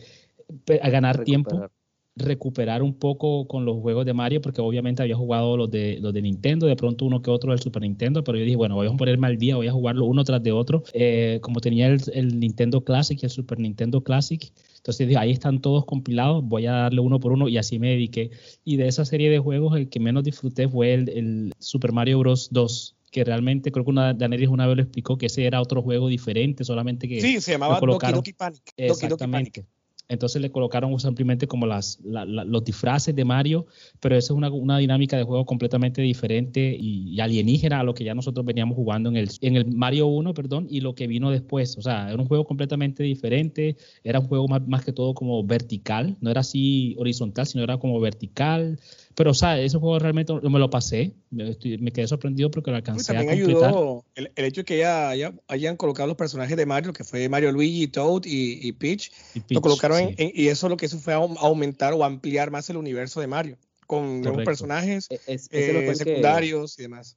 a 0.81 0.91
ganar 0.91 1.17
Recuperar. 1.17 1.25
tiempo 1.25 1.71
recuperar 2.15 2.83
un 2.83 2.95
poco 2.95 3.47
con 3.47 3.65
los 3.65 3.81
juegos 3.81 4.05
de 4.05 4.13
Mario, 4.13 4.41
porque 4.41 4.61
obviamente 4.61 5.03
había 5.03 5.17
jugado 5.17 5.57
los 5.57 5.71
de, 5.71 5.99
los 6.01 6.13
de 6.13 6.23
Nintendo, 6.23 6.67
de 6.67 6.77
pronto 6.77 7.05
uno 7.05 7.23
que 7.23 7.31
otro 7.31 7.53
del 7.53 7.61
Super 7.61 7.83
Nintendo, 7.83 8.23
pero 8.23 8.39
yo 8.39 8.45
dije, 8.45 8.57
bueno, 8.57 8.75
voy 8.75 8.87
a 8.87 8.93
ponerme 8.93 9.27
al 9.27 9.39
día, 9.39 9.57
voy 9.57 9.69
a 9.69 9.73
jugarlo 9.73 10.05
uno 10.05 10.23
tras 10.25 10.43
de 10.43 10.53
otro. 10.53 10.83
Eh, 10.93 11.39
como 11.43 11.61
tenía 11.61 11.89
el, 11.89 12.01
el, 12.13 12.39
Nintendo 12.39 12.85
Classic 12.85 13.19
y 13.23 13.27
el 13.27 13.31
Super 13.31 13.59
Nintendo 13.59 14.03
Classic, 14.03 14.53
entonces 14.77 15.07
dije, 15.07 15.19
ahí 15.19 15.31
están 15.31 15.61
todos 15.61 15.85
compilados, 15.85 16.45
voy 16.45 16.67
a 16.67 16.73
darle 16.73 17.01
uno 17.01 17.21
por 17.21 17.33
uno 17.33 17.49
y 17.49 17.57
así 17.57 17.79
me 17.79 17.91
dediqué. 17.91 18.31
Y 18.65 18.77
de 18.77 18.89
esa 18.89 19.05
serie 19.05 19.31
de 19.31 19.39
juegos, 19.39 19.77
el 19.77 19.89
que 19.89 20.01
menos 20.01 20.25
disfruté 20.25 20.69
fue 20.69 20.95
el, 20.95 21.09
el 21.09 21.53
Super 21.59 21.93
Mario 21.93 22.19
Bros. 22.19 22.49
2 22.51 22.97
que 23.13 23.25
realmente 23.25 23.71
creo 23.71 23.85
que 23.85 23.91
una 23.91 24.15
Daenerys 24.15 24.49
una 24.49 24.67
vez 24.67 24.75
lo 24.75 24.83
explicó 24.83 25.19
que 25.19 25.27
ese 25.27 25.45
era 25.45 25.61
otro 25.61 25.83
juego 25.83 26.09
diferente, 26.09 26.65
solamente 26.65 27.07
que 27.07 27.21
sí, 27.21 27.43
se 27.43 27.53
llamaba 27.53 27.79
Doki 27.79 28.11
Doki 28.11 28.33
Panic. 28.33 28.73
Exactamente. 28.75 29.61
Doki 29.61 29.61
Doki 29.61 29.61
Panic. 29.61 29.82
Entonces 30.09 30.43
le 30.43 30.51
colocaron 30.51 30.99
simplemente 31.01 31.47
como 31.47 31.67
las, 31.67 31.99
la, 32.05 32.25
la, 32.25 32.45
los 32.45 32.65
disfraces 32.65 33.15
de 33.15 33.25
Mario, 33.25 33.67
pero 34.01 34.17
esa 34.17 34.33
es 34.33 34.37
una, 34.37 34.51
una 34.51 34.79
dinámica 34.79 35.17
de 35.17 35.25
juego 35.25 35.47
completamente 35.47 36.03
diferente 36.03 36.77
y, 36.79 37.15
y, 37.15 37.21
alienígena 37.21 37.81
a 37.81 37.85
lo 37.85 37.95
que 37.95 38.05
ya 38.05 38.15
nosotros 38.15 38.45
veníamos 38.45 38.77
jugando 38.77 39.09
en 39.09 39.17
el, 39.17 39.31
en 39.41 39.57
el 39.57 39.67
Mario 39.67 40.07
1, 40.09 40.35
perdón, 40.35 40.67
y 40.69 40.81
lo 40.81 40.95
que 40.95 41.07
vino 41.07 41.31
después. 41.31 41.79
O 41.79 41.83
sea, 41.83 42.11
era 42.11 42.21
un 42.21 42.29
juego 42.29 42.45
completamente 42.45 43.03
diferente, 43.03 43.77
era 44.05 44.21
un 44.21 44.27
juego 44.27 44.49
más, 44.49 44.67
más 44.67 44.85
que 44.85 44.93
todo 44.93 45.15
como 45.15 45.45
vertical, 45.45 46.17
no 46.21 46.31
era 46.31 46.41
así 46.41 46.95
horizontal, 46.99 47.47
sino 47.47 47.65
era 47.65 47.79
como 47.79 47.99
vertical. 48.01 48.79
Pero, 49.15 49.31
o 49.31 49.35
sea, 49.35 49.59
ese 49.61 49.79
juego 49.79 49.99
realmente 49.99 50.33
me 50.33 50.59
lo 50.59 50.71
pasé, 50.71 51.13
me, 51.31 51.51
estoy, 51.51 51.79
me 51.79 51.91
quedé 51.91 52.07
sorprendido 52.07 52.51
porque 52.51 52.71
lo 52.71 52.77
alcancé 52.77 53.13
a 53.13 53.19
completar. 53.19 53.39
Ayudó 53.39 54.05
el, 54.15 54.33
el, 54.35 54.45
hecho 54.45 54.63
de 54.63 54.65
que 54.65 54.79
ya, 54.79 55.11
haya, 55.11 55.35
hayan 55.49 55.77
colocado 55.77 56.07
los 56.07 56.17
personajes 56.17 56.57
de 56.57 56.67
Mario, 56.67 56.93
que 56.93 57.05
fue 57.05 57.29
Mario, 57.29 57.53
Luigi, 57.53 57.89
Toad 57.89 58.25
y, 58.25 58.67
y, 58.67 58.73
Peach, 58.73 59.13
y 59.35 59.41
Peach, 59.41 59.57
lo 59.57 59.61
colocaron 59.61 59.99
sí. 59.99 60.05
en, 60.05 60.29
en, 60.29 60.33
y 60.35 60.49
eso 60.49 60.69
lo 60.69 60.77
que 60.77 60.87
hizo 60.87 60.99
fue 60.99 61.15
aumentar 61.15 61.93
o 61.93 62.05
ampliar 62.05 62.51
más 62.51 62.71
el 62.71 62.77
universo 62.77 63.21
de 63.21 63.27
Mario, 63.27 63.59
con 63.87 64.23
nuevos 64.23 64.45
personajes 64.45 65.09
E, 65.11 65.21
es, 65.27 65.49
eh, 65.51 65.95
secundarios 65.95 66.77
que, 66.77 66.83
y 66.83 66.85
demás. 66.85 67.17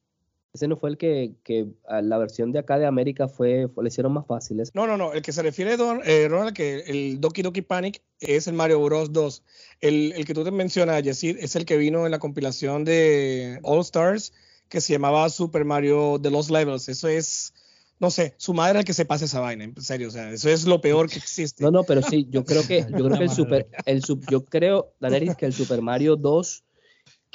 Ese 0.56 0.68
no 0.68 0.78
fue 0.78 0.90
el 0.90 0.98
que, 0.98 1.34
que 1.44 1.68
a 1.88 2.02
la 2.02 2.18
versión 2.18 2.52
de 2.52 2.60
acá 2.60 2.80
de 2.80 2.86
América 2.86 3.28
fue, 3.28 3.68
fue- 3.68 3.84
le 3.84 3.90
hicieron 3.90 4.14
más 4.14 4.26
fáciles. 4.26 4.72
No, 4.74 4.88
no, 4.88 4.98
no. 4.98 5.14
El 5.14 5.22
que 5.22 5.32
se 5.34 5.44
refiere, 5.44 5.78
Don, 5.78 6.00
eh, 6.06 6.28
Ronald, 6.30 6.56
que 6.56 6.80
el 6.88 7.20
Doki 7.20 7.42
Doki 7.42 7.62
Panic 7.62 8.02
es 8.20 8.48
el 8.48 8.54
Mario 8.54 8.82
Bros. 8.82 9.12
2. 9.12 9.44
El, 9.82 10.14
el 10.16 10.26
que 10.26 10.34
tú 10.34 10.44
te 10.44 10.52
mencionas, 10.52 11.04
Yesid, 11.04 11.38
es 11.40 11.56
el 11.56 11.66
que 11.66 11.78
vino 11.78 12.06
en 12.06 12.12
la 12.12 12.20
compilación 12.20 12.86
de 12.86 13.60
All 13.64 13.82
Stars, 13.82 14.34
que 14.70 14.82
se 14.82 14.94
llamaba 14.94 15.30
Super 15.30 15.66
Mario 15.66 16.20
The 16.22 16.32
Lost 16.32 16.50
Levels. 16.50 16.88
Eso 16.90 17.08
es, 17.10 17.54
no 18.00 18.10
sé, 18.10 18.34
su 18.38 18.54
madre 18.54 18.72
era 18.72 18.80
el 18.80 18.86
que 18.86 18.94
se 18.94 19.06
pase 19.06 19.26
esa 19.26 19.42
vaina, 19.42 19.66
en 19.66 19.80
serio. 19.82 20.08
O 20.08 20.12
sea, 20.12 20.32
eso 20.32 20.50
es 20.50 20.66
lo 20.66 20.80
peor 20.82 21.10
que 21.10 21.18
existe. 21.18 21.64
No, 21.64 21.70
no, 21.72 21.84
pero 21.84 22.02
sí, 22.02 22.28
yo 22.30 22.46
creo 22.46 22.66
que, 22.66 22.80
yo 22.90 23.06
creo 23.06 23.18
que 23.18 23.24
el 23.26 23.30
super, 23.30 23.68
el 23.86 24.04
sub, 24.04 24.24
yo 24.32 24.46
creo, 24.46 24.94
Daneris, 25.02 25.36
que 25.36 25.46
el 25.46 25.54
Super 25.54 25.82
Mario 25.82 26.16
2 26.16 26.64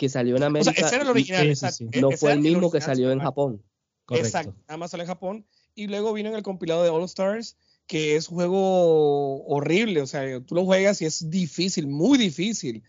que 0.00 0.08
salió 0.08 0.34
en 0.34 0.38
o 0.38 0.40
sea, 0.40 0.46
América 0.46 0.86
ese 0.86 0.94
era 0.94 1.02
el 1.02 1.08
sí, 1.08 1.10
original. 1.10 1.42
sí, 1.42 1.48
exacto. 1.50 1.76
sí. 1.92 2.00
No 2.00 2.10
fue 2.12 2.32
el 2.32 2.40
mismo 2.40 2.70
que 2.70 2.80
salió 2.80 3.12
en. 3.12 3.20
Japón. 3.20 3.62
Correcto. 4.06 4.28
Exacto, 4.28 4.54
nada 4.66 4.78
más 4.78 4.90
sale 4.92 5.02
en 5.02 5.08
Japón. 5.08 5.44
Y 5.74 5.88
luego 5.88 6.14
vino 6.14 6.30
en 6.30 6.36
el 6.36 6.42
compilado 6.42 6.82
de 6.82 6.88
All 6.88 7.04
Stars, 7.04 7.58
que 7.86 8.16
es 8.16 8.30
un 8.30 8.36
juego 8.36 9.44
horrible. 9.44 10.00
O 10.00 10.06
sea, 10.06 10.40
tú 10.40 10.54
lo 10.54 10.64
juegas 10.64 11.02
y 11.02 11.04
es 11.04 11.28
difícil, 11.28 11.86
muy 11.86 12.16
difícil. 12.16 12.82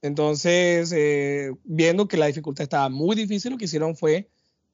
Entonces, 0.00 0.90
eh, 0.96 1.52
viendo 1.64 2.08
que 2.08 2.16
la 2.16 2.28
dificultad 2.28 2.62
estaba 2.62 2.88
muy 2.88 3.14
difícil, 3.14 3.52
lo 3.52 3.58
que 3.58 3.66
hicieron 3.66 3.94
fue 3.94 4.30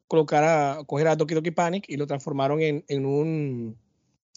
colocar 0.07 0.45
a, 0.45 0.85
coger 0.85 1.09
a 1.09 1.17
Doki 1.17 1.35
Doki 1.35 1.51
Panic 1.51 1.87
y 1.89 1.97
lo 1.97 2.07
transformaron 2.07 2.61
en, 2.61 2.85
en 2.87 3.05
un, 3.05 3.77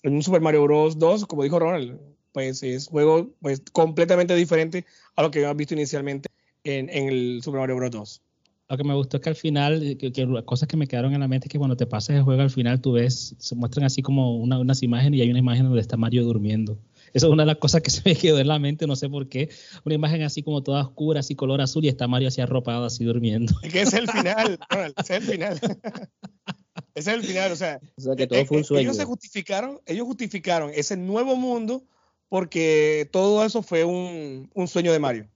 en 0.02 0.16
un 0.16 0.24
Super 0.24 0.42
Mario 0.42 0.64
Bros. 0.64 0.98
2, 0.98 1.28
como 1.28 1.44
dijo 1.44 1.60
Ronald. 1.60 2.00
Pues 2.32 2.64
es 2.64 2.88
un 2.88 2.94
juego 2.94 3.30
pues, 3.42 3.62
completamente 3.72 4.34
diferente 4.34 4.86
a 5.16 5.22
lo 5.22 5.30
que 5.30 5.38
habíamos 5.38 5.58
visto 5.58 5.76
inicialmente 5.76 6.34
en, 6.64 6.90
en 6.90 7.08
el 7.10 7.42
Super 7.44 7.60
Mario 7.60 7.76
Bros. 7.78 7.92
2. 7.92 8.22
Lo 8.70 8.78
que 8.78 8.84
me 8.86 8.94
gustó 8.96 9.18
es 9.18 9.24
que 9.24 9.30
al 9.30 9.36
final, 9.36 9.84
eh, 9.84 9.98
que, 9.98 10.12
que 10.12 10.26
las 10.26 10.44
cosas 10.46 10.68
que 10.68 10.78
me 10.78 10.88
quedaron 10.88 11.14
en 11.14 11.20
la 11.20 11.28
mente 11.28 11.48
es 11.48 11.52
que 11.52 11.58
cuando 11.60 11.76
te 11.78 11.86
pasas 11.86 12.16
el 12.16 12.24
juego 12.24 12.42
al 12.42 12.50
final 12.50 12.80
tú 12.82 12.94
ves, 12.94 13.36
se 13.38 13.56
muestran 13.56 13.86
así 13.86 14.02
como 14.02 14.38
una- 14.38 14.58
unas 14.58 14.82
imágenes 14.82 15.20
y 15.20 15.22
hay 15.22 15.30
una 15.30 15.40
imagen 15.40 15.66
donde 15.66 15.82
está 15.82 15.98
Mario 15.98 16.24
durmiendo. 16.24 16.80
Esa 17.14 17.28
es 17.28 17.32
una 17.32 17.44
de 17.44 17.48
las 17.48 17.58
cosas 17.58 17.82
que 17.82 17.90
se 17.92 18.02
me 18.06 18.16
quedó 18.16 18.40
en 18.40 18.48
la 18.48 18.58
mente, 18.60 18.88
no 18.88 18.96
sé 18.96 19.10
por 19.10 19.28
qué. 19.28 19.50
Una 19.86 19.94
imagen 19.96 20.24
así 20.24 20.42
como 20.42 20.64
toda 20.64 20.82
oscura, 20.82 21.20
así 21.20 21.36
color 21.36 21.62
azul 21.62 21.84
y 21.86 21.90
está 21.90 22.08
Mario 22.08 22.30
así 22.30 22.42
arropado, 22.42 22.86
así 22.86 23.04
durmiendo. 23.04 23.54
Es 23.62 23.72
que 23.72 23.82
ese 23.82 23.98
es 23.98 24.02
el 24.04 24.10
final, 24.10 24.58
Ronald, 24.70 24.94
es 24.98 25.10
el 25.10 25.24
final. 25.24 25.60
ese 26.96 27.12
es 27.12 27.18
el 27.18 27.24
final, 27.24 27.52
o 27.52 27.56
sea, 27.56 27.80
O 27.98 28.02
sea, 28.02 28.16
que 28.16 28.24
eh, 28.24 28.28
todo 28.28 28.46
fue 28.46 28.58
un 28.58 28.64
eh, 28.64 28.66
sueño. 28.66 28.82
ellos 28.82 28.98
se 28.98 29.06
justificaron, 29.06 29.80
ellos 29.86 30.06
justificaron 30.08 30.72
ese 30.74 30.96
nuevo 30.98 31.36
mundo 31.36 31.84
porque 32.30 33.08
todo 33.12 33.46
eso 33.46 33.62
fue 33.62 33.84
un, 33.84 34.50
un 34.54 34.68
sueño 34.68 34.92
de 34.92 35.00
Mario. 35.00 35.28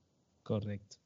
Correcto. 0.43 0.96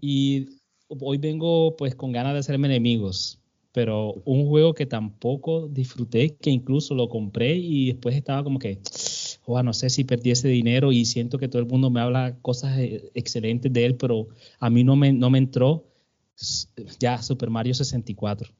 Y 0.00 0.48
hoy 0.88 1.18
vengo 1.18 1.76
pues 1.76 1.94
con 1.94 2.12
ganas 2.12 2.34
de 2.34 2.40
hacerme 2.40 2.68
enemigos, 2.68 3.40
pero 3.72 4.14
un 4.24 4.46
juego 4.46 4.74
que 4.74 4.86
tampoco 4.86 5.68
disfruté, 5.68 6.36
que 6.36 6.50
incluso 6.50 6.94
lo 6.94 7.08
compré 7.08 7.56
y 7.56 7.86
después 7.92 8.14
estaba 8.14 8.44
como 8.44 8.58
que, 8.58 8.80
"Joa, 9.42 9.62
no 9.62 9.72
sé 9.72 9.90
si 9.90 10.04
perdí 10.04 10.30
ese 10.30 10.48
dinero 10.48 10.92
y 10.92 11.04
siento 11.04 11.38
que 11.38 11.48
todo 11.48 11.60
el 11.60 11.68
mundo 11.68 11.90
me 11.90 12.00
habla 12.00 12.36
cosas 12.42 12.78
eh, 12.78 13.10
excelentes 13.14 13.72
de 13.72 13.84
él, 13.84 13.96
pero 13.96 14.28
a 14.60 14.70
mí 14.70 14.84
no 14.84 14.96
me, 14.96 15.12
no 15.12 15.30
me 15.30 15.38
entró 15.38 15.84
ya 16.98 17.22
Super 17.22 17.50
Mario 17.50 17.74
64. 17.74 18.50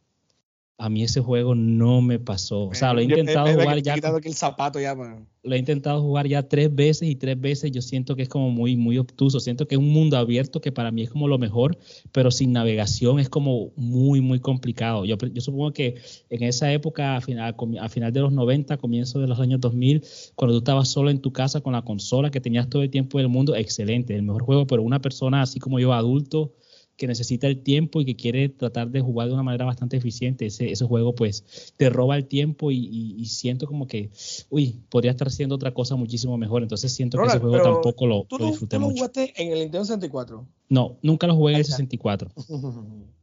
A 0.76 0.88
mí 0.88 1.04
ese 1.04 1.20
juego 1.20 1.54
no 1.54 2.02
me 2.02 2.18
pasó. 2.18 2.64
O 2.66 2.74
sea, 2.74 2.92
lo 2.92 3.00
he 3.00 3.06
yo- 3.06 3.16
intentado 3.16 3.52
jugar 3.52 3.80
ya. 3.80 3.94
el 3.94 4.34
zapato 4.34 4.80
ya, 4.80 4.94
man. 4.96 5.28
Lo 5.44 5.54
he 5.54 5.58
intentado 5.58 6.00
jugar 6.00 6.26
ya 6.26 6.48
tres 6.48 6.74
veces 6.74 7.08
y 7.08 7.14
tres 7.14 7.40
veces 7.40 7.70
yo 7.70 7.80
siento 7.80 8.16
que 8.16 8.22
es 8.22 8.28
como 8.28 8.50
muy, 8.50 8.76
muy 8.76 8.98
obtuso. 8.98 9.38
Siento 9.38 9.68
que 9.68 9.76
es 9.76 9.78
un 9.78 9.90
mundo 9.90 10.16
abierto 10.16 10.60
que 10.60 10.72
para 10.72 10.90
mí 10.90 11.02
es 11.02 11.10
como 11.10 11.28
lo 11.28 11.38
mejor, 11.38 11.78
pero 12.10 12.30
sin 12.32 12.52
navegación 12.52 13.20
es 13.20 13.28
como 13.28 13.70
muy, 13.76 14.20
muy 14.20 14.40
complicado. 14.40 15.04
Yo, 15.04 15.16
yo 15.16 15.40
supongo 15.40 15.72
que 15.72 15.96
en 16.30 16.42
esa 16.42 16.72
época, 16.72 17.16
a 17.16 17.20
final, 17.20 17.54
a 17.80 17.88
final 17.88 18.12
de 18.12 18.20
los 18.20 18.32
90, 18.32 18.76
comienzo 18.78 19.20
de 19.20 19.28
los 19.28 19.38
años 19.38 19.60
2000, 19.60 20.02
cuando 20.34 20.54
tú 20.54 20.58
estabas 20.58 20.88
solo 20.88 21.10
en 21.10 21.20
tu 21.20 21.32
casa 21.32 21.60
con 21.60 21.74
la 21.74 21.82
consola, 21.82 22.30
que 22.32 22.40
tenías 22.40 22.68
todo 22.68 22.82
el 22.82 22.90
tiempo 22.90 23.18
del 23.18 23.28
mundo, 23.28 23.54
excelente, 23.54 24.16
el 24.16 24.22
mejor 24.22 24.42
juego, 24.42 24.66
pero 24.66 24.82
una 24.82 25.00
persona 25.00 25.42
así 25.42 25.60
como 25.60 25.78
yo, 25.78 25.92
adulto, 25.92 26.52
que 26.96 27.06
necesita 27.06 27.46
el 27.48 27.58
tiempo 27.62 28.00
y 28.00 28.04
que 28.04 28.14
quiere 28.16 28.48
tratar 28.48 28.90
de 28.90 29.00
jugar 29.00 29.28
de 29.28 29.34
una 29.34 29.42
manera 29.42 29.64
bastante 29.64 29.96
eficiente, 29.96 30.46
ese, 30.46 30.70
ese 30.70 30.84
juego 30.84 31.14
pues 31.14 31.72
te 31.76 31.90
roba 31.90 32.16
el 32.16 32.26
tiempo 32.26 32.70
y, 32.70 32.76
y- 32.76 33.14
y 33.18 33.26
siento 33.26 33.66
como 33.66 33.86
que, 33.88 34.10
uy, 34.50 34.76
podría 34.90 35.10
estar 35.10 35.26
haciendo 35.28 35.54
otra 35.56 35.74
cosa 35.74 35.96
muchísimo 35.96 36.36
mejor. 36.38 36.62
Entonces 36.62 36.92
siento 36.92 37.18
que 37.18 37.26
ese 37.26 37.38
juego 37.38 37.60
tampoco 37.60 38.06
lo, 38.06 38.24
Tú 38.28 38.38
lo 38.38 38.46
disfruté 38.46 38.76
tú 38.76 38.80
lo 38.80 38.86
mucho. 38.88 38.96
jugaste 38.98 39.32
en 39.42 39.52
el 39.52 39.58
Nintendo 39.60 39.84
64. 39.84 40.46
No, 40.68 40.96
nunca 41.02 41.26
lo 41.26 41.34
jugué 41.34 41.52
en 41.52 41.56
el 41.56 41.60
está. 41.62 41.72
64. 41.76 42.30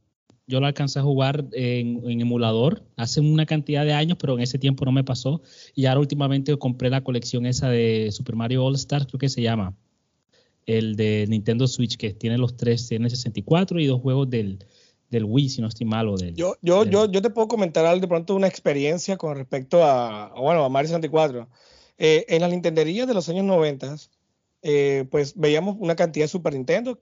Yo 0.46 0.60
lo 0.60 0.66
alcancé 0.66 0.98
a 0.98 1.02
jugar 1.02 1.46
en, 1.52 2.02
en 2.10 2.20
emulador 2.20 2.82
hace 2.96 3.20
una 3.20 3.46
cantidad 3.46 3.84
de 3.84 3.92
años, 3.92 4.18
pero 4.20 4.34
en 4.34 4.40
ese 4.40 4.58
tiempo 4.58 4.84
no 4.84 4.92
me 4.92 5.04
pasó. 5.04 5.40
Y 5.74 5.86
ahora 5.86 6.00
últimamente 6.00 6.54
compré 6.58 6.90
la 6.90 7.02
colección 7.02 7.46
esa 7.46 7.68
de 7.70 8.10
Super 8.10 8.34
Mario 8.36 8.64
All 8.64 8.74
Stars, 8.74 9.06
creo 9.06 9.18
que 9.20 9.28
se 9.28 9.40
llama. 9.40 9.74
El 10.66 10.96
de 10.96 11.26
Nintendo 11.28 11.66
Switch, 11.66 11.96
que 11.96 12.12
tiene 12.14 12.38
los 12.38 12.56
tres, 12.56 12.88
tiene 12.88 13.06
el 13.06 13.10
64 13.10 13.80
y 13.80 13.86
dos 13.86 14.00
juegos 14.00 14.30
del, 14.30 14.64
del 15.10 15.24
Wii, 15.24 15.48
si 15.48 15.60
no 15.60 15.68
estoy 15.68 15.86
mal. 15.86 16.08
O 16.08 16.16
del, 16.16 16.34
Yo, 16.34 16.56
yo, 16.62 16.84
del- 16.84 16.92
yo, 16.92 17.10
yo 17.10 17.22
te 17.22 17.30
puedo 17.30 17.48
comentar 17.48 17.98
de 18.00 18.08
pronto 18.08 18.34
una 18.36 18.46
experiencia 18.46 19.16
con 19.16 19.36
respecto 19.36 19.82
a, 19.84 20.32
bueno, 20.38 20.64
a 20.64 20.68
Mario 20.68 20.88
64. 20.88 21.48
Eh, 21.98 22.24
en 22.28 22.40
las 22.40 22.50
Nintenderías 22.50 23.06
de 23.06 23.14
los 23.14 23.28
años 23.28 23.44
90, 23.44 23.96
eh, 24.62 25.04
pues 25.10 25.34
veíamos 25.36 25.76
una 25.78 25.96
cantidad 25.96 26.24
de 26.24 26.28
Super 26.28 26.54
Nintendo. 26.54 27.00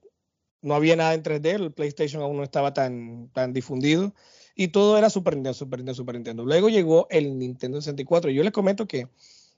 No 0.63 0.75
había 0.75 0.95
nada 0.95 1.13
en 1.13 1.23
3D, 1.23 1.45
el 1.55 1.71
PlayStation 1.71 2.21
aún 2.21 2.37
no 2.37 2.43
estaba 2.43 2.73
tan, 2.73 3.29
tan 3.33 3.53
difundido. 3.53 4.13
Y 4.55 4.67
todo 4.69 4.97
era 4.97 5.09
Super 5.09 5.35
Nintendo, 5.35 5.53
Super 5.53 5.79
Nintendo, 5.79 5.95
Super 5.95 6.15
Nintendo. 6.15 6.45
Luego 6.45 6.69
llegó 6.69 7.07
el 7.09 7.37
Nintendo 7.39 7.79
64. 7.81 8.29
Y 8.29 8.35
yo 8.35 8.43
les 8.43 8.51
comento 8.51 8.87
que 8.87 9.07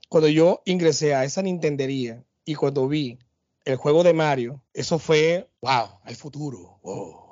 cuando 0.08 0.30
yo 0.30 0.62
ingresé 0.66 1.14
a 1.14 1.26
esa 1.26 1.42
Nintendería 1.42 2.24
y 2.46 2.56
cuando 2.56 2.88
vi 2.88 3.18
el 3.66 3.76
juego 3.78 4.04
de 4.04 4.14
Mario, 4.14 4.62
eso 4.74 5.00
fue, 5.00 5.50
wow, 5.62 6.00
el 6.06 6.16
futuro. 6.16 6.80
wow. 6.84 7.24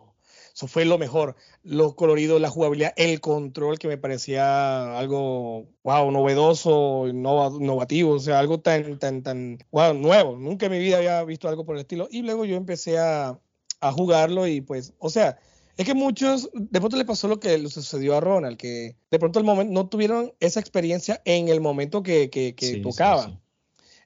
Eso 0.53 0.67
fue 0.67 0.83
lo 0.83 0.97
mejor. 0.97 1.35
Los 1.63 1.95
coloridos, 1.95 2.41
la 2.41 2.49
jugabilidad, 2.49 2.93
el 2.97 3.21
control 3.21 3.79
que 3.79 3.87
me 3.87 3.97
parecía 3.97 4.97
algo, 4.99 5.65
wow, 5.83 6.11
novedoso, 6.11 7.07
innova- 7.07 7.55
innovativo, 7.57 8.11
o 8.11 8.19
sea, 8.19 8.39
algo 8.39 8.59
tan, 8.59 8.99
tan, 8.99 9.23
tan, 9.23 9.59
wow, 9.71 9.93
nuevo. 9.93 10.35
Nunca 10.37 10.65
en 10.65 10.73
mi 10.73 10.79
vida 10.79 10.97
había 10.97 11.23
visto 11.23 11.47
algo 11.47 11.65
por 11.65 11.75
el 11.75 11.81
estilo. 11.81 12.07
Y 12.11 12.21
luego 12.23 12.43
yo 12.43 12.57
empecé 12.57 12.99
a, 12.99 13.39
a 13.79 13.91
jugarlo 13.93 14.45
y 14.45 14.59
pues, 14.59 14.93
o 14.99 15.09
sea, 15.09 15.39
es 15.77 15.85
que 15.85 15.93
muchos, 15.93 16.49
de 16.53 16.79
pronto 16.79 16.97
le 16.97 17.05
pasó 17.05 17.29
lo 17.29 17.39
que 17.39 17.57
le 17.57 17.69
sucedió 17.69 18.15
a 18.17 18.19
Ronald, 18.19 18.57
que 18.57 18.97
de 19.09 19.19
pronto 19.19 19.39
el 19.39 19.45
momento 19.45 19.73
no 19.73 19.87
tuvieron 19.87 20.33
esa 20.41 20.59
experiencia 20.59 21.21
en 21.23 21.47
el 21.47 21.61
momento 21.61 22.03
que, 22.03 22.29
que, 22.29 22.55
que 22.55 22.67
Sí, 22.67 22.81
tocaba. 22.81 23.23
sí. 23.23 23.37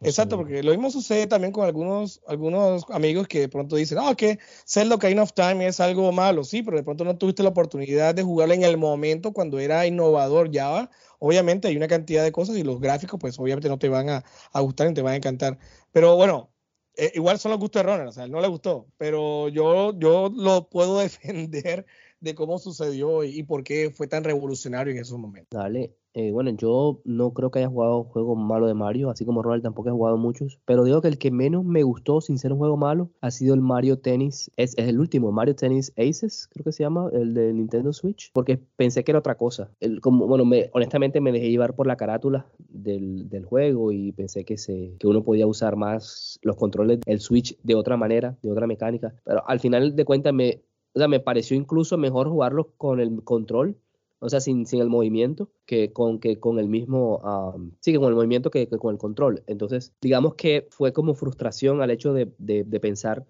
Exacto, 0.02 0.38
porque 0.38 0.62
lo 0.64 0.72
mismo 0.72 0.92
sucede 0.92 1.28
también 1.28 1.52
con 1.52 1.66
algunos, 1.66 2.22
algunos 2.28 2.86
amigos 2.90 3.28
que 3.28 3.42
de 3.42 3.50
pronto 3.50 3.76
dicen, 3.76 3.98
no, 3.98 4.16
que 4.16 4.40
Zelda 4.68 4.96
Ocarina 4.96 5.24
of 5.24 5.34
Time 5.34 5.66
es 5.68 5.80
algo 5.80 6.12
malo, 6.12 6.44
sí, 6.44 6.64
pero 6.64 6.78
de 6.78 6.84
pronto 6.84 7.04
no 7.04 7.18
tuviste 7.18 7.44
la 7.44 7.50
oportunidad 7.50 8.14
de 8.14 8.24
jugarlo 8.24 8.54
en 8.54 8.64
el 8.64 8.78
momento 8.78 9.34
cuando 9.34 9.60
era 9.60 9.86
innovador. 9.86 10.52
Ya, 10.52 10.90
obviamente 11.20 11.68
hay 11.68 11.78
una 11.78 11.88
cantidad 11.88 12.24
de 12.24 12.32
cosas 12.32 12.58
y 12.58 12.64
los 12.64 12.80
gráficos, 12.80 13.20
pues 13.20 13.40
obviamente 13.40 13.70
no 13.70 13.80
te 13.80 13.90
van 13.90 14.10
a, 14.10 14.24
a 14.52 14.60
gustar 14.62 14.88
ni 14.88 14.94
te 14.94 15.02
van 15.02 15.14
a 15.14 15.18
encantar. 15.18 15.58
Pero 15.92 16.16
bueno, 16.16 16.52
eh, 16.98 17.12
igual 17.16 17.40
son 17.40 17.52
los 17.52 17.60
gustos 17.60 17.82
de 17.82 17.84
Ronald, 17.84 18.10
o 18.10 18.12
sea, 18.12 18.24
a 18.24 18.26
él 18.26 18.32
no 18.32 18.42
le 18.42 18.48
gustó, 18.48 18.88
pero 18.98 19.50
yo, 19.50 19.98
yo 19.98 20.32
lo 20.34 20.70
puedo 20.70 21.00
defender 21.00 21.86
de 22.20 22.36
cómo 22.36 22.60
sucedió 22.60 23.24
y, 23.24 23.40
y 23.40 23.44
por 23.44 23.64
qué 23.64 23.92
fue 23.92 24.08
tan 24.08 24.24
revolucionario 24.24 24.94
en 24.94 25.00
esos 25.00 25.18
momentos. 25.18 25.60
Dale. 25.60 25.96
Eh, 26.15 26.32
bueno, 26.32 26.49
yo 26.51 27.01
no 27.04 27.34
creo 27.34 27.51
que 27.51 27.60
haya 27.60 27.67
jugado 27.67 28.06
juegos 28.06 28.38
malos 28.38 28.69
de 28.69 28.73
Mario, 28.73 29.10
así 29.10 29.25
como 29.25 29.43
Ronald 29.43 29.63
tampoco 29.63 29.89
he 29.89 29.91
jugado 29.91 30.15
muchos, 30.15 30.60
pero 30.65 30.86
digo 30.86 31.01
que 31.01 31.10
el 31.10 31.17
que 31.17 31.30
menos 31.30 31.65
me 31.65 31.84
gustó 31.84 32.21
sin 32.21 32.38
ser 32.38 32.54
un 32.54 32.58
juego 32.58 32.78
malo 32.78 33.10
ha 33.19 33.32
sido 33.32 33.54
el 33.54 33.60
Mario 33.60 33.99
Tennis, 33.99 34.49
es, 34.56 34.78
el 34.78 34.97
último, 34.97 35.34
Mario 35.34 35.56
Tennis 35.56 35.91
Aces, 35.97 36.47
creo 36.54 36.63
que 36.63 36.71
se 36.71 36.84
llama, 36.84 37.10
el 37.12 37.34
de 37.34 37.51
Nintendo 37.51 37.91
Switch, 37.91 38.32
porque 38.32 38.58
pensé 38.78 39.04
que 39.04 39.12
era 39.12 39.19
otra 39.19 39.36
cosa. 39.36 39.69
El, 39.82 39.99
como, 39.99 40.25
bueno, 40.25 40.45
me, 40.45 40.69
honestamente 40.71 41.19
me 41.19 41.34
dejé 41.34 41.49
llevar 41.49 41.75
por 41.75 41.86
la 41.86 41.97
carátula 41.97 42.47
del, 42.69 43.28
del 43.28 43.43
juego 43.43 43.91
y 43.91 44.13
pensé 44.13 44.45
que, 44.45 44.58
se, 44.58 44.95
que 44.97 45.08
uno 45.08 45.21
podía 45.21 45.47
usar 45.47 45.75
más 45.75 46.39
los 46.43 46.56
controles 46.56 47.01
del 47.01 47.19
Switch 47.19 47.58
de 47.62 47.75
otra 47.75 47.97
manera, 47.97 48.38
de 48.41 48.51
otra 48.51 48.67
mecánica, 48.67 49.13
pero 49.25 49.45
al 49.49 49.60
final 49.60 49.97
de 49.97 50.06
cuentas 50.06 50.34
me, 50.34 50.62
o 50.93 50.99
sea, 50.99 51.10
me 51.10 51.19
pareció 51.19 51.58
incluso 51.58 51.97
mejor 51.97 52.30
jugarlo 52.30 52.69
con 52.78 53.01
el 53.01 53.21
control 53.25 53.75
o 54.19 54.30
sea, 54.30 54.39
sin, 54.39 54.65
sin 54.65 54.82
el 54.82 54.89
movimiento, 54.89 55.49
que 55.65 55.91
con, 55.93 56.19
que 56.19 56.39
con 56.39 56.60
el 56.60 56.67
mismo, 56.67 57.17
um, 57.17 57.71
sí, 57.80 57.91
que 57.91 57.99
con 57.99 58.10
el 58.10 58.15
movimiento 58.15 58.49
que, 58.49 58.67
que, 58.67 58.78
con 58.78 58.93
el 58.93 58.97
control. 58.97 59.43
Entonces, 59.47 59.93
digamos 60.01 60.36
que 60.36 60.67
fue 60.71 60.93
como 60.93 61.13
frustración 61.13 61.82
al 61.82 61.91
hecho 61.91 62.13
de, 62.13 62.34
de, 62.38 62.63
de 62.63 62.80
pensar 62.80 63.25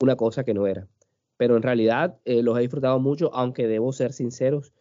una 0.00 0.16
cosa 0.16 0.44
que 0.44 0.54
no 0.54 0.66
era. 0.66 0.88
Pero 1.36 1.56
en 1.56 1.62
realidad 1.62 2.18
eh, 2.24 2.42
los 2.42 2.56
he 2.58 2.62
disfrutado 2.62 2.98
mucho, 3.00 3.34
aunque 3.34 3.66
debo 3.66 3.92
ser 3.92 4.12
sinceros, 4.12 4.72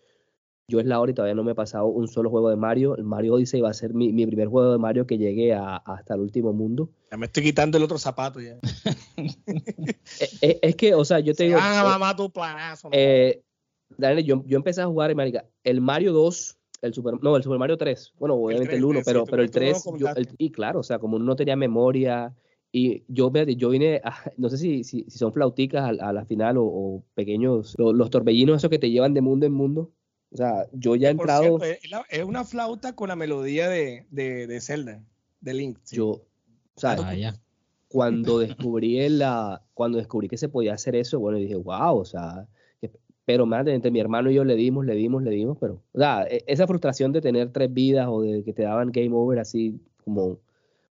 yo 0.67 0.79
es 0.79 0.85
la 0.85 0.99
hora 0.99 1.11
y 1.11 1.13
todavía 1.13 1.35
no 1.35 1.43
me 1.43 1.51
he 1.51 1.55
pasado 1.55 1.87
un 1.87 2.07
solo 2.07 2.29
juego 2.29 2.49
de 2.49 2.55
Mario. 2.55 2.95
El 2.95 3.03
Mario 3.03 3.33
Odyssey 3.33 3.59
va 3.59 3.69
a 3.69 3.73
ser 3.73 3.93
mi, 3.93 4.13
mi 4.13 4.25
primer 4.25 4.47
juego 4.47 4.71
de 4.71 4.77
Mario 4.77 5.05
que 5.05 5.17
llegue 5.17 5.53
a, 5.53 5.75
hasta 5.75 6.13
el 6.13 6.21
último 6.21 6.53
mundo. 6.53 6.89
Ya 7.11 7.17
me 7.17 7.25
estoy 7.25 7.43
quitando 7.43 7.77
el 7.77 7.83
otro 7.83 7.97
zapato 7.97 8.39
ya. 8.39 8.59
es, 9.17 9.37
es, 10.41 10.59
es, 10.61 10.75
que, 10.75 10.95
o 10.95 11.03
sea, 11.03 11.19
yo 11.19 11.33
te 11.33 11.43
digo... 11.43 11.59
Ah, 11.61 11.83
mamá, 11.83 12.15
tu 12.15 12.31
planazo. 12.31 12.89
Eh, 12.93 13.43
Daniel, 13.97 14.25
yo, 14.25 14.43
yo 14.45 14.57
empecé 14.57 14.81
a 14.81 14.87
jugar, 14.87 15.11
y 15.11 15.15
marica, 15.15 15.45
el 15.63 15.81
Mario 15.81 16.13
2, 16.13 16.57
el 16.81 16.93
Super, 16.93 17.15
no, 17.21 17.35
el 17.37 17.43
Super 17.43 17.59
Mario 17.59 17.77
3, 17.77 18.13
bueno, 18.19 18.35
obviamente 18.35 18.75
el, 18.75 18.81
3, 18.81 18.83
1, 18.89 18.99
sí, 18.99 19.03
pero, 19.05 19.25
pero 19.25 19.41
el 19.43 19.51
tú 19.51 19.59
no 19.59 19.65
lo 19.65 19.71
3, 19.71 19.83
yo- 19.99 20.07
el- 20.15 20.35
y 20.37 20.51
claro, 20.51 20.79
o 20.79 20.83
sea, 20.83 20.99
como 20.99 21.17
no 21.19 21.35
tenía 21.35 21.55
memoria, 21.55 22.33
y 22.71 23.03
yo, 23.07 23.31
yo 23.31 23.69
vine, 23.69 24.01
a- 24.03 24.11
no 24.37 24.49
sé 24.49 24.57
si, 24.57 24.83
si, 24.83 25.05
si 25.07 25.17
son 25.17 25.31
flauticas 25.31 25.83
a, 25.99 26.09
a 26.09 26.13
la 26.13 26.25
final 26.25 26.57
o, 26.57 26.63
o 26.65 27.03
pequeños, 27.13 27.75
lo- 27.77 27.93
los, 27.93 28.09
torbellinos 28.09 28.57
esos 28.57 28.69
que 28.69 28.79
te 28.79 28.89
llevan 28.89 29.13
de 29.13 29.21
mundo 29.21 29.45
en 29.45 29.53
mundo, 29.53 29.91
o 30.31 30.37
sea, 30.37 30.65
yo 30.73 30.95
ya 30.95 31.09
he 31.09 31.15
Por 31.15 31.21
entrado, 31.29 31.59
cierto, 31.59 32.05
es, 32.09 32.23
una 32.23 32.43
flauta 32.43 32.95
con 32.95 33.09
la 33.09 33.15
melodía 33.15 33.69
de, 33.69 34.07
de, 34.09 34.47
de 34.47 34.61
Zelda, 34.61 35.03
de 35.41 35.53
Link. 35.53 35.77
sí. 35.83 35.97
yo, 35.97 36.07
o 36.75 36.79
sea, 36.79 36.97
Ah, 36.99 37.13
ya. 37.13 37.35
cuando 37.87 38.39
descubrí 38.39 38.99
el, 38.99 39.19
la, 39.19 39.61
cuando 39.75 39.99
descubrí 39.99 40.27
que 40.27 40.37
se 40.37 40.49
podía 40.49 40.73
hacer 40.73 40.95
eso, 40.95 41.19
bueno, 41.19 41.37
dije, 41.37 41.55
wow, 41.55 41.97
o 41.99 42.05
sea, 42.05 42.47
pero 43.25 43.45
más 43.45 43.65
entre 43.67 43.91
mi 43.91 43.99
hermano 43.99 44.29
y 44.31 44.35
yo 44.35 44.43
le 44.43 44.55
dimos, 44.55 44.85
le 44.85 44.95
dimos, 44.95 45.23
le 45.23 45.31
dimos, 45.31 45.57
pero, 45.59 45.81
o 45.93 45.97
sea, 45.99 46.23
e- 46.29 46.43
esa 46.47 46.67
frustración 46.67 47.11
de 47.11 47.21
tener 47.21 47.51
tres 47.51 47.73
vidas 47.73 48.07
o 48.09 48.21
de 48.21 48.43
que 48.43 48.53
te 48.53 48.63
daban 48.63 48.91
game 48.91 49.11
over 49.13 49.39
así 49.39 49.79
como, 50.03 50.39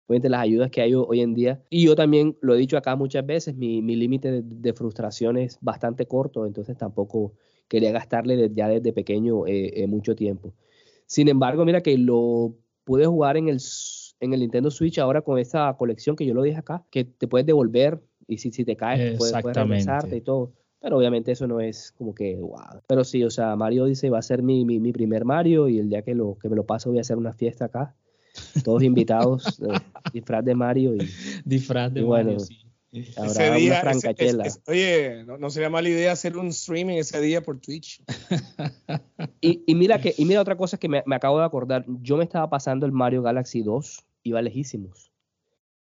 obviamente 0.08 0.30
las 0.30 0.42
ayudas 0.42 0.72
que 0.72 0.82
hay 0.82 0.94
ho- 0.94 1.06
hoy 1.06 1.22
en 1.22 1.34
día, 1.34 1.62
y 1.70 1.86
yo 1.86 1.96
también 1.96 2.38
lo 2.42 2.56
he 2.56 2.58
dicho 2.58 2.78
acá 2.78 2.96
muchas 2.96 3.26
veces, 3.26 3.56
mi, 3.56 3.82
mi 3.82 3.96
límite 3.96 4.32
de, 4.32 4.42
de 4.44 4.74
frustración 4.74 5.38
es 5.38 5.58
bastante 5.62 6.06
corto, 6.06 6.46
entonces 6.46 6.78
tampoco 6.78 7.34
quería 7.68 7.92
gastarle 7.92 8.50
ya 8.54 8.68
desde 8.70 8.94
pequeño 8.94 9.48
eh, 9.48 9.84
eh, 9.84 9.88
mucho 9.88 10.16
tiempo. 10.16 10.54
Sin 11.06 11.28
embargo, 11.28 11.66
mira 11.66 11.82
que 11.82 11.98
lo 11.98 12.56
pude 12.84 13.06
jugar 13.06 13.38
en 13.38 13.48
el, 13.50 13.60
en 14.20 14.34
el 14.34 14.40
Nintendo 14.42 14.72
Switch 14.72 15.00
ahora 15.00 15.22
con 15.22 15.38
esa 15.40 15.76
colección 15.78 16.16
que 16.16 16.26
yo 16.26 16.34
lo 16.34 16.44
dije 16.44 16.58
acá, 16.58 16.84
que 16.92 17.04
te 17.06 17.28
puedes 17.28 17.46
devolver 17.46 18.02
y 18.28 18.38
si, 18.38 18.52
si 18.52 18.64
te 18.66 18.76
caes 18.76 19.02
puedes, 19.18 19.34
puedes 19.42 19.56
regresarte 19.70 20.16
y 20.18 20.22
todo. 20.22 20.54
Pero 20.82 20.98
obviamente 20.98 21.32
eso 21.32 21.48
no 21.48 21.62
es 21.62 21.92
como 21.92 22.14
que 22.16 22.36
wow. 22.38 22.82
Pero 22.88 23.04
sí, 23.04 23.24
o 23.24 23.30
sea, 23.30 23.56
Mario 23.56 23.84
Odyssey 23.84 24.10
va 24.10 24.18
a 24.20 24.24
ser 24.24 24.42
mi, 24.42 24.66
mi, 24.66 24.80
mi 24.80 24.92
primer 24.92 25.24
Mario 25.26 25.70
y 25.70 25.78
el 25.78 25.90
día 25.90 26.02
que, 26.02 26.16
lo, 26.16 26.38
que 26.42 26.50
me 26.50 26.56
lo 26.56 26.66
paso 26.66 26.90
voy 26.90 26.98
a 26.98 27.02
hacer 27.02 27.18
una 27.18 27.34
fiesta 27.34 27.66
acá. 27.66 27.96
Todos 28.64 28.82
invitados, 28.84 29.60
eh, 29.68 29.80
disfraz 30.12 30.44
de 30.44 30.56
Mario 30.56 30.96
y 30.96 31.00
Disfraz 31.46 31.94
de 31.94 32.00
Y 32.02 32.04
bueno, 32.04 32.32
Mario, 32.32 32.40
sí. 32.46 32.58
habrá 33.16 33.30
Ese 33.32 33.50
una 33.50 33.56
día, 33.58 33.74
ese- 33.74 33.82
francachela. 33.82 34.44
ese- 34.46 34.62
oye, 34.68 35.24
no, 35.26 35.38
no 35.38 35.50
sería 35.52 35.70
mala 35.70 35.88
idea 35.90 36.12
hacer 36.14 36.36
un 36.36 36.48
streaming 36.48 36.98
ese 36.98 37.22
día 37.22 37.42
por 37.42 37.60
Twitch. 37.60 38.02
Y, 39.40 39.64
y 39.66 39.76
mira 39.76 40.00
que, 40.00 40.14
y 40.18 40.26
mira 40.26 40.42
otra 40.42 40.56
cosa 40.58 40.78
que 40.78 40.88
me, 40.90 41.04
me 41.06 41.16
acabo 41.16 41.40
de 41.40 41.46
acordar. 41.46 41.86
Yo 42.02 42.18
me 42.18 42.24
estaba 42.24 42.50
pasando 42.50 42.86
el 42.86 42.92
Mario 42.92 43.22
Galaxy 43.22 43.62
2, 43.64 44.06
iba 44.24 44.42
lejísimos. 44.42 45.11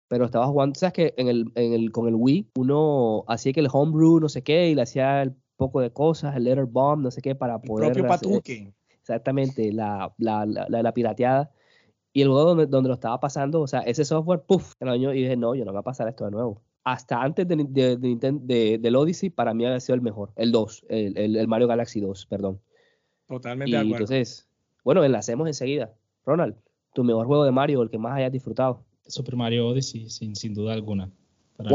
Pero 0.08 0.26
estaba 0.26 0.48
jugando, 0.48 0.80
¿sabes 0.80 0.93
que 0.93 1.13
en 1.17 1.28
el, 1.28 1.52
en 1.56 1.74
el, 1.74 1.91
con 1.91 2.08
el 2.08 2.15
Wii 2.15 2.52
uno 2.56 3.26
hacía 3.28 3.52
que 3.54 3.60
el 3.60 3.67
homebrew, 3.72 4.20
no 4.20 4.30
sé 4.30 4.41
qué, 4.41 4.70
y 4.70 4.76
le 4.76 4.82
hacía 4.84 5.22
el 5.24 5.34
poco 5.58 5.82
de 5.82 5.91
cosas, 5.91 6.36
el 6.36 6.46
letter 6.46 6.65
bomb, 6.65 7.02
no 7.04 7.12
sé 7.12 7.22
qué, 7.22 7.36
para 7.36 7.56
El 7.56 7.62
poder 7.62 7.91
propio 7.93 8.08
Patuque. 8.08 8.74
exactamente 9.02 9.72
la, 9.74 10.13
la, 10.17 10.46
la, 10.46 10.67
la- 10.70 10.93
pirateada. 10.93 11.52
Y 12.13 12.22
el 12.22 12.30
juego 12.30 12.46
donde, 12.50 12.65
donde 12.67 12.88
lo 12.88 12.93
estaba 12.96 13.20
pasando, 13.20 13.62
o 13.62 13.67
sea, 13.67 13.82
ese 13.82 14.06
software, 14.06 14.41
puff, 14.43 14.74
el 14.80 14.89
año, 14.89 15.13
y 15.13 15.22
dije, 15.24 15.36
no, 15.36 15.54
yo 15.56 15.65
no 15.65 15.72
me 15.72 15.76
voy 15.78 15.82
a 15.82 15.84
pasar 15.84 16.08
esto 16.08 16.26
de 16.26 16.32
nuevo. 16.32 16.62
Hasta 16.84 17.22
antes 17.22 17.46
de, 17.48 17.56
de, 17.58 17.98
de- 17.98 18.78
del 18.78 18.96
Odyssey, 18.96 19.30
para 19.30 19.54
mí 19.54 19.65
había 19.65 19.80
sido 19.82 19.96
el 19.96 20.02
mejor, 20.02 20.32
el 20.38 20.52
2, 20.54 20.86
el, 20.89 21.17
el, 21.17 21.36
el 21.36 21.48
Mario 21.48 21.67
Galaxy 21.67 22.00
2, 22.00 22.26
perdón. 22.28 22.62
Totalmente 23.28 23.70
Y 23.70 23.74
de 23.74 23.78
acuerdo. 23.80 24.06
entonces, 24.06 24.48
bueno, 24.86 25.04
enlacemos 25.04 25.48
enseguida. 25.48 25.93
Ronald, 26.26 26.56
tu 26.93 27.04
mejor 27.04 27.28
juego 27.28 27.43
de 27.43 27.52
Mario, 27.52 27.82
el 27.82 27.89
que 27.89 27.98
más 27.98 28.15
hayas 28.15 28.32
disfrutado. 28.32 28.84
Super 29.08 29.36
Mario 29.36 29.67
Odyssey, 29.67 30.10
sin, 30.10 30.36
sin 30.36 30.54
duda 30.54 30.74
alguna. 30.74 31.10
Para 31.56 31.72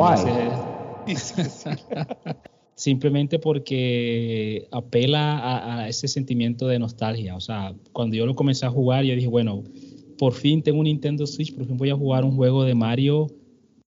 es- 1.07 1.35
simplemente 2.75 3.38
porque 3.38 4.68
apela 4.71 5.38
a, 5.38 5.81
a 5.81 5.88
ese 5.88 6.09
sentimiento 6.09 6.66
de 6.68 6.79
nostalgia. 6.79 7.37
O 7.37 7.40
sea, 7.40 7.75
cuando 7.92 8.16
yo 8.16 8.27
lo 8.27 8.35
comencé 8.35 8.66
a 8.66 8.71
jugar, 8.71 9.05
yo 9.05 9.14
dije, 9.14 9.29
bueno, 9.29 9.62
por 10.18 10.33
fin 10.35 10.62
tengo 10.62 10.79
un 10.79 10.85
Nintendo 10.85 11.27
Switch, 11.27 11.55
por 11.55 11.66
fin 11.66 11.77
voy 11.77 11.90
a 11.90 11.97
jugar 11.97 12.25
un 12.25 12.35
juego 12.37 12.64
de 12.64 12.75
Mario 12.75 13.29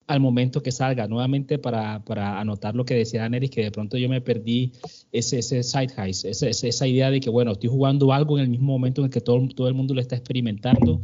al 0.07 0.19
momento 0.21 0.63
que 0.63 0.73
salga. 0.73 1.07
Nuevamente 1.07 1.59
para, 1.59 2.05
para 2.05 2.41
anotar 2.41 2.75
lo 2.75 2.85
que 2.85 2.95
decía 2.95 3.21
Daenerys, 3.21 3.51
que 3.51 3.63
de 3.63 3.71
pronto 3.71 3.97
yo 3.97 4.09
me 4.09 4.21
perdí 4.21 4.73
ese, 5.13 5.39
ese 5.39 5.63
side 5.63 5.93
heist, 5.97 6.25
ese- 6.25 6.51
ese- 6.51 6.69
esa 6.69 6.87
idea 6.87 7.11
de 7.11 7.21
que, 7.21 7.31
bueno, 7.31 7.53
estoy 7.53 7.69
jugando 7.71 8.13
algo 8.13 8.39
en 8.39 8.45
el 8.45 8.51
mismo 8.51 8.73
momento 8.73 9.01
en 9.03 9.07
el 9.07 9.11
que 9.11 9.21
todo, 9.21 9.41
todo 9.55 9.69
el 9.69 9.75
mundo 9.75 9.95
lo 9.95 10.01
está 10.01 10.17
experimentando. 10.17 11.01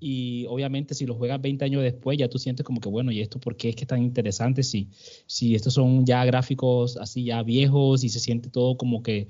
Y 0.00 0.46
obviamente 0.48 0.94
si 0.94 1.06
lo 1.06 1.14
juegas 1.14 1.40
20 1.40 1.64
años 1.64 1.82
después, 1.82 2.18
ya 2.18 2.28
tú 2.28 2.38
sientes 2.38 2.64
como 2.64 2.80
que, 2.80 2.88
bueno, 2.88 3.12
¿y 3.12 3.20
esto 3.20 3.38
por 3.38 3.56
qué 3.56 3.68
es 3.68 3.76
que 3.76 3.82
es 3.82 3.88
tan 3.88 4.02
interesante? 4.02 4.62
Si, 4.62 4.88
si 5.26 5.54
estos 5.54 5.74
son 5.74 6.06
ya 6.06 6.24
gráficos 6.24 6.96
así 6.96 7.24
ya 7.24 7.42
viejos 7.42 8.02
y 8.02 8.08
se 8.08 8.20
siente 8.20 8.48
todo 8.48 8.76
como 8.76 9.02
que 9.02 9.28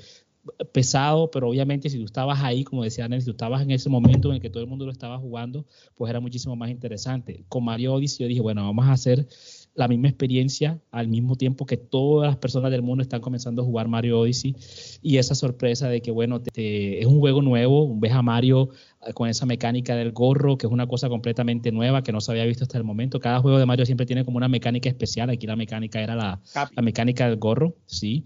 pesado, 0.72 1.30
pero 1.30 1.48
obviamente 1.48 1.90
si 1.90 1.98
tú 1.98 2.04
estabas 2.04 2.40
ahí, 2.42 2.64
como 2.64 2.82
decía 2.82 3.06
Nelly, 3.08 3.20
si 3.20 3.26
tú 3.26 3.32
estabas 3.32 3.62
en 3.62 3.70
ese 3.70 3.88
momento 3.90 4.28
en 4.28 4.36
el 4.36 4.40
que 4.40 4.50
todo 4.50 4.62
el 4.62 4.68
mundo 4.68 4.86
lo 4.86 4.92
estaba 4.92 5.18
jugando, 5.18 5.66
pues 5.94 6.10
era 6.10 6.20
muchísimo 6.20 6.56
más 6.56 6.70
interesante. 6.70 7.44
Con 7.48 7.64
Mario 7.64 7.94
Odyssey 7.94 8.24
yo 8.24 8.28
dije, 8.28 8.40
bueno, 8.40 8.62
vamos 8.62 8.86
a 8.86 8.92
hacer 8.92 9.26
la 9.74 9.88
misma 9.88 10.08
experiencia 10.08 10.78
al 10.90 11.08
mismo 11.08 11.36
tiempo 11.36 11.64
que 11.64 11.76
todas 11.76 12.28
las 12.28 12.36
personas 12.36 12.70
del 12.70 12.82
mundo 12.82 13.02
están 13.02 13.20
comenzando 13.20 13.62
a 13.62 13.64
jugar 13.64 13.88
Mario 13.88 14.20
Odyssey 14.20 14.54
y 15.00 15.16
esa 15.18 15.34
sorpresa 15.34 15.88
de 15.88 16.02
que, 16.02 16.10
bueno, 16.10 16.40
te- 16.42 16.50
te- 16.50 17.00
es 17.00 17.06
un 17.06 17.18
juego 17.20 17.40
nuevo, 17.40 17.96
ves 17.98 18.12
a 18.12 18.20
Mario 18.22 18.70
eh, 19.06 19.12
con 19.12 19.28
esa 19.28 19.46
mecánica 19.46 19.94
del 19.96 20.12
gorro, 20.12 20.58
que 20.58 20.66
es 20.66 20.72
una 20.72 20.86
cosa 20.86 21.08
completamente 21.08 21.70
nueva 21.72 22.02
que 22.02 22.12
no 22.12 22.20
se 22.20 22.32
había 22.32 22.44
visto 22.44 22.64
hasta 22.64 22.78
el 22.78 22.84
momento. 22.84 23.20
Cada 23.20 23.40
juego 23.40 23.58
de 23.58 23.66
Mario 23.66 23.86
siempre 23.86 24.06
tiene 24.06 24.24
como 24.24 24.36
una 24.36 24.48
mecánica 24.48 24.88
especial, 24.88 25.30
aquí 25.30 25.46
la 25.46 25.56
mecánica 25.56 26.00
era 26.02 26.14
la, 26.16 26.40
la 26.74 26.82
mecánica 26.82 27.28
del 27.28 27.38
gorro, 27.38 27.76
sí. 27.86 28.24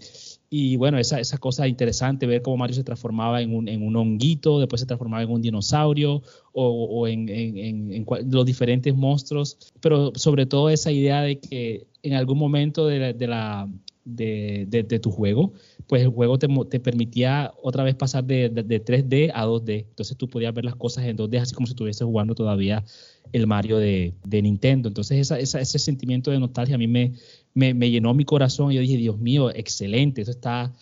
Y 0.50 0.76
bueno, 0.76 0.98
esa, 0.98 1.18
esa 1.18 1.38
cosa 1.38 1.66
interesante, 1.66 2.26
ver 2.26 2.42
cómo 2.42 2.56
Mario 2.56 2.76
se 2.76 2.84
transformaba 2.84 3.42
en 3.42 3.54
un, 3.54 3.66
en 3.66 3.82
un 3.82 3.96
honguito, 3.96 4.60
después 4.60 4.80
se 4.80 4.86
transformaba 4.86 5.22
en 5.22 5.30
un 5.30 5.42
dinosaurio 5.42 6.22
o, 6.52 6.84
o 6.84 7.06
en, 7.08 7.28
en- 7.28 7.92
en- 7.92 8.06
los 8.30 8.46
diferentes 8.46 8.94
monstruos, 8.94 9.56
pero 9.80 10.12
sobre 10.14 10.46
todo 10.46 10.70
esa 10.70 10.92
idea 10.92 11.22
de 11.22 11.40
que 11.40 11.86
en 12.02 12.12
algún 12.12 12.38
momento 12.38 12.86
de 12.86 12.98
la, 13.00 13.12
de, 13.12 13.26
la- 13.26 13.68
de- 14.04 14.66
de- 14.68 14.82
de 14.84 14.98
tu 15.00 15.10
juego, 15.10 15.54
pues 15.88 16.02
el 16.02 16.08
juego 16.08 16.38
te, 16.38 16.46
te 16.70 16.78
permitía 16.78 17.52
otra 17.62 17.82
vez 17.82 17.94
pasar 17.94 18.22
de, 18.24 18.48
de- 18.50 18.62
de 18.62 18.84
3D 18.84 19.30
a 19.34 19.46
2D. 19.46 19.86
Entonces 19.88 20.16
tú 20.16 20.28
podías 20.28 20.54
ver 20.54 20.66
las 20.66 20.76
cosas 20.76 21.04
en 21.06 21.16
2D, 21.16 21.40
así 21.40 21.54
como 21.54 21.66
si 21.66 21.72
estuvieses 21.72 22.04
jugando 22.04 22.34
todavía 22.34 22.84
el 23.32 23.46
Mario 23.46 23.78
de 23.78 24.14
Nintendo. 24.42 24.88
Entonces 24.88 25.18
esa, 25.18 25.38
esa- 25.40 25.60
ese 25.60 25.78
sentimiento 25.78 26.30
de 26.30 26.38
nostalgia 26.38 26.74
a 26.76 26.78
mí 26.78 26.86
me, 26.86 27.12
me, 27.54 27.72
me 27.74 27.90
llenó 27.90 28.12
mi 28.14 28.24
corazón 28.24 28.72
y 28.72 28.76
yo 28.76 28.80
dije, 28.80 28.96
Dios 28.96 29.18
mío, 29.18 29.50
excelente, 29.50 30.22
eso 30.22 30.30
está, 30.32 30.72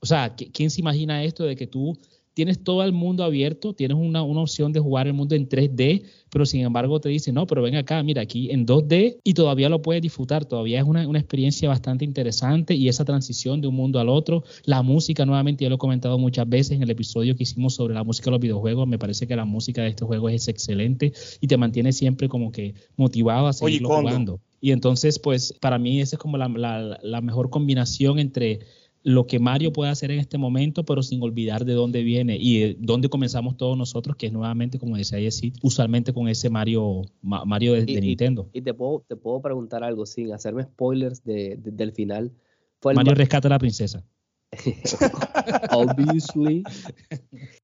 o 0.00 0.06
sea, 0.06 0.36
¿qui- 0.36 0.50
¿quién 0.52 0.70
se 0.70 0.80
imagina 0.80 1.24
esto 1.24 1.44
de 1.44 1.56
que 1.56 1.66
tú 1.66 1.98
tienes 2.34 2.62
todo 2.62 2.84
el 2.84 2.92
mundo 2.92 3.24
abierto, 3.24 3.72
tienes 3.74 3.96
una, 3.98 4.22
una 4.22 4.42
opción 4.42 4.72
de 4.72 4.78
jugar 4.78 5.08
el 5.08 5.12
mundo 5.12 5.34
en 5.34 5.48
3D, 5.48 6.04
pero 6.30 6.46
sin 6.46 6.60
embargo 6.60 7.00
te 7.00 7.08
dice, 7.08 7.32
no, 7.32 7.48
pero 7.48 7.62
ven 7.62 7.74
acá, 7.74 8.00
mira, 8.04 8.22
aquí 8.22 8.52
en 8.52 8.64
2D 8.64 9.18
y 9.24 9.34
todavía 9.34 9.68
lo 9.68 9.82
puedes 9.82 10.02
disfrutar, 10.02 10.44
todavía 10.44 10.78
es 10.78 10.84
una, 10.86 11.08
una 11.08 11.18
experiencia 11.18 11.68
bastante 11.68 12.04
interesante 12.04 12.74
y 12.76 12.88
esa 12.88 13.04
transición 13.04 13.60
de 13.60 13.66
un 13.66 13.74
mundo 13.74 13.98
al 13.98 14.08
otro, 14.08 14.44
la 14.66 14.82
música 14.82 15.26
nuevamente, 15.26 15.64
ya 15.64 15.68
lo 15.68 15.74
he 15.74 15.78
comentado 15.78 16.16
muchas 16.16 16.48
veces 16.48 16.76
en 16.76 16.82
el 16.84 16.90
episodio 16.90 17.34
que 17.34 17.42
hicimos 17.42 17.74
sobre 17.74 17.94
la 17.94 18.04
música 18.04 18.26
de 18.26 18.32
los 18.32 18.40
videojuegos, 18.40 18.86
me 18.86 19.00
parece 19.00 19.26
que 19.26 19.34
la 19.34 19.44
música 19.44 19.82
de 19.82 19.88
este 19.88 20.04
juego 20.04 20.28
es 20.28 20.46
excelente 20.46 21.12
y 21.40 21.48
te 21.48 21.56
mantiene 21.56 21.92
siempre 21.92 22.28
como 22.28 22.52
que 22.52 22.74
motivado 22.96 23.48
a 23.48 23.52
seguirlo 23.52 23.88
jugando. 24.12 24.40
Y 24.60 24.72
entonces, 24.72 25.18
pues 25.18 25.52
para 25.60 25.78
mí 25.78 26.00
esa 26.00 26.16
es 26.16 26.20
como 26.20 26.36
la, 26.36 26.48
la- 26.48 26.98
la 27.02 27.20
mejor 27.20 27.50
combinación 27.50 28.18
entre 28.18 28.60
lo 29.04 29.26
que 29.26 29.38
Mario 29.38 29.72
puede 29.72 29.90
hacer 29.90 30.10
en 30.10 30.18
este 30.18 30.36
momento, 30.38 30.84
pero 30.84 31.02
sin 31.02 31.22
olvidar 31.22 31.64
de 31.64 31.72
dónde 31.72 32.02
viene 32.02 32.36
y 32.38 32.58
de 32.58 32.76
dónde 32.80 33.08
comenzamos 33.08 33.56
todos 33.56 33.78
nosotros, 33.78 34.16
que 34.16 34.26
es 34.26 34.32
nuevamente, 34.32 34.78
como 34.78 34.96
decía 34.96 35.18
Jessy, 35.20 35.52
usualmente 35.62 36.12
con 36.12 36.28
ese 36.28 36.50
Mario, 36.50 37.02
Ma- 37.22 37.44
Mario 37.44 37.74
de, 37.74 37.84
Y- 37.90 38.00
Nintendo. 38.00 38.48
Y 38.52 38.60
te 38.60 38.74
puedo, 38.74 39.04
te 39.06 39.14
puedo 39.16 39.40
preguntar 39.40 39.84
algo 39.84 40.04
sin 40.04 40.32
hacerme 40.32 40.64
spoilers 40.64 41.22
de, 41.24 41.56
de- 41.56 41.70
del 41.70 41.92
final. 41.92 42.32
Fue 42.80 42.92
el 42.92 42.96
Mario 42.96 43.12
ma- 43.12 43.16
rescata 43.18 43.46
a 43.48 43.50
la 43.50 43.58
princesa. 43.58 44.04
obviously. 45.70 46.64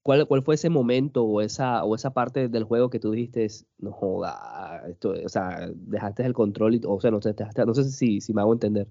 ¿Cuál, 0.03 0.27
¿Cuál 0.27 0.43
fue 0.43 0.55
ese 0.55 0.69
momento 0.69 1.23
o 1.23 1.41
esa, 1.41 1.83
o 1.83 1.95
esa 1.95 2.13
parte 2.13 2.47
del 2.47 2.63
juego 2.63 2.89
que 2.89 2.99
tú 2.99 3.11
dijiste, 3.11 3.47
no 3.79 3.91
joda, 3.91 4.83
esto, 4.89 5.13
o 5.23 5.29
sea, 5.29 5.69
dejaste 5.73 6.23
el 6.25 6.33
control, 6.33 6.75
y, 6.75 6.81
o 6.85 6.99
sea, 7.01 7.11
no, 7.11 7.21
sé, 7.21 7.35
dejaste- 7.35 7.65
no 7.65 7.73
sé 7.73 7.83
si, 7.85 8.21
si 8.21 8.33
me 8.33 8.41
hago 8.41 8.53
entender. 8.53 8.87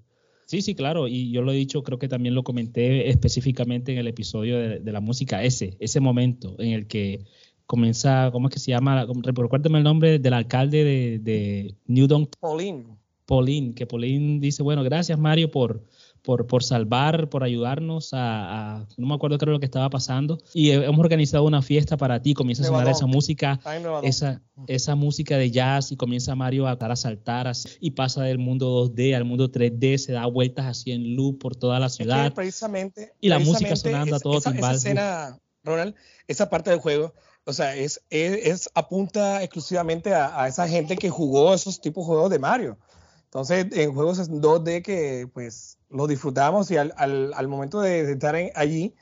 Sí, 0.47 0.61
sí, 0.61 0.75
claro, 0.75 1.09
y 1.09 1.31
yo 1.31 1.41
lo 1.43 1.53
he 1.53 1.57
dicho, 1.57 1.83
creo 1.83 1.99
que 1.99 2.09
también 2.09 2.35
lo 2.35 2.43
comenté 2.43 3.09
específicamente 3.09 3.93
en 3.93 3.99
el 3.99 4.09
episodio 4.09 4.59
de, 4.59 4.81
de 4.81 4.93
la 4.93 5.01
música, 5.01 5.43
ese, 5.43 5.77
ese 5.81 6.01
momento 6.01 6.57
en 6.59 6.73
el 6.73 6.87
que 6.87 7.25
comienza, 7.67 8.29
¿cómo 8.31 8.49
es 8.49 8.55
que 8.55 8.61
se 8.61 8.73
llama? 8.73 9.07
Recuérdame 9.23 9.79
el 9.79 9.85
nombre 9.85 10.19
del 10.19 10.35
alcalde 10.35 10.85
de, 10.85 11.19
de 11.21 11.75
Newton 11.87 12.29
Pauline. 12.41 12.85
Pauline, 13.25 13.73
que 13.75 13.87
Pauline 13.87 14.39
dice, 14.39 14.63
bueno, 14.63 14.83
gracias 14.83 15.19
Mario 15.19 15.51
por, 15.51 15.83
por, 16.25 16.47
por 16.47 16.65
salvar, 16.65 17.29
por 17.29 17.45
ayudarnos 17.45 18.15
a, 18.15 18.79
a- 18.79 18.87
no 18.97 19.07
me 19.07 19.15
acuerdo 19.15 19.37
qué 19.37 19.45
era 19.45 19.53
lo 19.53 19.61
que 19.61 19.67
estaba 19.67 19.91
pasando. 19.91 20.39
Y 20.55 20.71
he- 20.71 20.85
hemos 20.87 20.99
organizado 20.99 21.45
una 21.45 21.61
fiesta 21.61 21.97
para 21.99 22.23
ti, 22.23 22.33
comienza 22.33 22.63
a 22.63 22.67
sonar 22.67 22.89
esa 22.89 23.07
música, 23.07 23.61
esa, 24.03 24.41
esa 24.67 24.95
música 24.95 25.37
de 25.37 25.51
jazz 25.51 25.93
y 25.93 25.97
comienza 25.97 26.35
Mario 26.35 26.67
a, 26.67 26.73
a 26.73 26.97
saltar 26.97 27.47
así, 27.47 27.69
y 27.81 27.91
pasa 27.91 28.23
del 28.23 28.39
mundo 28.39 28.89
2D 28.89 29.15
al 29.15 29.25
mundo 29.25 29.53
3D, 29.53 29.99
se 29.99 30.13
da 30.13 30.25
vueltas 30.27 30.65
así 30.67 30.93
en 30.93 31.15
loop 31.15 31.39
por 31.39 31.57
toda 31.57 31.79
la 31.79 31.87
Es 31.87 31.97
que 31.99 32.05
ciudad. 32.05 32.33
precisamente. 32.33 33.13
Y 33.21 33.29
la 33.29 33.39
música 33.39 33.69
precisamente 33.69 33.91
sonando 33.91 34.15
a 34.15 34.17
es- 34.17 34.23
todo 34.23 34.39
esa, 34.39 34.53
timbal. 34.53 34.71
Esa 34.77 34.89
escena, 34.89 35.39
Ronald, 35.63 35.95
esa 36.27 36.49
parte 36.49 36.71
del 36.71 36.81
juego, 36.81 37.13
o 37.45 37.53
sea, 37.53 37.77
es, 37.77 38.03
es, 38.09 38.47
es- 38.47 38.71
apunta 38.75 39.43
exclusivamente 39.43 40.15
a, 40.15 40.43
a 40.43 40.49
esa 40.49 40.67
gente 40.67 40.97
que 40.97 41.11
jugó 41.11 41.53
esos 41.53 41.83
tipos 41.83 42.05
de 42.05 42.09
juegos 42.15 42.31
de 42.31 42.39
Mario. 42.39 42.79
Entonces, 43.25 43.67
en 43.73 43.93
juegos 43.93 44.21
en 44.21 44.41
2D 44.41 44.81
que 44.83 45.29
pues 45.35 45.77
los 45.95 46.09
disfrutamos 46.09 46.71
y 46.71 46.77
al, 46.77 46.93
al, 46.97 47.49
momento 47.49 47.81
de, 47.81 48.13
estar 48.13 48.37
allí, 48.55 48.95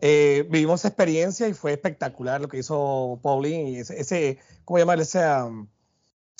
eh, 0.00 0.46
vivimos 0.50 0.84
experiencia 0.84 1.48
y 1.48 1.54
fue 1.54 1.72
espectacular 1.72 2.40
lo 2.40 2.48
que 2.48 2.58
hizo 2.58 3.18
Pauline 3.22 3.70
y 3.70 3.76
ese, 3.76 4.38
¿cómo? 4.64 4.78
Ese, 4.78 5.20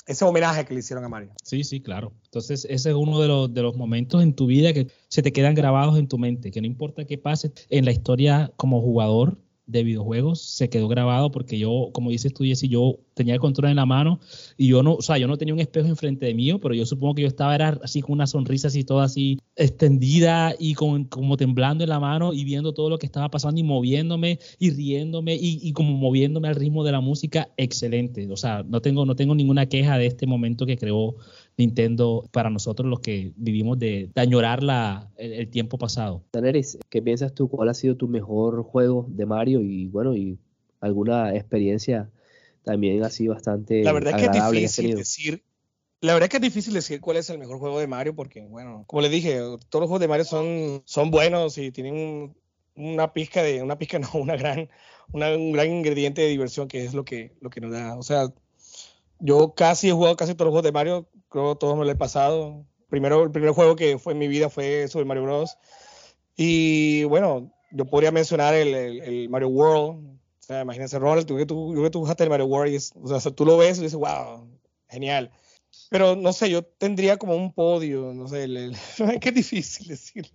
ese 0.05 0.25
homenaje 0.25 0.65
que 0.65 0.75
le 0.75 0.81
hicieron 0.81 1.03
a 1.03 1.09
Mario. 1.09 1.31
Sí, 1.43 1.63
sí, 1.63 1.81
claro. 1.81 2.13
Entonces, 2.25 2.67
ese 2.69 2.89
es 2.89 2.95
uno 2.95 3.19
de 3.19 3.27
los, 3.27 3.53
de 3.53 3.63
los 3.63 3.75
momentos 3.75 4.21
en 4.21 4.35
tu 4.35 4.45
vida 4.45 4.71
que 4.73 4.87
se 5.07 5.23
te 5.23 5.33
quedan 5.33 5.55
grabados 5.55 5.97
en 5.97 6.07
tu 6.07 6.19
mente, 6.19 6.51
que 6.51 6.61
no 6.61 6.67
importa 6.67 7.05
qué 7.05 7.17
pase 7.17 7.51
en 7.69 7.85
la 7.85 7.91
historia 7.91 8.53
como 8.57 8.81
jugador 8.81 9.39
de 9.67 9.83
videojuegos, 9.83 10.41
se 10.41 10.69
quedó 10.69 10.87
grabado 10.87 11.31
porque 11.31 11.57
yo, 11.57 11.89
como 11.93 12.11
dices 12.11 12.33
tú, 12.33 12.43
Jesse, 12.43 12.69
yo 12.69 12.99
tenía 13.13 13.33
el 13.33 13.39
control 13.39 13.71
en 13.71 13.77
la 13.77 13.85
mano 13.85 14.19
y 14.57 14.67
yo 14.67 14.83
no, 14.83 14.95
o 14.95 15.01
sea, 15.01 15.17
yo 15.17 15.27
no 15.27 15.37
tenía 15.37 15.53
un 15.53 15.59
espejo 15.59 15.87
enfrente 15.87 16.25
de 16.27 16.33
mí, 16.33 16.53
pero 16.59 16.75
yo 16.75 16.85
supongo 16.85 17.15
que 17.15 17.23
yo 17.23 17.27
estaba 17.27 17.55
era 17.55 17.79
así 17.83 18.01
con 18.01 18.13
una 18.13 18.27
sonrisa 18.27 18.67
así 18.67 18.83
toda 18.83 19.05
así 19.05 19.39
extendida 19.55 20.53
y 20.59 20.73
con, 20.73 21.05
como 21.05 21.37
temblando 21.37 21.83
en 21.83 21.89
la 21.89 21.99
mano 21.99 22.33
y 22.33 22.43
viendo 22.43 22.73
todo 22.73 22.89
lo 22.89 22.97
que 22.97 23.05
estaba 23.05 23.29
pasando 23.29 23.59
y 23.59 23.63
moviéndome 23.63 24.39
y 24.59 24.71
riéndome 24.71 25.35
y, 25.35 25.59
y 25.61 25.71
como 25.73 25.93
moviéndome 25.93 26.47
al 26.47 26.55
ritmo 26.55 26.83
de 26.83 26.91
la 26.91 27.01
música, 27.01 27.49
excelente. 27.57 28.29
O 28.31 28.37
sea, 28.37 28.63
no 28.63 28.81
tengo, 28.81 29.05
no 29.05 29.15
tengo 29.15 29.33
ninguna 29.33 29.65
queja 29.67 29.97
de 29.97 30.05
este 30.07 30.27
momento 30.27 30.65
que 30.65 30.77
creó 30.77 31.15
Nintendo 31.57 32.27
para 32.31 32.49
nosotros 32.49 32.89
los 32.89 32.99
que 32.99 33.31
vivimos 33.35 33.79
de, 33.79 34.09
de 34.13 34.21
añorar 34.21 34.61
la, 34.63 35.09
el, 35.17 35.33
el 35.33 35.49
tiempo 35.49 35.77
pasado. 35.77 36.23
Daneris, 36.33 36.77
¿qué 36.89 37.01
piensas 37.01 37.33
tú? 37.33 37.47
¿Cuál 37.49 37.69
ha 37.69 37.73
sido 37.73 37.95
tu 37.95 38.07
mejor 38.07 38.63
juego 38.63 39.05
de 39.09 39.25
Mario? 39.25 39.61
Y 39.61 39.87
bueno, 39.87 40.15
y 40.15 40.37
alguna 40.81 41.33
experiencia 41.35 42.09
también 42.63 43.03
así 43.03 43.27
bastante 43.27 43.83
La 43.83 43.93
verdad 43.93 44.13
es 44.13 44.19
que 44.19 44.25
es 44.37 44.43
que 44.43 44.59
difícil 44.59 44.95
decir. 44.95 45.43
La 46.01 46.13
verdad 46.13 46.25
es 46.25 46.29
que 46.31 46.37
es 46.37 46.41
difícil 46.53 46.73
decir 46.73 46.99
cuál 47.01 47.17
es 47.17 47.29
el 47.29 47.39
mejor 47.39 47.57
juego 47.57 47.79
de 47.79 47.87
Mario 47.87 48.15
porque, 48.15 48.45
bueno, 48.45 48.83
como 48.85 49.01
les 49.01 49.11
dije, 49.11 49.37
todos 49.69 49.81
los 49.81 49.87
juegos 49.87 50.01
de 50.01 50.07
Mario 50.07 50.25
son, 50.25 50.81
son 50.85 51.09
buenos 51.09 51.57
y 51.57 51.71
tienen 51.71 51.95
un- 51.95 52.35
una 52.75 53.13
pizca 53.13 53.41
de, 53.41 53.63
una 53.63 53.77
pizca 53.79 53.97
no, 53.99 54.09
una 54.15 54.35
gran, 54.35 54.69
una- 55.13 55.33
un 55.35 55.53
gran 55.53 55.71
ingrediente 55.71 56.21
de 56.21 56.27
diversión 56.27 56.67
que 56.67 56.83
es 56.85 56.93
lo 56.93 57.05
que, 57.05 57.31
lo 57.39 57.49
que 57.49 57.61
nos 57.61 57.71
da. 57.71 57.97
O 57.97 58.03
sea, 58.03 58.27
yo 59.19 59.53
casi 59.55 59.89
he 59.89 59.91
jugado 59.91 60.15
casi 60.15 60.33
todos 60.35 60.47
los 60.47 60.51
juegos 60.53 60.63
de 60.65 60.71
Mario, 60.71 61.09
creo 61.29 61.53
que 61.53 61.59
todos 61.59 61.77
me 61.77 61.85
lo 61.85 61.91
he 61.91 61.95
pasado. 61.95 62.65
Primero, 62.89 63.23
el 63.23 63.31
primer 63.31 63.51
juego 63.51 63.75
que 63.75 63.97
fue 63.97 64.13
en 64.13 64.19
mi 64.19 64.27
vida 64.27 64.49
fue 64.49 64.87
Super 64.87 65.05
Mario 65.05 65.23
Bros. 65.23 65.57
Y 66.35 67.03
bueno, 67.05 67.51
yo 67.71 67.85
podría 67.85 68.11
mencionar 68.11 68.53
el, 68.53 68.73
el- 68.73 69.01
el 69.01 69.29
Mario 69.29 69.49
World. 69.49 70.05
O 70.07 70.17
sea, 70.47 70.61
imagínense, 70.61 70.99
Ronald, 70.99 71.25
tú 71.25 71.37
que 71.37 71.45
tú, 71.45 71.73
que 71.81 71.89
tú 71.89 71.99
jugaste 72.01 72.23
el 72.23 72.29
Mario 72.29 72.45
World 72.45 72.73
y 72.73 72.75
es- 72.75 72.93
o 72.95 73.19
sea, 73.19 73.31
tú 73.31 73.45
lo 73.45 73.57
ves 73.57 73.79
y 73.79 73.83
dices, 73.83 73.97
wow, 73.97 74.47
genial. 74.89 75.31
Pero 75.89 76.15
no 76.15 76.31
sé, 76.33 76.49
yo 76.49 76.63
tendría 76.63 77.17
como 77.17 77.35
un 77.35 77.51
podio, 77.53 78.13
no 78.13 78.27
sé, 78.27 78.43
el, 78.43 78.57
el- 78.57 78.73
es 78.73 79.19
que 79.19 79.29
es 79.29 79.35
difícil 79.35 79.87
decir. 79.87 80.29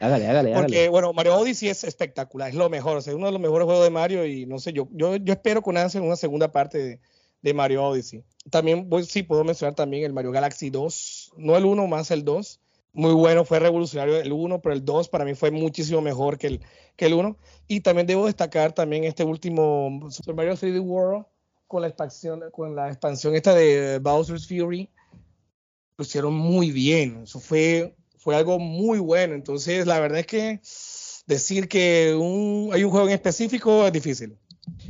Hágale, 0.00 0.26
hágale, 0.26 0.52
Porque, 0.54 0.74
hágale. 0.76 0.88
bueno, 0.88 1.12
Mario 1.12 1.36
Odyssey 1.36 1.68
es 1.68 1.84
espectacular, 1.84 2.48
es 2.50 2.54
lo 2.54 2.68
mejor, 2.68 2.96
o 2.96 3.00
sea, 3.00 3.12
es 3.12 3.16
uno 3.16 3.26
de 3.26 3.32
los 3.32 3.40
mejores 3.40 3.64
juegos 3.66 3.84
de 3.84 3.90
Mario 3.90 4.26
y 4.26 4.44
no 4.46 4.58
sé, 4.58 4.72
yo, 4.72 4.88
yo, 4.92 5.16
yo 5.16 5.32
espero 5.32 5.62
con 5.62 5.76
ansia 5.76 6.02
una 6.02 6.16
segunda 6.16 6.50
parte 6.52 6.78
de, 6.78 7.00
de 7.44 7.52
Mario 7.52 7.84
Odyssey. 7.84 8.24
También, 8.50 8.88
voy, 8.88 9.04
sí, 9.04 9.22
puedo 9.22 9.44
mencionar 9.44 9.74
también 9.74 10.02
el 10.04 10.14
Mario 10.14 10.32
Galaxy 10.32 10.70
2, 10.70 11.34
no 11.36 11.56
el 11.56 11.66
1 11.66 11.86
más 11.86 12.10
el 12.10 12.24
2. 12.24 12.60
Muy 12.94 13.12
bueno, 13.12 13.44
fue 13.44 13.58
revolucionario 13.58 14.16
el 14.16 14.32
1, 14.32 14.62
pero 14.62 14.74
el 14.74 14.82
2 14.82 15.10
para 15.10 15.26
mí 15.26 15.34
fue 15.34 15.50
muchísimo 15.50 16.00
mejor 16.00 16.38
que 16.38 16.46
el, 16.46 16.60
que 16.96 17.04
el 17.04 17.12
1. 17.12 17.36
Y 17.68 17.80
también 17.80 18.06
debo 18.06 18.24
destacar 18.24 18.72
también 18.72 19.04
este 19.04 19.24
último 19.24 20.08
Super 20.10 20.34
Mario 20.34 20.54
3D 20.54 20.80
World 20.80 21.26
con 21.66 21.82
la 21.82 21.88
expansión, 21.88 22.42
con 22.50 22.74
la 22.74 22.88
expansión 22.88 23.34
esta 23.34 23.54
de 23.54 23.98
Bowser's 23.98 24.48
Fury. 24.48 24.88
Lo 25.98 26.04
hicieron 26.04 26.32
muy 26.32 26.70
bien, 26.70 27.24
eso 27.24 27.40
fue, 27.40 27.94
fue 28.16 28.36
algo 28.36 28.58
muy 28.58 29.00
bueno. 29.00 29.34
Entonces, 29.34 29.86
la 29.86 30.00
verdad 30.00 30.20
es 30.20 30.26
que 30.26 30.60
decir 31.26 31.68
que 31.68 32.14
un, 32.18 32.70
hay 32.72 32.84
un 32.84 32.90
juego 32.90 33.06
en 33.06 33.12
específico 33.12 33.86
es 33.86 33.92
difícil. 33.92 34.38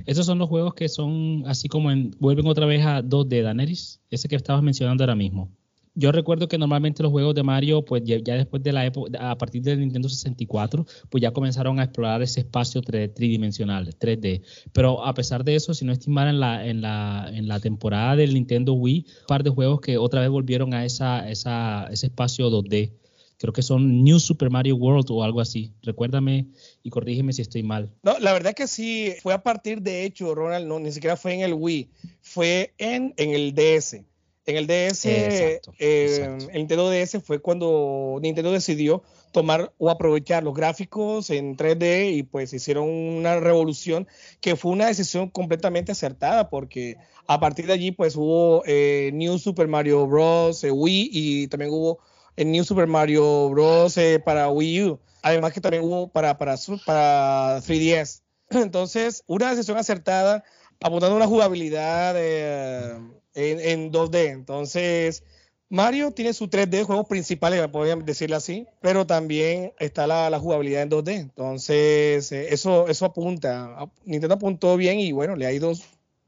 Esos 0.07 0.27
son 0.27 0.39
los 0.39 0.49
juegos 0.49 0.75
que 0.75 0.89
son 0.89 1.45
así 1.47 1.69
como 1.69 1.91
en, 1.91 2.13
vuelven 2.19 2.47
otra 2.47 2.67
vez 2.67 2.85
a 2.85 3.03
2D, 3.03 3.43
Daneris, 3.43 4.01
ese 4.11 4.29
que 4.29 4.37
estabas 4.37 4.63
mencionando 4.63 5.05
ahora 5.05 5.15
mismo. 5.15 5.51
Yo 5.97 6.11
recuerdo 6.11 6.49
que 6.49 6.59
normalmente 6.59 7.05
los 7.05 7.13
juegos 7.13 7.37
de 7.37 7.45
Mario, 7.45 7.85
pues 7.85 8.03
ya, 8.05 8.19
después 8.19 8.63
de 8.65 8.73
la 8.73 8.85
época, 8.85 9.31
a 9.31 9.39
partir 9.39 9.63
del 9.63 9.79
Nintendo 9.79 10.09
64, 10.09 10.85
pues 11.09 11.23
ya 11.23 11.31
comenzaron 11.31 11.79
a 11.79 11.85
explorar 11.85 12.21
ese 12.21 12.41
espacio 12.41 12.83
tridimensional, 12.83 13.95
3D. 13.97 14.43
Pero 14.73 15.05
a 15.07 15.15
pesar 15.15 15.45
de 15.45 15.55
eso, 15.55 15.73
si 15.73 15.85
no 15.85 15.93
estimar 15.93 16.27
en 16.27 16.41
la, 16.41 16.67
en 16.67 16.81
la, 16.81 17.31
en 17.33 17.47
la 17.47 17.61
temporada 17.61 18.17
del 18.17 18.35
Nintendo 18.35 18.73
Wii, 18.73 19.07
un 19.21 19.27
par 19.29 19.45
de 19.45 19.51
juegos 19.51 19.81
que 19.81 19.97
otra 19.97 20.21
vez 20.21 20.31
volvieron 20.31 20.75
a 20.75 20.85
esa, 20.85 21.31
esa, 21.31 21.87
ese 21.93 22.07
espacio 22.07 22.51
2D. 22.51 22.91
Creo 23.39 23.53
que 23.53 23.63
son 23.63 24.05
New 24.05 24.21
Super 24.21 24.51
Mario 24.51 24.77
World 24.77 25.07
o 25.11 25.23
algo 25.23 25.41
así. 25.41 25.73
Recuérdame 25.83 26.47
y 26.83 26.91
corrígeme 26.91 27.33
si 27.33 27.43
estoy 27.43 27.63
mal. 27.63 27.93
No, 28.03 28.19
la 28.19 28.33
verdad 28.33 28.55
que 28.55 28.67
sí, 28.67 29.13
fue 29.23 29.35
a 29.35 29.43
partir 29.43 29.83
de 29.83 30.05
hecho, 30.05 30.35
Ronald, 30.35 30.67
no, 30.67 30.79
ni 30.79 30.93
siquiera 30.93 31.17
fue 31.17 31.35
en 31.35 31.41
el 31.41 31.55
Wii, 31.55 31.91
fue 32.21 32.75
en, 32.79 33.15
en 33.17 33.31
el 33.31 33.55
DS. 33.55 34.05
En 34.47 34.57
el 34.57 34.67
DS, 34.67 35.07
Exacto, 35.07 35.73
eh, 35.79 36.05
exacto. 36.05 36.47
el 36.51 36.59
Nintendo 36.59 36.91
DS 36.91 37.23
fue 37.25 37.39
cuando 37.39 38.19
Nintendo 38.21 38.53
decidió 38.53 39.03
tomar 39.33 39.73
o 39.79 39.89
aprovechar 39.89 40.45
los 40.45 40.55
gráficos 40.55 41.31
en 41.31 41.57
3D 41.57 42.13
y 42.15 42.23
pues 42.25 42.53
hicieron 42.53 42.89
una 42.89 43.41
revolución 43.41 44.07
que 44.41 44.55
fue 44.55 44.71
una 44.71 44.87
decisión 44.87 45.31
completamente 45.31 45.93
acertada 45.93 46.51
porque 46.51 46.99
a 47.27 47.41
partir 47.41 47.67
de 47.67 47.73
allí 47.73 47.91
pues 47.91 48.17
hubo 48.17 48.63
eh, 48.67 49.11
New 49.15 49.39
Super 49.39 49.67
Mario 49.67 50.07
Bros. 50.07 50.63
eh, 50.63 50.71
Wii 50.71 51.09
y 51.11 51.49
también 51.49 51.73
hubo 51.73 51.99
el 52.37 52.51
New 52.51 52.65
Super 52.65 52.87
Mario 52.87 53.49
Bros. 53.51 53.97
eh, 53.99 54.21
para 54.25 54.51
Wii 54.51 54.83
U. 54.85 55.01
Además 55.23 55.53
que 55.53 55.61
también 55.61 55.85
hubo 55.85 56.09
para, 56.09 56.37
para, 56.37 56.57
para 56.85 57.61
3DS. 57.63 58.23
Entonces, 58.51 59.25
una 59.27 59.51
decisión 59.51 59.79
acertada 59.79 60.45
apuntando 60.81 61.15
a 61.15 61.17
una 61.17 61.27
jugabilidad 61.27 62.15
eh, 62.17 62.99
en, 63.35 63.61
en 63.61 63.93
2D. 63.93 64.31
Entonces, 64.31 65.23
Mario 65.69 66.13
tiene 66.13 66.33
su 66.35 66.49
3D, 66.49 66.85
juegos 66.85 67.07
principales, 67.07 67.67
podrían 67.69 68.05
decirlo 68.05 68.37
así, 68.37 68.67
pero 68.81 69.07
también 69.07 69.73
está 69.79 70.07
la, 70.07 70.31
la 70.31 70.39
jugabilidad 70.39 70.83
en 70.83 70.91
2D. 70.91 71.21
Entonces, 71.21 72.31
eh, 72.33 72.49
eso, 72.51 72.87
eso 72.89 73.07
apunta. 73.07 73.89
Nintendo 74.05 74.35
apuntó 74.35 74.77
bien 74.77 75.01
y 75.01 75.13
bueno, 75.13 75.37
le 75.37 75.47
ha 75.47 75.53
ido 75.53 75.73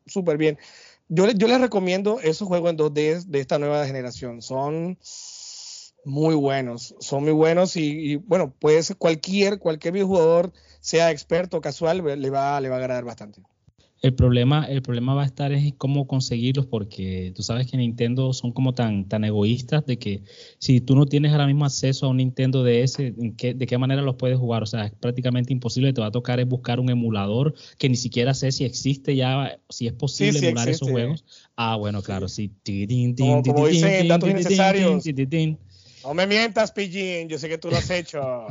súper 0.06 0.38
bien. 0.38 0.58
Yo, 1.08 1.30
yo 1.30 1.46
les 1.46 1.60
recomiendo 1.60 2.18
esos 2.20 2.48
juegos 2.48 2.70
en 2.70 2.78
2D 2.78 3.24
de 3.26 3.40
esta 3.40 3.58
nueva 3.58 3.86
generación. 3.86 4.42
Son 4.42 4.98
muy 6.06 6.34
buenos, 6.36 6.94
son 7.00 7.24
muy 7.24 7.32
buenos 7.32 7.76
y, 7.76 8.12
y, 8.12 8.16
bueno, 8.16 8.54
pues 8.58 8.94
cualquier, 8.96 9.58
cualquier 9.58 9.92
videojugador, 9.92 10.52
sea 10.80 11.10
experto 11.10 11.56
o 11.58 11.60
casual, 11.60 11.98
le 11.98 12.30
va, 12.30 12.60
le 12.60 12.68
va 12.68 12.76
a 12.76 12.78
agradar 12.78 13.04
bastante. 13.04 13.42
El 14.02 14.14
problema, 14.14 14.66
el 14.66 14.82
problema 14.82 15.14
va 15.14 15.22
a 15.22 15.26
estar 15.26 15.50
en 15.52 15.70
cómo 15.72 16.06
conseguirlos, 16.06 16.66
porque 16.66 17.32
tú 17.34 17.42
sabes 17.42 17.68
que 17.68 17.78
Nintendo 17.78 18.32
son 18.34 18.52
como 18.52 18.74
tan, 18.74 19.08
tan 19.08 19.24
egoístas 19.24 19.84
de 19.86 19.98
que 19.98 20.22
si 20.58 20.80
tú 20.82 20.94
no 20.94 21.06
tienes 21.06 21.32
ahora 21.32 21.46
mismo 21.46 21.64
acceso 21.64 22.06
a 22.06 22.10
un 22.10 22.18
Nintendo 22.18 22.62
DS, 22.62 22.98
¿en 23.18 23.34
qué- 23.34 23.54
¿de 23.54 23.66
qué 23.66 23.78
manera 23.78 24.02
los 24.02 24.16
puedes 24.16 24.38
jugar? 24.38 24.62
O 24.62 24.66
sea, 24.66 24.84
es 24.84 24.92
prácticamente 24.92 25.52
imposible. 25.52 25.92
Te 25.94 26.02
va 26.02 26.08
a 26.08 26.10
tocar 26.12 26.38
es 26.38 26.46
buscar 26.46 26.78
un 26.78 26.90
emulador 26.90 27.54
que 27.78 27.88
ni 27.88 27.96
siquiera 27.96 28.34
sé 28.34 28.52
si 28.52 28.64
existe 28.64 29.16
ya, 29.16 29.58
si 29.70 29.86
es 29.86 29.94
posible 29.94 30.38
sí 30.40 30.46
emular 30.46 30.68
esos 30.68 30.88
juegos. 30.92 31.24
Ah, 31.56 31.76
bueno, 31.76 32.02
claro, 32.02 32.28
sí. 32.28 32.52
Como- 33.18 33.42
como 33.54 33.66
dicen 33.66 34.08
datos 34.08 34.28
innecesarios. 34.30 35.04
No 36.06 36.14
me 36.14 36.24
mientas, 36.28 36.70
Pidgin, 36.70 37.28
yo 37.28 37.36
sé 37.36 37.48
que 37.48 37.58
tú 37.58 37.68
lo 37.68 37.76
has 37.76 37.90
hecho. 37.90 38.22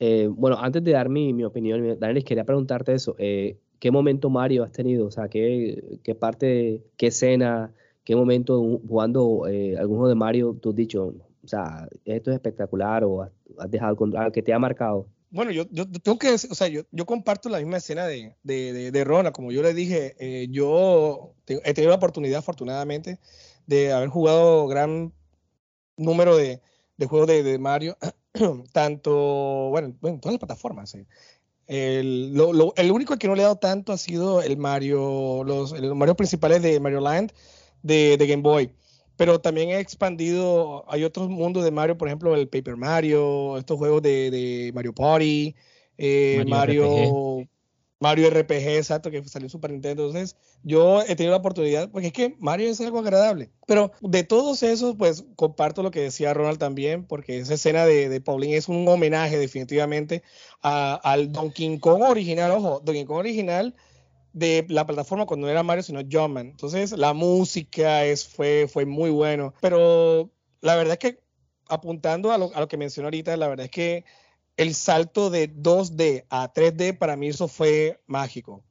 Eh, 0.00 0.28
bueno, 0.30 0.56
antes 0.60 0.84
de 0.84 0.92
dar 0.92 1.08
mi, 1.08 1.32
mi 1.32 1.42
opinión, 1.42 1.98
Daniel, 1.98 2.24
quería 2.24 2.44
preguntarte 2.44 2.94
eso. 2.94 3.16
eh, 3.18 3.56
¿Qué 3.80 3.90
momento 3.90 4.30
Mario 4.30 4.62
has 4.62 4.70
tenido? 4.70 5.06
O 5.06 5.10
sea, 5.10 5.28
¿qué, 5.28 5.98
qué 6.04 6.14
parte, 6.14 6.84
qué 6.96 7.08
escena, 7.08 7.72
qué 8.04 8.14
momento 8.14 8.60
jugando 8.86 9.48
eh, 9.48 9.76
algún 9.76 9.96
juego 9.96 10.08
de 10.08 10.14
Mario 10.14 10.56
tú 10.62 10.70
has 10.70 10.76
dicho, 10.76 11.14
o 11.42 11.48
sea, 11.48 11.88
esto 12.04 12.30
es 12.30 12.36
espectacular 12.36 13.02
o 13.02 13.22
has, 13.22 13.32
has 13.58 13.68
dejado 13.72 13.96
algo 14.16 14.30
que 14.30 14.40
te 14.40 14.52
ha 14.52 14.58
marcado? 14.60 15.08
Bueno, 15.30 15.50
yo, 15.50 15.64
yo 15.72 15.84
tengo 15.90 16.16
que 16.16 16.30
decir, 16.30 16.52
o 16.52 16.54
sea, 16.54 16.68
yo, 16.68 16.82
yo 16.92 17.04
comparto 17.04 17.48
la 17.48 17.58
misma 17.58 17.78
escena 17.78 18.06
de, 18.06 18.36
de, 18.44 18.72
de, 18.72 18.92
de 18.92 19.04
Rona. 19.04 19.32
Como 19.32 19.50
yo 19.50 19.62
le 19.62 19.74
dije, 19.74 20.14
eh, 20.20 20.46
yo 20.50 21.34
he 21.48 21.74
tenido 21.74 21.90
la 21.90 21.96
oportunidad, 21.96 22.38
afortunadamente, 22.38 23.18
de 23.68 23.92
haber 23.92 24.08
jugado 24.08 24.66
gran 24.66 25.12
número 25.96 26.36
de, 26.36 26.60
de 26.96 27.06
juegos 27.06 27.28
de, 27.28 27.42
de 27.44 27.58
Mario, 27.60 27.96
tanto, 28.72 29.12
bueno, 29.70 29.94
en 30.02 30.20
todas 30.20 30.32
las 30.34 30.38
plataformas. 30.40 30.94
eh. 30.96 31.06
El, 31.66 32.32
lo- 32.34 32.52
lo- 32.52 32.72
el 32.76 32.90
único 32.90 33.16
que 33.18 33.28
no 33.28 33.34
le 33.34 33.42
he 33.42 33.44
dado 33.44 33.56
tanto 33.56 33.92
ha 33.92 33.98
sido 33.98 34.42
el 34.42 34.56
Mario, 34.56 35.44
los, 35.44 35.72
los 35.78 35.96
Mario 35.96 36.16
principales 36.16 36.62
de 36.62 36.80
Mario 36.80 37.00
Land 37.00 37.32
de, 37.82 38.16
de 38.16 38.26
Game 38.26 38.42
Boy. 38.42 38.72
Pero 39.16 39.40
también 39.40 39.70
he 39.70 39.80
expandido, 39.80 40.84
hay 40.90 41.04
otros 41.04 41.28
mundos 41.28 41.64
de 41.64 41.70
Mario, 41.72 41.98
por 41.98 42.08
ejemplo, 42.08 42.34
el 42.36 42.48
Paper 42.48 42.76
Mario, 42.76 43.58
estos 43.58 43.76
juegos 43.78 44.00
de, 44.02 44.30
de 44.30 44.70
Mario 44.74 44.94
Party, 44.94 45.54
eh, 45.98 46.44
Mario 46.46 46.84
Mario, 46.84 47.48
Mario 48.00 48.28
RPG, 48.28 48.76
exacto, 48.76 49.10
que 49.10 49.22
salió 49.24 49.46
en 49.46 49.50
Super 49.50 49.72
Nintendo. 49.72 50.06
Entonces, 50.06 50.36
yo 50.62 51.02
he 51.02 51.16
tenido 51.16 51.32
la 51.32 51.38
oportunidad, 51.38 51.90
porque 51.90 52.08
es 52.08 52.12
que 52.12 52.36
Mario 52.38 52.68
es 52.68 52.80
algo 52.80 53.00
agradable. 53.00 53.50
Pero 53.66 53.90
de 54.00 54.22
todos 54.22 54.62
esos, 54.62 54.94
pues 54.96 55.24
comparto 55.36 55.82
lo 55.82 55.90
que 55.90 56.00
decía 56.00 56.32
Ronald 56.34 56.58
también, 56.58 57.04
porque 57.04 57.38
esa 57.38 57.54
escena 57.54 57.84
de, 57.86 58.08
de 58.08 58.20
Pauline 58.20 58.56
es 58.56 58.68
un 58.68 58.86
homenaje 58.86 59.36
definitivamente 59.38 60.22
a- 60.62 60.94
al 60.94 61.32
Donkey 61.32 61.78
Kong 61.80 62.02
original. 62.02 62.52
Ojo, 62.52 62.80
Donkey 62.84 63.04
Kong 63.04 63.18
original 63.18 63.74
de 64.32 64.64
la 64.68 64.86
plataforma 64.86 65.26
cuando 65.26 65.46
no 65.46 65.50
era 65.50 65.62
Mario, 65.62 65.82
sino 65.82 66.00
Jumpman. 66.08 66.46
Entonces, 66.48 66.92
la 66.92 67.12
música 67.14 68.04
es, 68.04 68.26
fue, 68.28 68.68
fue 68.72 68.86
muy 68.86 69.10
bueno. 69.10 69.54
Pero 69.60 70.30
la 70.60 70.76
verdad 70.76 70.92
es 70.92 70.98
que, 70.98 71.20
apuntando 71.68 72.30
a 72.32 72.38
lo, 72.38 72.50
a 72.54 72.60
lo 72.60 72.68
que 72.68 72.76
mencioné 72.76 73.06
ahorita, 73.06 73.36
la 73.36 73.48
verdad 73.48 73.64
es 73.64 73.70
que 73.70 74.04
el 74.58 74.74
salto 74.74 75.30
de 75.30 75.48
2D 75.48 76.26
a 76.28 76.52
3D 76.52 76.92
para 76.92 77.16
mí 77.16 77.28
eso 77.28 77.48
fue 77.48 78.00
mágico. 78.06 78.64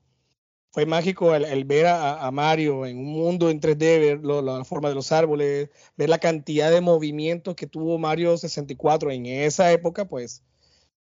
Fue 0.72 0.86
mágico 0.86 1.34
el, 1.34 1.66
ver 1.66 1.88
a, 1.88 2.30
Mario 2.32 2.86
en 2.86 3.00
un 3.00 3.06
mundo 3.06 3.50
en 3.50 3.60
3D, 3.62 3.80
ver 4.00 4.24
la 4.24 4.64
forma 4.66 4.90
de 4.90 4.96
los 4.96 5.12
árboles, 5.12 5.70
ver 5.96 6.10
la 6.10 6.20
cantidad 6.20 6.70
de 6.70 6.82
movimientos 6.82 7.56
que 7.56 7.68
tuvo 7.68 7.98
Mario 7.98 8.38
64 8.38 9.12
en 9.12 9.26
esa 9.26 9.72
época, 9.72 10.06
pues, 10.08 10.44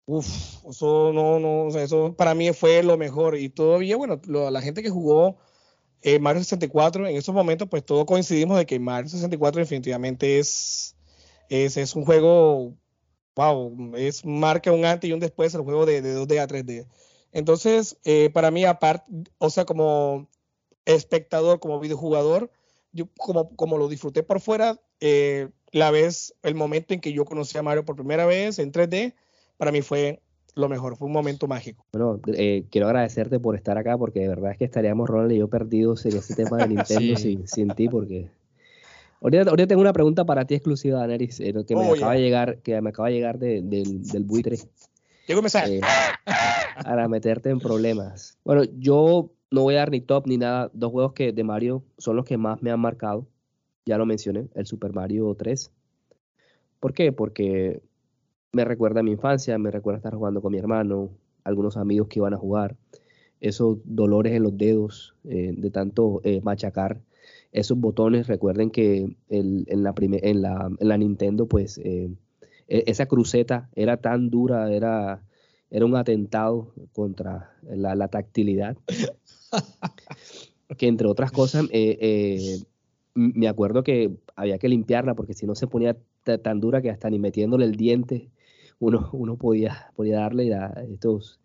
uff, 0.07 0.65
eso 0.71 1.13
no, 1.13 1.41
no, 1.41 1.69
eso 1.79 2.15
para 2.17 2.35
mí 2.35 2.53
fue 2.53 2.83
lo 2.83 2.97
mejor. 2.97 3.37
Y 3.37 3.51
todavía, 3.51 3.97
bueno, 3.97 4.21
lo- 4.27 4.51
la 4.51 4.63
gente 4.63 4.83
que 4.83 4.91
jugó 4.91 5.39
eh, 6.03 6.19
Mario 6.21 6.43
64 6.43 7.07
en 7.09 7.17
esos 7.17 7.35
momentos, 7.35 7.69
pues 7.69 7.85
todos 7.85 8.07
coincidimos 8.07 8.59
de 8.59 8.67
que 8.67 8.79
Mario 8.81 9.11
64 9.11 9.61
definitivamente 9.61 10.39
es, 10.39 10.97
es, 11.49 11.77
es 11.77 11.97
un 11.97 12.05
juego 12.05 12.75
wow, 13.39 13.93
es 13.95 14.25
marca 14.25 14.73
un 14.73 14.85
antes 14.85 15.09
y 15.09 15.13
un 15.13 15.21
después 15.21 15.55
el 15.55 15.61
juego 15.61 15.87
de, 15.87 16.03
de 16.03 16.17
2D 16.17 16.41
a 16.41 16.49
3D. 16.49 16.87
Entonces, 17.31 17.97
eh, 18.05 18.31
para 18.31 18.51
mí, 18.51 18.65
aparte, 18.65 19.05
o 19.39 19.49
sea, 19.49 19.65
como 19.65 20.27
espectador, 20.85 21.61
como 21.61 21.79
videojugador, 21.79 22.51
yo 22.91 23.07
como, 23.17 23.55
como 23.55 23.79
lo 23.79 23.87
disfruté 23.87 24.25
por 24.25 24.41
fuera, 24.41 24.81
eh, 24.99 25.51
la 25.71 25.93
vez, 25.93 26.35
el 26.43 26.57
momento 26.57 26.95
en 26.95 27.01
que 27.01 27.13
yo 27.13 27.25
conocí 27.25 27.57
a 27.57 27.63
Mario 27.63 27.85
por 27.85 27.95
primera 27.95 28.27
vez 28.27 28.59
en 28.59 28.73
3D, 28.73 29.15
para 29.57 29.71
mí 29.71 29.83
fue 29.83 30.21
lo 30.57 30.69
mejor, 30.69 30.97
fue 30.97 31.07
un 31.07 31.13
momento 31.13 31.47
mágico. 31.47 31.85
Bueno, 31.93 32.21
eh, 32.35 32.65
quiero 32.73 32.89
agradecerte 32.89 33.39
por 33.39 33.55
estar 33.55 33.79
acá 33.79 33.97
porque 33.97 34.19
de 34.19 34.29
verdad 34.29 34.51
es 34.51 34.59
que 34.59 34.65
estaríamos 34.65 35.09
Ronald 35.09 35.31
y 35.31 35.39
yo 35.39 35.47
perdidos 35.47 36.05
en 36.07 36.17
ese 36.17 36.35
tema 36.35 36.57
de 36.57 36.69
Nintendo 36.75 37.17
Sí. 37.17 37.17
sin, 37.17 37.47
sin 37.47 37.69
ti 37.69 37.89
porque... 37.89 38.31
Ahorita, 39.21 39.51
ahorita 39.51 39.67
tengo 39.67 39.81
una 39.81 39.93
pregunta 39.93 40.25
para 40.25 40.45
ti 40.45 40.55
exclusiva, 40.55 41.01
Daneris, 41.01 41.41
eh, 41.41 41.53
que 41.67 41.75
me 41.75 41.83
Oh, 41.83 41.95
acaba 41.95 42.13
yeah. 42.13 42.13
de 42.13 42.21
llegar, 42.21 42.59
que 42.59 42.81
me 42.81 42.91
acaba 42.91 43.09
de 43.09 43.15
llegar 43.15 43.39
de- 43.39 43.63
del, 43.63 44.03
del 44.07 44.25
buitre. 44.25 44.59
Llegó 45.27 45.41
un 45.41 45.45
mensaje. 45.45 45.79
eh, 45.79 45.81
para 46.83 47.09
meterte 47.09 47.51
en 47.51 47.59
problemas. 47.59 48.39
Bueno, 48.45 48.63
yo 48.79 49.31
no 49.51 49.63
voy 49.63 49.75
a 49.75 49.79
dar 49.79 49.91
ni 49.91 50.01
top 50.01 50.27
ni 50.27 50.37
nada. 50.37 50.71
Dos 50.73 50.93
juegos 50.93 51.13
que 51.15 51.33
de 51.33 51.43
Mario 51.45 51.83
son 51.99 52.17
los 52.17 52.25
que 52.25 52.37
más 52.39 52.63
me 52.63 52.71
han 52.71 52.81
marcado. 52.81 53.27
Ya 53.85 53.99
lo 53.99 54.07
mencioné, 54.07 54.49
el 54.55 54.67
Super 54.67 54.93
Mario 54.93 55.35
3. 55.35 55.71
¿Por 56.81 56.93
qué? 56.95 57.11
Porque 57.13 57.83
me 58.53 58.65
recuerda 58.65 59.01
a 59.01 59.03
mi 59.03 59.13
infancia, 59.13 59.59
me 59.59 59.71
recuerda 59.71 59.99
estar 59.99 60.15
jugando 60.15 60.41
con 60.41 60.53
mi 60.53 60.59
hermano, 60.59 61.11
algunos 61.45 61.77
amigos 61.77 62.09
que 62.09 62.19
iban 62.21 62.35
a 62.35 62.37
jugar, 62.37 62.77
esos 63.41 63.79
dolores 63.85 64.33
en 64.35 64.43
los 64.45 64.57
dedos 64.57 65.15
eh, 65.25 65.53
de 65.57 65.71
tanto 65.71 66.21
eh, 66.25 66.41
machacar 66.43 67.01
esos 67.53 67.79
botones. 67.79 68.27
Recuerden 68.27 68.71
que 68.71 69.17
el- 69.29 69.65
en, 69.69 69.83
la 69.83 69.93
prime- 69.95 70.21
en, 70.23 70.43
la, 70.43 70.71
en 70.79 70.89
la 70.89 70.99
Nintendo, 70.99 71.47
pues 71.47 71.79
eh, 71.79 72.11
e- 72.69 72.85
esa 72.87 73.07
cruceta 73.07 73.69
era 73.75 73.97
tan 73.99 74.31
dura, 74.31 74.73
era, 74.73 75.23
era 75.71 75.85
un 75.87 75.97
atentado 75.97 76.73
contra 76.93 77.53
la, 77.63 77.95
la 77.95 78.09
tactilidad. 78.09 78.77
que 80.77 80.87
entre 80.87 81.09
otras 81.09 81.33
cosas, 81.33 81.65
eh, 81.73 81.97
eh, 82.01 82.59
me 83.15 83.49
acuerdo 83.49 83.83
que 83.83 84.11
había 84.37 84.59
que 84.59 84.69
limpiarla 84.69 85.15
porque 85.15 85.35
si 85.35 85.47
no 85.47 85.55
se 85.55 85.67
ponía 85.67 85.97
ta- 86.25 86.39
tan 86.39 86.61
dura 86.61 86.83
que 86.83 86.91
hasta 86.91 87.09
ni 87.11 87.19
metiéndole 87.19 87.65
el 87.65 87.75
diente 87.77 88.29
uno, 88.79 89.09
uno 89.13 89.37
podía, 89.37 89.91
podía 89.97 90.19
darle 90.21 90.55
a 90.55 90.67
estos 90.89 91.41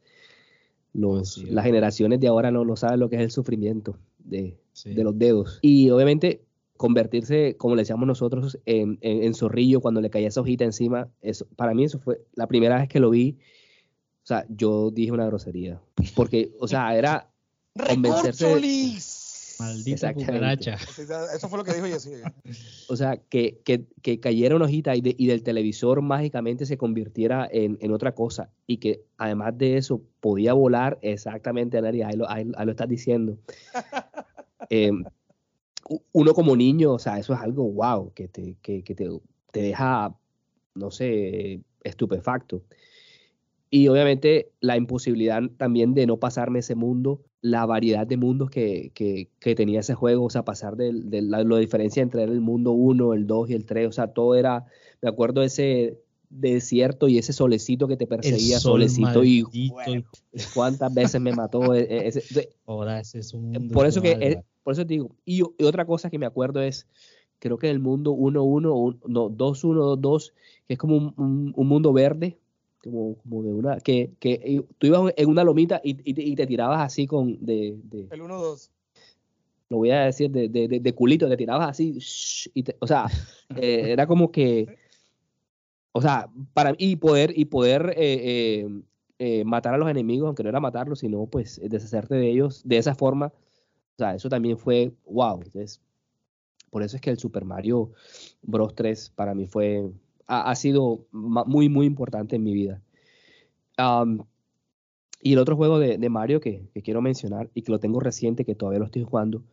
los, 0.93 1.43
las 1.45 1.65
generaciones 1.65 2.19
de 2.19 2.27
ahora 2.27 2.51
no, 2.51 2.63
no 2.65 2.75
saben 2.75 2.99
lo 2.99 3.09
que 3.09 3.15
es 3.15 3.21
el 3.23 3.31
sufrimiento 3.31 3.97
de, 4.19 4.59
Sí. 4.73 4.93
de 4.93 5.03
los 5.03 5.17
dedos. 5.17 5.59
Y 5.61 5.89
obviamente 5.91 6.41
convertirse, 6.77 7.55
como 7.57 7.75
le 7.75 7.83
decíamos 7.83 8.07
nosotros, 8.07 8.59
en, 8.65 8.97
en- 9.01 9.23
en 9.23 9.33
zorrillo 9.33 9.79
cuando 9.79 10.01
le 10.01 10.09
caía 10.09 10.27
esa 10.27 10.41
hojita 10.41 10.65
encima, 10.65 11.07
eso, 11.21 11.47
para 11.55 11.73
mí 11.73 11.85
eso 11.85 11.99
fue 11.99 12.21
la 12.35 12.47
primera 12.47 12.77
vez 12.77 12.89
que 12.89 12.99
lo 12.99 13.09
vi. 13.09 13.37
O 14.23 14.25
sea, 14.25 14.45
yo 14.49 14.89
dije 14.91 15.11
una 15.11 15.25
grosería. 15.27 15.79
Porque, 16.15 16.51
o 16.59 16.67
sea, 16.67 16.97
era 16.97 17.29
convencerse 17.87 18.47
de-. 18.55 18.97
Maldita 19.59 20.13
cucaracha. 20.13 20.73
Eso 21.35 21.47
fue 21.47 21.59
lo 21.59 21.63
que 21.63 21.73
dijo 21.73 21.85
Jessy. 21.85 22.09
O 22.89 22.95
sea, 22.97 23.17
que, 23.17 23.61
que, 23.63 23.85
que 24.01 24.19
cayera 24.19 24.55
una 24.55 24.65
hojita 24.65 24.95
y, 24.95 25.01
de- 25.01 25.15
y 25.17 25.27
del 25.27 25.43
televisor 25.43 26.01
mágicamente 26.01 26.65
se 26.65 26.77
convirtiera 26.77 27.47
en, 27.49 27.77
en 27.79 27.91
otra 27.91 28.13
cosa. 28.15 28.49
Y 28.65 28.77
que 28.77 29.03
además 29.17 29.55
de 29.57 29.77
eso 29.77 30.01
podía 30.19 30.53
volar 30.53 30.97
exactamente, 31.01 31.79
Nari, 31.81 32.01
ahí 32.01 32.17
lo, 32.17 32.29
ahí- 32.29 32.51
ahí 32.57 32.65
lo 32.65 32.71
estás 32.71 32.89
diciendo. 32.89 33.37
Eh, 34.69 34.91
uno 36.11 36.33
como 36.33 36.55
niño, 36.55 36.93
o 36.93 36.99
sea, 36.99 37.19
eso 37.19 37.33
es 37.33 37.39
algo 37.39 37.69
wow, 37.71 38.13
que 38.13 38.27
te, 38.27 38.55
que, 38.61 38.81
te, 38.81 39.09
te 39.51 39.61
deja, 39.61 40.15
no 40.75 40.91
sé, 40.91 41.61
estupefacto. 41.83 42.63
Y 43.69 43.87
obviamente 43.87 44.51
la 44.59 44.77
imposibilidad 44.77 45.41
también 45.57 45.93
de 45.93 46.05
no 46.05 46.17
pasarme 46.17 46.59
ese 46.59 46.75
mundo, 46.75 47.23
la 47.41 47.65
variedad 47.65 48.05
de 48.05 48.17
mundos 48.17 48.49
que, 48.49 48.91
que, 48.93 49.55
tenía 49.55 49.79
ese 49.79 49.95
juego, 49.95 50.25
o 50.25 50.29
sea, 50.29 50.45
pasar 50.45 50.75
de, 50.77 50.93
de 50.93 51.21
la, 51.23 51.43
la 51.43 51.57
diferencia 51.57 52.03
entre 52.03 52.23
el 52.23 52.39
mundo 52.39 52.71
1, 52.71 53.13
el 53.13 53.27
2 53.27 53.49
y 53.49 53.53
el 53.53 53.65
3, 53.65 53.87
o 53.87 53.91
sea, 53.91 54.07
todo 54.13 54.35
era, 54.35 54.65
me 55.01 55.09
acuerdo 55.09 55.41
ese 55.41 56.02
desierto 56.39 57.07
y 57.07 57.17
ese 57.17 57.33
solecito 57.33 57.87
que 57.87 57.97
te 57.97 58.07
perseguía, 58.07 58.55
El 58.55 58.61
sol 58.61 58.71
solecito 58.73 59.23
y 59.23 59.69
Bueno. 59.69 60.03
cuántas 60.53 60.93
veces 60.93 61.21
me 61.21 61.33
mató. 61.33 61.73
e- 61.73 61.81
e- 61.81 62.07
ese- 62.07 62.49
Joda, 62.65 62.99
ese 62.99 63.19
es 63.19 63.33
un 63.33 63.51
mundo 63.51 63.73
por 63.73 63.85
eso 63.85 64.01
que, 64.01 64.11
eh, 64.19 64.43
por 64.63 64.73
eso 64.73 64.85
te 64.85 64.93
digo, 64.93 65.11
y, 65.25 65.39
y 65.41 65.63
otra 65.63 65.85
cosa 65.85 66.09
que 66.09 66.17
me 66.19 66.25
acuerdo 66.25 66.61
es, 66.61 66.87
creo 67.39 67.57
que 67.57 67.67
en 67.67 67.73
el 67.73 67.79
mundo 67.79 68.11
1-1, 68.13 68.73
un- 68.75 68.99
no, 69.07 69.29
2-1, 69.29 69.95
2-2, 69.97 70.33
que 70.67 70.73
es 70.73 70.79
como 70.79 70.95
un, 70.97 71.13
un- 71.17 71.53
un 71.55 71.67
mundo 71.67 71.93
verde, 71.93 72.37
como, 72.83 73.15
como 73.15 73.43
de 73.43 73.53
una, 73.53 73.79
que, 73.79 74.11
que 74.19 74.63
tú 74.77 74.87
ibas 74.87 75.13
en 75.15 75.29
una 75.29 75.43
lomita 75.43 75.79
y, 75.83 75.91
y 76.09 76.13
te- 76.13 76.23
y 76.23 76.35
te 76.35 76.47
tirabas 76.47 76.81
así 76.81 77.05
con, 77.07 77.37
de, 77.45 77.77
de- 77.83 78.07
El 78.11 78.21
1-2. 78.21 78.69
lo 79.69 79.77
voy 79.77 79.91
a 79.91 80.05
decir, 80.05 80.29
de, 80.31 80.49
de, 80.49 80.67
de- 80.67 80.79
de 80.79 80.93
culito, 80.93 81.27
te 81.29 81.37
tirabas 81.37 81.69
así, 81.69 81.97
shh, 81.99 82.49
y 82.53 82.63
te- 82.63 82.75
o 82.79 82.87
sea, 82.87 83.05
eh, 83.55 83.91
era 83.91 84.05
como 84.07 84.31
que, 84.31 84.67
o 85.93 86.01
sea, 86.01 86.29
para 86.53 86.73
y 86.77 86.95
poder, 86.95 87.33
y 87.37 87.45
poder 87.45 87.93
eh, 87.95 88.65
eh, 88.65 88.81
eh, 89.19 89.43
matar 89.45 89.75
a 89.75 89.77
los 89.77 89.89
enemigos, 89.89 90.25
aunque 90.25 90.43
no 90.43 90.49
era 90.49 90.59
matarlos, 90.59 90.99
sino 90.99 91.27
pues 91.27 91.61
deshacerte 91.63 92.15
de 92.15 92.29
ellos 92.29 92.63
de 92.65 92.77
esa 92.77 92.95
forma, 92.95 93.27
o 93.27 93.97
sea, 93.99 94.15
eso 94.15 94.27
también 94.27 94.57
fue 94.57 94.91
wow. 95.05 95.39
Por 96.71 96.81
eso 96.81 96.95
es 96.95 97.01
que 97.01 97.11
el 97.11 97.19
Super 97.19 97.45
Mario 97.45 97.91
Bros. 98.41 98.73
3 98.73 99.11
para 99.11 99.35
mí 99.35 99.45
fue, 99.45 99.91
ha, 100.25 100.55
sido 100.55 101.05
muy, 101.11 101.69
muy 101.69 101.85
importante 101.85 102.35
en 102.37 102.43
mi 102.43 102.53
vida. 102.53 102.81
Y 105.21 105.33
el 105.33 105.39
otro 105.39 105.55
juego 105.55 105.77
de, 105.77 105.99
de 105.99 106.09
Mario 106.09 106.41
que, 106.41 106.67
que 106.73 106.81
quiero 106.81 107.03
mencionar 107.03 107.51
y 107.53 107.61
que 107.61 107.71
lo 107.71 107.79
tengo 107.79 107.99
reciente, 107.99 108.45
que 108.45 108.55
todavía 108.55 108.79
lo 108.79 108.85
estoy 108.85 109.03
jugando, 109.03 109.43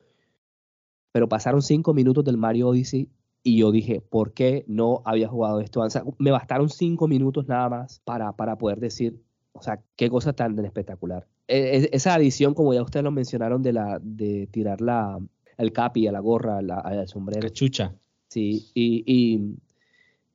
pero 1.12 1.28
pasaron 1.28 1.61
cinco 1.61 1.93
minutos 1.93 2.24
del 2.24 2.38
Mario 2.38 2.68
Odyssey 2.68 3.11
y 3.43 3.59
yo 3.59 3.72
dije, 3.72 4.01
¿por 4.01 4.32
qué 4.32 4.64
no 4.66 5.03
había 5.05 5.28
jugado 5.28 5.61
esto? 5.61 5.80
O 5.80 5.91
sea, 5.91 6.05
me 6.18 6.30
bastaron 6.30 6.68
cinco 6.68 7.09
minutos 7.09 7.49
nada 7.49 7.68
más 7.68 8.01
para, 8.05 8.32
para 8.32 8.57
poder 8.59 8.80
decir, 8.80 9.20
o 9.53 9.62
sea, 9.62 9.80
qué 9.97 10.11
cosa 10.11 10.32
tan 10.32 10.59
espectacular. 10.64 11.26
E- 11.49 11.78
e- 11.78 11.91
esa 11.93 12.14
adición, 12.14 12.55
como 12.55 12.74
ya 12.74 12.82
ustedes 12.82 13.05
lo 13.05 13.11
mencionaron, 13.11 13.62
de, 13.62 13.72
la, 13.72 13.99
de 14.03 14.47
tirar 14.51 14.80
la, 14.80 15.18
el 15.59 15.72
capi 15.72 16.07
a 16.07 16.12
la 16.12 16.20
gorra, 16.20 16.61
la- 16.62 16.80
al 16.80 17.09
sombrero. 17.09 17.43
Cachucha. 17.49 17.95
Sí, 18.28 18.66
y, 18.74 19.03
y 19.07 19.57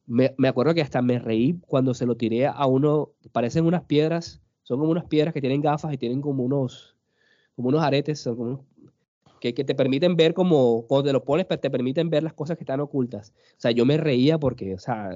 me, 0.08 0.34
me 0.38 0.48
acuerdo 0.48 0.74
que 0.74 0.82
hasta 0.82 1.02
me 1.02 1.20
reí 1.20 1.60
cuando 1.68 1.94
se 1.94 2.06
lo 2.06 2.16
tiré 2.18 2.48
a 2.48 2.66
uno, 2.66 3.12
parecen 3.32 3.66
unas 3.66 3.84
piedras, 3.84 4.42
son 4.64 4.80
como 4.80 4.92
unas 4.92 5.06
piedras 5.06 5.34
que 5.34 5.42
tienen 5.42 5.62
gafas 5.62 5.94
y 5.94 5.98
tienen 5.98 6.22
como 6.22 6.44
unos, 6.44 6.96
como 7.56 7.70
unos 7.70 7.84
aretes, 7.84 8.20
son 8.20 8.36
como 8.36 8.50
unos- 8.50 8.66
que, 9.40 9.54
que 9.54 9.64
te 9.64 9.76
permiten 9.76 10.16
ver 10.16 10.34
como, 10.34 10.86
cuando 10.88 11.06
te 11.10 11.14
lo 11.14 11.24
pones, 11.24 11.46
pues, 11.46 11.60
te 11.62 11.70
permiten 11.70 12.10
ver 12.10 12.24
las 12.24 12.34
cosas 12.34 12.58
que 12.58 12.64
están 12.64 12.80
ocultas. 12.80 13.34
O 13.52 13.60
sea, 13.62 13.72
yo 13.72 13.86
me 13.86 13.98
reía 13.98 14.38
porque, 14.38 14.74
o 14.76 14.80
sea, 14.80 15.10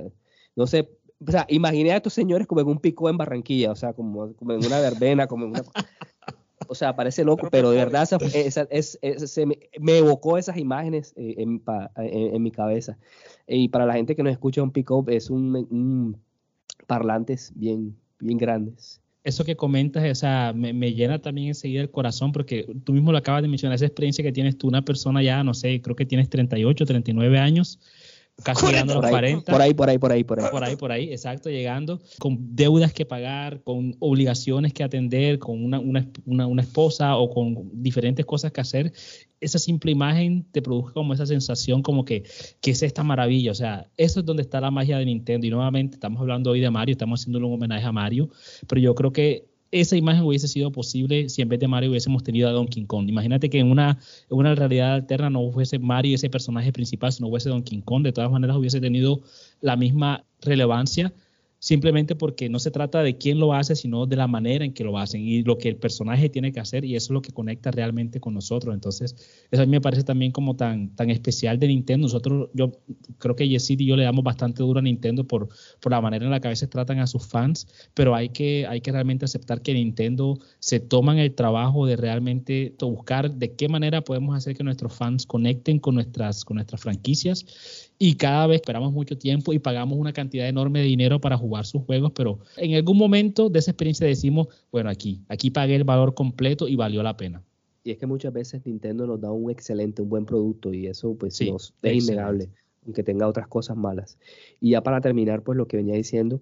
no 0.56 0.68
sé, 0.68 0.90
o 1.26 1.32
sea, 1.32 1.46
imaginé 1.50 1.92
a 1.92 1.98
estos 1.98 2.14
señores 2.14 2.48
como 2.48 2.62
en 2.62 2.68
un 2.68 2.80
pico 2.80 3.10
en 3.10 3.18
Barranquilla, 3.18 3.72
o 3.72 3.76
sea, 3.76 3.94
como, 3.94 4.34
como 4.34 4.54
en 4.54 4.66
una 4.66 4.80
verbena, 4.80 5.28
como 5.28 5.46
en 5.46 5.52
una... 5.52 5.64
O 6.72 6.76
sea, 6.76 6.96
parece 6.96 7.24
loco, 7.24 7.48
pero 7.50 7.72
de 7.72 7.78
verdad 7.78 8.04
esa, 8.04 8.18
esa- 8.36 8.68
es, 8.70 9.00
se 9.32 9.46
me, 9.48 9.58
me 9.80 9.98
evocó 9.98 10.38
esas 10.38 10.56
imágenes 10.58 11.14
eh, 11.16 11.34
en, 11.40 11.60
pa- 11.60 11.90
en- 11.96 12.36
en 12.36 12.44
mi 12.44 12.52
cabeza. 12.52 12.96
Y 13.48 13.70
para 13.70 13.88
la 13.88 13.94
gente 13.96 14.16
que 14.16 14.22
nos 14.22 14.32
escucha, 14.34 14.62
un 14.62 14.70
pick-up 14.70 15.10
es 15.10 15.32
un, 15.32 15.56
un 15.56 16.22
parlantes 16.86 17.52
bien, 17.56 17.96
bien 18.20 18.38
grandes. 18.38 19.02
Eso 19.24 19.44
que 19.44 19.58
comentas, 19.58 20.10
o 20.10 20.16
sea, 20.16 20.54
me, 20.56 20.72
me 20.72 20.94
llena 20.94 21.20
también 21.20 21.50
enseguida 21.50 21.82
el 21.82 21.92
corazón 21.92 22.32
porque 22.32 22.66
tú 22.86 22.94
mismo 22.94 23.12
lo 23.12 23.18
acabas 23.18 23.42
de 23.42 23.50
mencionar, 23.50 23.76
esa 23.76 23.86
experiencia 23.86 24.24
que 24.24 24.32
tienes 24.32 24.58
tú, 24.58 24.68
una 24.68 24.84
persona 24.84 25.22
ya, 25.22 25.44
no 25.44 25.54
sé, 25.54 25.82
creo 25.82 25.96
que 25.96 26.06
tienes 26.06 26.30
38, 26.30 26.86
39 26.86 27.38
años, 27.38 27.80
casi 28.44 28.66
llegando 28.68 28.94
a 28.94 28.96
los 28.98 29.06
Por 29.06 29.06
ahí, 29.24 29.32
40. 29.34 29.52
por 29.52 29.62
ahí, 29.62 29.74
por 29.74 29.90
ahí, 29.90 29.98
por 29.98 30.12
ahí, 30.12 30.24
por 30.24 30.40
ahí. 30.42 30.50
por 30.52 30.64
ahí, 30.64 30.76
por 30.76 30.92
ahí, 30.92 31.12
exacto, 31.12 31.50
llegando 31.50 32.00
con 32.20 32.38
deudas 32.56 32.94
que 32.94 33.06
pagar, 33.06 33.62
con 33.64 33.96
obligaciones 34.00 34.74
que 34.74 34.84
atender, 34.84 35.40
con 35.40 35.64
una, 35.64 35.80
una, 35.80 36.08
una- 36.26 36.48
una 36.48 36.62
esposa 36.62 37.16
o 37.18 37.30
con 37.30 37.70
diferentes 37.74 38.26
cosas 38.26 38.52
que 38.52 38.62
hacer, 38.62 38.94
esa 39.42 39.58
simple 39.60 39.92
imagen 39.92 40.46
te 40.52 40.62
produce 40.62 40.94
como 40.94 41.14
esa 41.14 41.26
sensación 41.26 41.82
como 41.82 42.04
que, 42.06 42.24
que 42.62 42.72
es 42.72 42.84
esta 42.84 43.04
maravilla, 43.04 43.52
o 43.52 43.56
sea, 43.56 43.88
eso 43.98 44.20
es 44.20 44.26
donde 44.26 44.42
está 44.44 44.60
la 44.62 44.70
magia 44.72 44.98
de 44.98 45.06
Nintendo 45.06 45.48
y 45.48 45.50
nuevamente 45.50 45.96
estamos 45.96 46.20
hablando 46.22 46.52
hoy 46.52 46.60
de 46.60 46.70
Mario, 46.70 46.94
estamos 46.94 47.22
haciéndole 47.22 47.46
un 47.46 47.54
homenaje 47.54 47.86
a 47.86 47.92
Mario, 47.92 48.30
pero 48.68 48.82
yo 48.82 48.94
creo 48.96 49.12
que 49.14 49.49
esa 49.72 49.96
imagen 49.96 50.24
hubiese 50.24 50.48
sido 50.48 50.72
posible 50.72 51.30
si 51.30 51.42
en 51.42 51.50
vez 51.50 51.60
de 51.60 51.68
Mario 51.68 51.92
hubiésemos 51.92 52.24
tenido 52.24 52.50
a 52.50 52.52
Donkey 52.52 52.86
Kong. 52.86 53.08
Imagínate 53.10 53.50
que 53.50 53.60
en 53.60 53.72
una, 53.72 54.00
en 54.30 54.38
una 54.38 54.56
realidad 54.56 54.94
alterna 54.94 55.30
no 55.30 55.52
fuese 55.52 55.80
Mario 55.80 56.16
ese 56.16 56.30
personaje 56.30 56.72
principal, 56.72 57.12
sino 57.12 57.30
fuese 57.30 57.50
Donkey 57.50 57.82
Kong. 57.82 58.04
De 58.04 58.12
todas 58.12 58.32
maneras 58.32 58.58
hubiese 58.58 58.82
tenido 58.82 59.22
la 59.62 59.76
misma 59.76 60.26
relevancia 60.42 61.14
simplemente 61.60 62.16
porque 62.16 62.50
no 62.50 62.60
se 62.60 62.72
trata 62.72 63.04
de 63.04 63.18
quién 63.18 63.40
lo 63.40 63.54
hace, 63.54 63.76
sino 63.76 64.06
de 64.06 64.16
la 64.16 64.28
manera 64.28 64.66
en 64.66 64.74
que 64.74 64.84
lo 64.84 64.98
hacen 64.98 65.22
y 65.22 65.44
lo 65.44 65.58
que 65.58 65.70
el 65.70 65.76
personaje 65.76 66.30
tiene 66.30 66.52
que 66.52 66.60
hacer 66.60 66.86
y 66.86 66.96
eso 66.96 67.08
es 67.08 67.12
lo 67.12 67.22
que 67.22 67.32
conecta 67.32 67.70
realmente 67.72 68.20
con 68.20 68.34
nosotros. 68.34 68.74
Entonces, 68.74 69.16
eso 69.52 69.62
a 69.62 69.66
mí 69.66 69.72
me 69.72 69.82
parece 69.82 70.04
también 70.04 70.32
como 70.32 70.56
tan, 70.56 70.96
tan 70.96 71.10
especial 71.10 71.60
de 71.60 71.68
Nintendo. 71.68 72.08
Nosotros, 72.08 72.50
yo 72.54 72.72
creo 73.18 73.36
que 73.36 73.48
Yesid 73.48 73.80
y 73.80 73.86
yo 73.86 73.96
le 73.96 74.04
damos 74.04 74.24
bastante 74.24 74.64
duro 74.64 74.80
a 74.80 74.82
Nintendo 74.82 75.26
por, 75.26 75.50
por 75.80 75.92
la 75.92 76.02
manera 76.02 76.26
en 76.26 76.32
la 76.32 76.40
que 76.40 76.48
a 76.48 76.52
veces 76.52 76.70
tratan 76.70 77.00
a 77.00 77.08
sus 77.08 77.28
fans, 77.28 77.68
pero 77.94 78.16
hay 78.16 78.30
que, 78.30 78.66
hay 78.68 78.82
que 78.82 78.92
realmente 78.92 79.26
aceptar 79.26 79.62
que 79.62 79.74
Nintendo 79.74 80.40
se 80.60 80.80
toman 80.80 81.18
el 81.18 81.36
trabajo 81.36 81.86
de 81.86 81.96
realmente 81.96 82.74
buscar 82.80 83.32
de 83.32 83.56
qué 83.56 83.70
manera 83.70 84.02
podemos 84.02 84.36
hacer 84.36 84.56
que 84.56 84.64
nuestros 84.64 84.94
fans 84.94 85.26
conecten 85.26 85.80
con 85.80 85.96
nuestras, 85.96 86.44
con 86.44 86.56
nuestras 86.56 86.82
franquicias 86.82 87.89
y 88.02 88.16
cada 88.16 88.48
vez 88.48 88.56
esperamos 88.62 88.94
mucho 88.94 89.18
tiempo 89.18 89.52
y 89.52 89.60
pagamos 89.60 90.00
una 90.00 90.14
cantidad 90.14 90.48
enorme 90.48 90.80
de 90.80 90.86
dinero 90.86 91.20
para 91.20 91.38
jugar 91.38 91.66
sus 91.66 91.84
juegos, 91.84 92.14
pero 92.16 92.40
en 92.56 92.74
algún 92.76 92.98
momento 92.98 93.50
de 93.50 93.60
esa 93.60 93.72
experiencia 93.72 94.08
decimos, 94.08 94.48
bueno, 94.72 94.90
aquí, 94.90 95.22
aquí 95.28 95.52
pagué 95.52 95.76
el 95.76 95.84
valor 95.84 96.14
completo 96.14 96.70
y 96.70 96.78
valió 96.78 97.04
la 97.04 97.18
pena. 97.18 97.44
Y 97.84 97.92
es 97.92 97.98
que 97.98 98.06
muchas 98.06 98.32
veces 98.32 98.66
Nintendo 98.66 99.06
nos 99.06 99.20
da 99.20 99.32
un 99.32 99.52
excelente, 99.52 100.02
un 100.02 100.10
buen 100.10 100.26
producto 100.26 100.74
y 100.74 100.88
eso 100.88 101.16
pues 101.16 101.36
Sí, 101.36 101.52
nos, 101.52 101.64
es 101.64 101.70
excelente. 101.84 101.98
innegable, 102.14 102.50
aunque 102.86 103.04
tenga 103.04 103.28
otras 103.28 103.48
cosas 103.48 103.76
malas. 103.76 104.18
Y 104.62 104.72
ya 104.72 104.82
para 104.82 105.02
terminar, 105.02 105.44
pues 105.44 105.58
lo 105.58 105.68
que 105.68 105.76
venía 105.78 105.96
diciendo, 105.96 106.40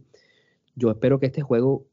yo 0.75 0.91
espero 0.91 1.19
que 1.19 1.25
este 1.25 1.41
juego 1.41 1.87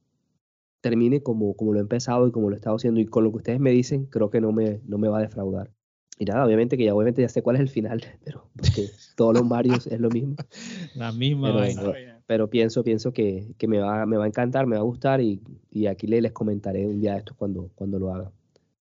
termine 0.82 1.22
como, 1.22 1.54
como 1.54 1.72
lo 1.72 1.78
he 1.78 1.82
empezado 1.82 2.28
y 2.28 2.32
como 2.32 2.50
lo 2.50 2.56
he 2.56 2.58
estado 2.58 2.76
haciendo 2.76 3.00
y 3.00 3.06
con 3.06 3.24
lo 3.24 3.30
que 3.30 3.38
ustedes 3.38 3.60
me 3.60 3.70
dicen, 3.70 4.04
creo 4.06 4.28
que 4.28 4.42
no 4.42 4.52
me, 4.52 4.80
no 4.86 4.98
me 4.98 5.08
va 5.08 5.18
a 5.18 5.22
defraudar. 5.22 5.70
Y 6.18 6.24
nada, 6.26 6.44
obviamente 6.46 6.76
que 6.76 6.84
ya 6.84 6.94
obviamente 6.94 7.22
ya 7.22 7.28
sé 7.28 7.42
cuál 7.42 7.56
es 7.56 7.62
el 7.62 7.68
final, 7.68 8.02
pero 8.24 8.46
porque 8.56 8.88
todos 9.16 9.34
los 9.34 9.44
Marios 9.44 9.86
es 9.86 10.00
lo 10.00 10.10
mismo. 10.10 10.36
La 10.94 11.10
misma 11.12 11.48
Pero, 11.48 11.90
vaina. 11.90 12.20
pero 12.26 12.48
pienso, 12.50 12.84
pienso 12.84 13.12
que, 13.12 13.48
que 13.58 13.66
me, 13.68 13.78
va, 13.80 14.06
me 14.06 14.16
va 14.16 14.24
a 14.24 14.28
encantar, 14.28 14.66
me 14.66 14.76
va 14.76 14.80
a 14.82 14.84
gustar 14.84 15.20
y, 15.20 15.40
y 15.70 15.86
aquí 15.86 16.06
le- 16.06 16.20
les 16.22 16.32
comentaré 16.32 16.86
un 16.86 17.00
día 17.00 17.16
esto 17.16 17.34
cuando, 17.36 17.70
cuando 17.74 17.98
lo 17.98 18.14
haga. 18.14 18.30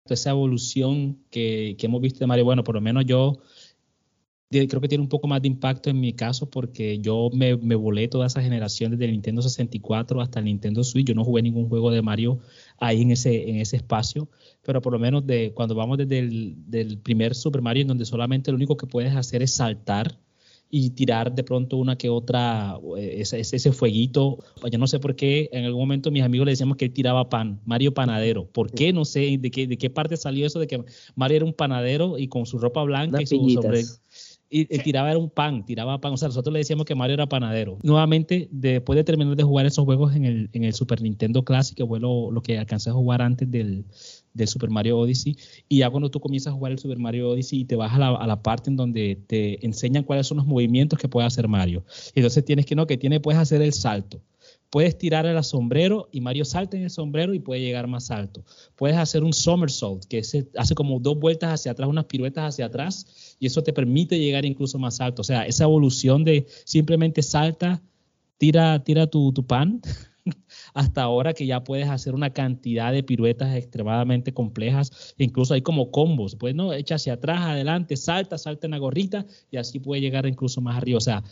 esa 0.05 0.31
evolución 0.31 1.19
que, 1.29 1.75
que 1.77 1.85
hemos 1.85 2.01
visto 2.01 2.19
de 2.19 2.25
Mario, 2.27 2.45
bueno, 2.45 2.63
por 2.63 2.73
lo 2.75 2.81
menos 2.81 3.05
yo 3.05 3.37
creo 4.49 4.81
que 4.81 4.87
tiene 4.87 5.03
un 5.03 5.09
poco 5.09 5.27
más 5.27 5.41
de 5.43 5.47
impacto 5.47 5.91
en 5.91 5.99
mi 5.99 6.13
caso 6.13 6.49
porque 6.49 6.97
yo 6.99 7.29
me, 7.31 7.55
me 7.57 7.75
volé 7.75 8.07
toda 8.07 8.25
esa 8.25 8.41
generación 8.41 8.91
desde 8.91 9.05
el 9.05 9.11
Nintendo 9.11 9.43
64 9.43 10.21
hasta 10.21 10.39
el 10.39 10.45
Nintendo 10.45 10.83
Switch. 10.83 11.07
Yo 11.07 11.13
no 11.13 11.23
jugué 11.23 11.43
ningún 11.43 11.69
juego 11.69 11.91
de 11.91 12.01
Mario 12.01 12.39
ahí 12.79 13.03
en 13.03 13.11
ese, 13.11 13.49
en 13.49 13.57
ese 13.57 13.75
espacio, 13.77 14.27
pero 14.63 14.81
por 14.81 14.93
lo 14.93 14.99
menos 14.99 15.27
de 15.27 15.53
cuando 15.53 15.75
vamos 15.75 15.99
desde 15.99 16.19
el 16.19 16.55
del 16.65 16.97
primer 16.97 17.35
Super 17.35 17.61
Mario 17.61 17.83
en 17.83 17.89
donde 17.89 18.05
solamente 18.05 18.49
lo 18.51 18.55
único 18.55 18.75
que 18.75 18.87
puedes 18.87 19.15
hacer 19.15 19.43
es 19.43 19.53
saltar 19.53 20.17
y 20.71 20.91
tirar 20.91 21.33
de 21.33 21.43
pronto 21.43 21.77
una 21.77 21.97
que 21.97 22.09
otra, 22.09 22.77
eh, 22.97 23.15
ese, 23.19 23.39
ese, 23.39 23.71
fueguito. 23.71 24.37
Yo 24.71 24.77
no 24.77 24.87
sé 24.87 24.99
por 24.99 25.15
qué 25.15 25.49
en 25.51 25.65
algún 25.65 25.81
momento 25.81 26.11
mis 26.11 26.23
amigos 26.23 26.45
le 26.45 26.51
decíamos 26.51 26.77
que 26.77 26.85
él 26.85 26.93
tiraba 26.93 27.27
pan, 27.29 27.59
Mario 27.65 27.93
Panadero. 27.93 28.45
¿Por 28.45 28.71
qué? 28.71 28.93
No 28.93 29.03
sé 29.03 29.37
de 29.39 29.49
qué, 29.49 29.65
de 29.65 29.77
qué 29.77 29.89
parte 29.89 30.15
salió 30.15 30.45
eso 30.45 30.59
de 30.59 30.67
que 30.67 30.83
Mario 31.15 31.37
era 31.37 31.45
un 31.45 31.53
panadero 31.53 32.19
y 32.19 32.27
con 32.27 32.45
su 32.45 32.59
ropa 32.59 32.83
blanca 32.83 33.21
y 33.21 33.25
su 33.25 33.49
sombrero. 33.49 33.87
Y 34.49 34.73
él 34.73 34.81
tiraba 34.81 35.11
era 35.11 35.19
un 35.19 35.29
pan, 35.29 35.63
tiraba 35.65 36.01
pan. 36.01 36.13
O 36.13 36.17
sea, 36.17 36.27
nosotros 36.27 36.51
le 36.51 36.59
decíamos 36.59 36.85
que 36.85 36.95
Mario 36.95 37.13
era 37.13 37.29
panadero. 37.29 37.77
Nuevamente, 37.83 38.47
después 38.51 38.97
de 38.97 39.03
terminar 39.03 39.35
de 39.35 39.43
jugar 39.43 39.65
esos 39.65 39.85
juegos 39.85 40.15
en 40.15 40.25
el, 40.25 40.49
en 40.53 40.63
el 40.63 40.73
Super 40.73 41.01
Nintendo 41.01 41.43
Classic, 41.43 41.77
que 41.77 41.85
fue 41.85 41.99
lo, 41.99 42.31
lo 42.31 42.41
que 42.41 42.57
alcancé 42.57 42.89
a 42.89 42.93
jugar 42.93 43.21
antes 43.21 43.49
del, 43.51 43.85
del 44.33 44.47
Super 44.47 44.69
Mario 44.69 44.97
Odyssey, 44.97 45.37
y 45.67 45.77
ya 45.79 45.89
cuando 45.89 46.09
tú 46.09 46.19
comienzas 46.19 46.51
a 46.53 46.55
jugar 46.55 46.71
el 46.71 46.79
Super 46.79 46.97
Mario 46.97 47.29
Odyssey 47.29 47.59
y 47.59 47.65
te 47.65 47.75
vas 47.75 47.93
a 47.93 47.99
la, 47.99 48.15
a 48.15 48.25
la 48.27 48.41
parte 48.41 48.69
en 48.69 48.75
donde 48.75 49.21
te 49.27 49.63
enseñan 49.65 50.03
cuáles 50.03 50.25
son 50.27 50.37
los 50.37 50.47
movimientos 50.47 50.97
que 50.97 51.07
puede 51.07 51.27
hacer 51.27 51.47
Mario. 51.47 51.83
Y 52.15 52.19
entonces 52.19 52.43
tienes 52.43 52.65
que, 52.65 52.75
no, 52.75 52.87
que 52.87 52.97
tiene, 52.97 53.19
puedes 53.19 53.39
hacer 53.39 53.61
el 53.61 53.73
salto. 53.73 54.21
Puedes 54.69 54.97
tirar 54.97 55.25
el 55.25 55.43
sombrero 55.43 56.09
y 56.11 56.21
Mario 56.21 56.45
salta 56.45 56.77
en 56.77 56.83
el 56.83 56.89
sombrero 56.91 57.33
y 57.33 57.39
puede 57.39 57.61
llegar 57.61 57.87
más 57.87 58.11
alto. 58.11 58.43
Puedes 58.75 58.97
hacer 58.97 59.23
un 59.23 59.33
somersault, 59.33 60.05
que 60.05 60.23
se 60.23 60.47
hace 60.55 60.75
como 60.75 60.99
dos 60.99 61.19
vueltas 61.19 61.53
hacia 61.53 61.71
atrás, 61.71 61.89
unas 61.89 62.05
piruetas 62.05 62.53
hacia 62.53 62.67
atrás, 62.67 63.28
y 63.39 63.47
eso 63.47 63.63
te 63.63 63.73
permite 63.73 64.19
llegar 64.19 64.45
incluso 64.45 64.77
más 64.77 64.99
alto. 65.01 65.21
O 65.21 65.25
sea, 65.25 65.45
esa 65.45 65.63
evolución 65.63 66.23
de 66.23 66.45
simplemente 66.65 67.23
salta, 67.23 67.81
tira, 68.37 68.83
tira 68.83 69.07
tu, 69.07 69.33
pan, 69.47 69.81
hasta 70.73 71.01
ahora 71.01 71.33
que 71.33 71.45
ya 71.45 71.63
puedes 71.63 71.87
hacer 71.87 72.13
una 72.13 72.31
cantidad 72.31 72.91
de 72.91 73.03
piruetas 73.03 73.55
extremadamente 73.55 74.33
complejas, 74.33 75.15
incluso 75.17 75.53
hay 75.53 75.61
como 75.61 75.91
combos, 75.91 76.35
pues 76.35 76.53
no, 76.53 76.73
echa 76.73 76.95
hacia 76.95 77.13
atrás, 77.13 77.39
adelante, 77.41 77.95
salta, 77.97 78.37
salta 78.37 78.67
en 78.67 78.71
la 78.71 78.77
gorrita 78.77 79.25
y 79.49 79.57
así 79.57 79.79
puede 79.79 80.01
llegar 80.01 80.25
incluso 80.25 80.61
más 80.61 80.77
arriba. 80.77 80.97
O 80.97 81.01
sea, 81.01 81.23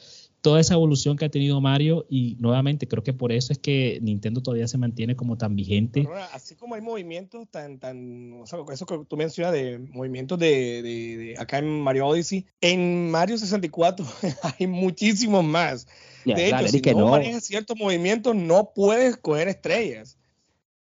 toda 0.42 0.60
esa 0.62 0.76
evolución 0.76 1.18
que 1.18 1.26
ha 1.26 1.30
tenido 1.30 1.60
Mario 1.62 2.06
y 2.10 2.38
nuevamente 2.40 2.88
creo 2.88 3.04
que 3.04 3.14
por 3.14 3.32
eso 3.32 3.52
es 3.52 3.60
que 3.60 4.00
Nintendo 4.02 4.42
todavía 4.42 4.68
se 4.68 4.78
mantiene 4.78 5.16
como 5.16 5.38
tan 5.38 5.56
vigente. 5.56 6.02
Pero 6.04 6.14
ahora, 6.14 6.30
así 6.34 6.56
como 6.56 6.76
hay 6.76 6.82
movimientos 6.82 7.48
tan, 7.50 7.80
tan, 7.80 8.34
o 8.42 8.46
sea, 8.46 8.60
eso 8.72 8.86
que 8.86 9.00
tú 9.08 9.18
mencionas 9.18 9.54
de 9.54 9.80
movimientos 9.80 10.38
de, 10.40 10.82
de- 10.82 11.18
de 11.18 11.36
acá 11.38 11.58
en 11.58 11.82
Mario 11.82 12.08
Odyssey, 12.08 12.46
en 12.62 13.10
Mario 13.12 13.38
64 13.38 14.06
hay 14.60 14.68
muchísimos 14.68 15.44
más. 15.44 15.88
De 16.26 16.48
hecho, 16.50 16.68
si 16.68 16.82
que 16.82 16.94
no, 16.94 17.00
no, 17.02 17.12
manejas 17.12 17.44
ciertos 17.46 17.78
movimientos, 17.78 18.36
no 18.36 18.72
puedes 18.76 19.16
coger 19.18 19.48
estrellas. 19.48 20.18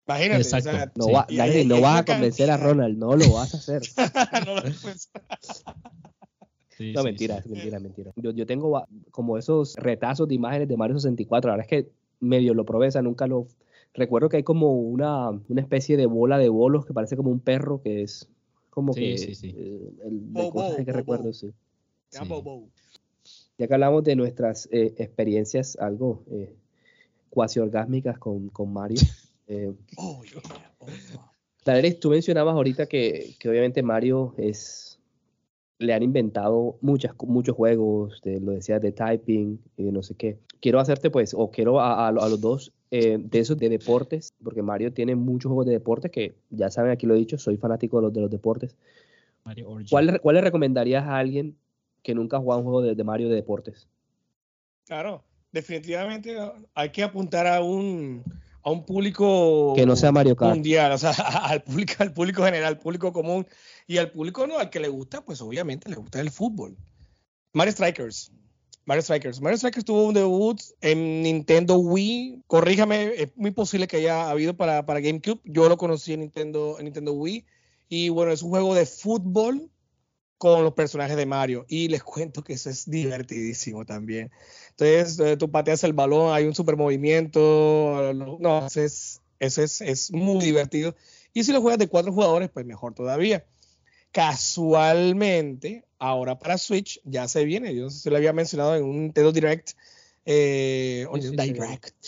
Imagínate. 0.06 0.42
Exacto. 0.42 0.70
O 0.70 0.72
sea, 0.72 0.92
no, 0.96 1.04
Sí. 1.06 1.12
va- 1.12 1.64
no 1.64 1.80
vas 1.80 2.00
a 2.00 2.04
convencer 2.04 2.50
a. 2.50 2.56
Ronald, 2.56 2.98
no 2.98 3.16
lo 3.16 3.32
vas 3.32 3.54
a 3.54 3.56
hacer. 3.56 3.82
no 4.46 4.54
lo 4.56 4.62
puedes- 4.62 5.10
Sí, 6.76 6.92
No, 6.94 7.00
sí, 7.00 7.04
mentira, 7.06 7.42
sí. 7.42 7.48
mentira, 7.50 7.80
mentira. 7.80 8.12
Yo, 8.16 8.30
yo 8.32 8.46
tengo 8.46 8.84
como 9.10 9.38
esos 9.38 9.74
retazos 9.76 10.28
de 10.28 10.34
imágenes 10.34 10.68
de 10.68 10.76
Mario 10.76 10.98
64. 10.98 11.50
La 11.50 11.56
verdad 11.56 11.72
es 11.72 11.84
que 11.84 11.90
medio 12.20 12.54
lo 12.54 12.64
probé, 12.64 12.88
o 12.88 12.90
sea, 12.90 13.02
nunca 13.02 13.26
lo. 13.26 13.46
Recuerdo 13.94 14.28
que 14.28 14.38
hay 14.38 14.42
como 14.42 14.72
una, 14.72 15.30
una 15.30 15.60
especie 15.60 15.96
de 15.96 16.06
bola 16.06 16.38
de 16.38 16.48
bolos 16.48 16.86
que 16.86 16.94
parece 16.94 17.16
como 17.16 17.30
un 17.30 17.40
perro 17.40 17.82
que 17.82 18.02
es 18.02 18.26
como 18.70 18.94
Sí, 18.94 19.00
que. 19.00 19.18
sí, 19.18 19.34
sí. 19.34 19.54
eh, 19.56 19.92
el- 20.04 20.32
de 20.32 20.42
Bow, 20.42 20.50
cosas 20.52 20.84
que 20.84 20.92
recuerdo, 20.92 21.32
sí. 21.32 21.52
Ya, 23.58 23.66
que 23.68 23.74
hablamos 23.74 24.02
de 24.04 24.16
nuestras 24.16 24.68
eh, 24.72 24.94
experiencias 24.96 25.76
algo 25.76 26.22
eh, 26.30 26.54
cuasi 27.30 27.60
orgásmicas 27.60 28.18
con, 28.18 28.48
con 28.48 28.72
Mario. 28.72 28.96
eh, 29.46 29.72
Oh, 29.96 30.22
yo- 30.24 30.40
oh, 30.78 30.86
tú 32.00 32.10
mencionabas 32.10 32.54
ahorita 32.54 32.86
que, 32.86 33.34
que 33.38 33.48
obviamente 33.48 33.82
Mario 33.82 34.34
es. 34.36 34.91
Le 35.82 35.92
han 35.94 36.02
inventado 36.02 36.76
muchas, 36.80 37.12
muchos 37.26 37.56
juegos, 37.56 38.20
de, 38.22 38.40
lo 38.40 38.52
decías 38.52 38.80
de 38.80 38.92
typing 38.92 39.58
y 39.76 39.82
de 39.84 39.92
no 39.92 40.02
sé 40.02 40.14
qué. 40.14 40.38
Quiero 40.60 40.78
hacerte, 40.78 41.10
pues, 41.10 41.34
o 41.34 41.50
quiero 41.50 41.80
a, 41.80 42.06
a- 42.06 42.08
a 42.08 42.12
los 42.12 42.40
dos 42.40 42.72
eh, 42.92 43.18
de 43.20 43.38
esos 43.40 43.58
de 43.58 43.68
deportes, 43.68 44.32
porque 44.44 44.62
Mario 44.62 44.92
tiene 44.92 45.16
muchos 45.16 45.48
juegos 45.48 45.66
de 45.66 45.72
deportes 45.72 46.10
que 46.12 46.34
ya 46.50 46.70
saben, 46.70 46.92
aquí 46.92 47.06
lo 47.06 47.14
he 47.14 47.18
dicho, 47.18 47.36
soy 47.36 47.56
fanático 47.56 47.96
de 47.98 48.02
los 48.04 48.12
de 48.12 48.20
los 48.20 48.30
deportes. 48.30 48.76
Mario. 49.44 49.76
¿Cuál, 49.90 50.06
le- 50.06 50.18
cuál 50.20 50.36
le 50.36 50.40
recomendarías 50.42 51.04
a 51.04 51.18
alguien 51.18 51.56
que 52.04 52.14
nunca 52.14 52.36
ha 52.36 52.40
jugado 52.40 52.60
un 52.60 52.64
juego 52.64 52.82
de, 52.82 52.94
de 52.94 53.04
Mario 53.04 53.28
de 53.28 53.34
deportes? 53.34 53.88
Claro, 54.86 55.24
definitivamente 55.50 56.36
hay 56.74 56.90
que 56.90 57.02
apuntar 57.02 57.46
a 57.46 57.60
un, 57.62 58.22
a 58.62 58.70
un 58.70 58.84
público 58.84 59.74
Que 59.74 59.86
no 59.86 59.96
sea 59.96 60.12
Mario 60.12 60.36
Kart. 60.36 60.54
mundial, 60.54 60.92
o 60.92 60.98
sea, 60.98 61.10
al 61.44 61.62
público, 61.62 61.94
al 61.98 62.12
público 62.12 62.44
general, 62.44 62.68
al 62.68 62.78
público 62.78 63.12
común 63.12 63.46
y 63.86 63.98
al 63.98 64.10
público 64.10 64.46
no, 64.46 64.58
al 64.58 64.70
que 64.70 64.80
le 64.80 64.88
gusta, 64.88 65.24
pues 65.24 65.40
obviamente 65.40 65.88
le 65.88 65.96
gusta 65.96 66.20
el 66.20 66.30
fútbol. 66.30 66.76
Mario 67.52 67.72
Strikers 67.72 68.32
Mario 68.84 69.02
Strikers. 69.02 69.40
Mario 69.40 69.58
Strikers 69.58 69.84
tuvo 69.84 70.06
un 70.06 70.14
debut 70.14 70.60
en 70.80 71.22
Nintendo 71.22 71.76
Wii. 71.78 72.42
Corríjame, 72.46 73.12
es 73.16 73.28
muy 73.36 73.52
posible 73.52 73.86
que 73.86 73.98
haya 73.98 74.28
habido 74.28 74.56
para, 74.56 74.84
para 74.84 75.00
GameCube. 75.00 75.40
Yo 75.44 75.68
lo 75.68 75.76
conocí 75.76 76.12
en 76.14 76.20
Nintendo, 76.20 76.76
en 76.78 76.86
Nintendo 76.86 77.12
Wii. 77.12 77.46
Y 77.88 78.08
bueno, 78.08 78.32
es 78.32 78.42
un 78.42 78.50
juego 78.50 78.74
de 78.74 78.86
fútbol 78.86 79.70
con 80.42 80.64
los 80.64 80.74
personajes 80.74 81.16
de 81.16 81.24
Mario. 81.24 81.64
Y 81.68 81.86
les 81.86 82.02
cuento 82.02 82.42
que 82.42 82.54
eso 82.54 82.68
es 82.68 82.90
divertidísimo 82.90 83.86
también. 83.86 84.32
Entonces, 84.70 85.20
eh, 85.20 85.36
tú 85.36 85.48
pateas 85.48 85.84
el 85.84 85.92
balón, 85.92 86.34
hay 86.34 86.46
un 86.46 86.54
super 86.54 86.76
movimiento. 86.76 88.12
No, 88.12 88.66
eso 88.66 88.80
es, 88.80 89.20
eso 89.38 89.62
es, 89.62 89.80
es 89.80 90.10
muy 90.10 90.44
divertido. 90.44 90.96
Y 91.32 91.44
si 91.44 91.52
lo 91.52 91.60
juegas 91.60 91.78
de 91.78 91.86
cuatro 91.86 92.12
jugadores, 92.12 92.50
pues 92.50 92.66
mejor 92.66 92.92
todavía. 92.92 93.46
Casualmente, 94.10 95.84
ahora 96.00 96.36
para 96.40 96.58
Switch 96.58 97.00
ya 97.04 97.28
se 97.28 97.44
viene. 97.44 97.72
Yo 97.72 97.84
no 97.84 97.90
sé 97.90 98.00
si 98.00 98.10
lo 98.10 98.16
había 98.16 98.32
mencionado 98.32 98.74
en 98.74 98.82
un 98.82 99.02
Nintendo 99.02 99.30
Direct. 99.30 99.70
Eh, 100.26 101.06
Sí, 101.14 101.22
sí, 101.22 101.28
sí. 101.28 101.36
Direct. 101.36 102.04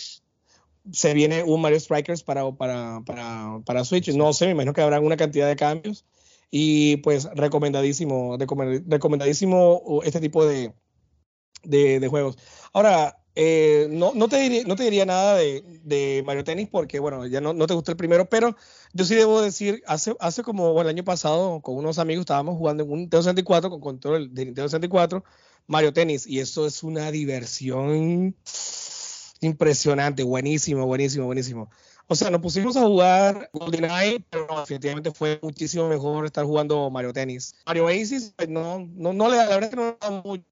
Se 0.91 1.15
viene 1.15 1.45
un 1.45 1.61
Mario 1.61 1.79
Strikers 1.79 2.25
para, 2.25 2.51
para, 2.51 3.01
para, 3.07 3.61
para 3.65 3.85
Switch. 3.85 4.13
No 4.13 4.33
sé, 4.33 4.47
me 4.47 4.53
imagino 4.53 4.73
que 4.73 4.81
habrá 4.81 4.99
una 4.99 5.17
cantidad 5.17 5.47
de 5.47 5.55
cambios. 5.55 6.05
Y 6.57 6.99
pues 6.99 7.25
recomendadísimo, 7.35 8.39
recomend- 8.39 8.85
recomendadísimo 8.87 10.01
este 10.05 10.21
tipo 10.21 10.47
de, 10.47 10.73
de, 11.65 12.07
juegos. 12.07 12.39
Ahora, 12.73 13.19
eh, 13.35 13.89
no, 13.91 14.13
no, 14.15 14.29
te 14.29 14.39
diría, 14.39 15.05
nada 15.05 15.37
de, 15.37 15.65
de 15.83 16.23
Mario 16.25 16.45
Tennis 16.45 16.69
porque, 16.71 17.01
bueno, 17.01 17.27
ya 17.27 17.41
no, 17.41 17.55
no 17.55 17.67
te 17.67 17.75
gustó 17.75 17.91
el 17.91 17.97
primero, 17.97 18.29
pero 18.29 18.55
yo 18.93 19.05
sí 19.05 19.17
debo 19.17 19.43
decir, 19.43 19.83
hace, 19.89 20.15
hace 20.21 20.45
como 20.45 20.81
el 20.81 20.87
año 20.87 21.03
pasado 21.03 21.61
con 21.61 21.75
unos 21.75 21.99
amigos 21.99 22.21
estábamos 22.23 22.57
jugando 22.57 22.85
en 22.85 22.93
un 22.93 22.99
Nintendo 23.01 23.25
64 23.25 23.69
con 23.71 23.81
control 23.81 24.33
de 24.33 24.45
Nintendo 24.45 24.69
64, 24.69 25.25
Mario 25.67 25.93
Tennis, 25.93 26.25
y 26.25 26.39
eso 26.39 26.67
es 26.67 26.85
una 26.85 27.11
diversión 27.11 28.37
impresionante, 29.41 30.23
buenísimo, 30.23 30.87
buenísimo, 30.87 31.27
buenísimo. 31.27 31.69
O 32.07 32.15
sea, 32.15 32.31
nos 32.31 32.41
pusimos 32.41 32.77
a 32.77 32.83
jugar 32.83 33.51
GoldenEye, 33.53 34.25
pero 34.29 34.47
no, 34.47 34.61
definitivamente 34.61 35.11
fue 35.11 35.39
muchísimo 35.43 35.89
mejor 35.89 36.27
estar 36.27 36.45
jugando 36.45 36.91
Mario 36.91 37.13
Tennis. 37.13 37.55
Mario 37.67 37.87
Oasis, 37.87 38.35
pues, 38.37 38.49
no, 38.49 38.79
no, 38.95 39.13
no 39.13 39.29
la 39.29 39.47
verdad 39.47 39.65
es 39.65 39.71
que 39.71 39.77
no 39.77 39.91
le 39.91 39.97
da 40.01 40.23
mucho. 40.23 40.45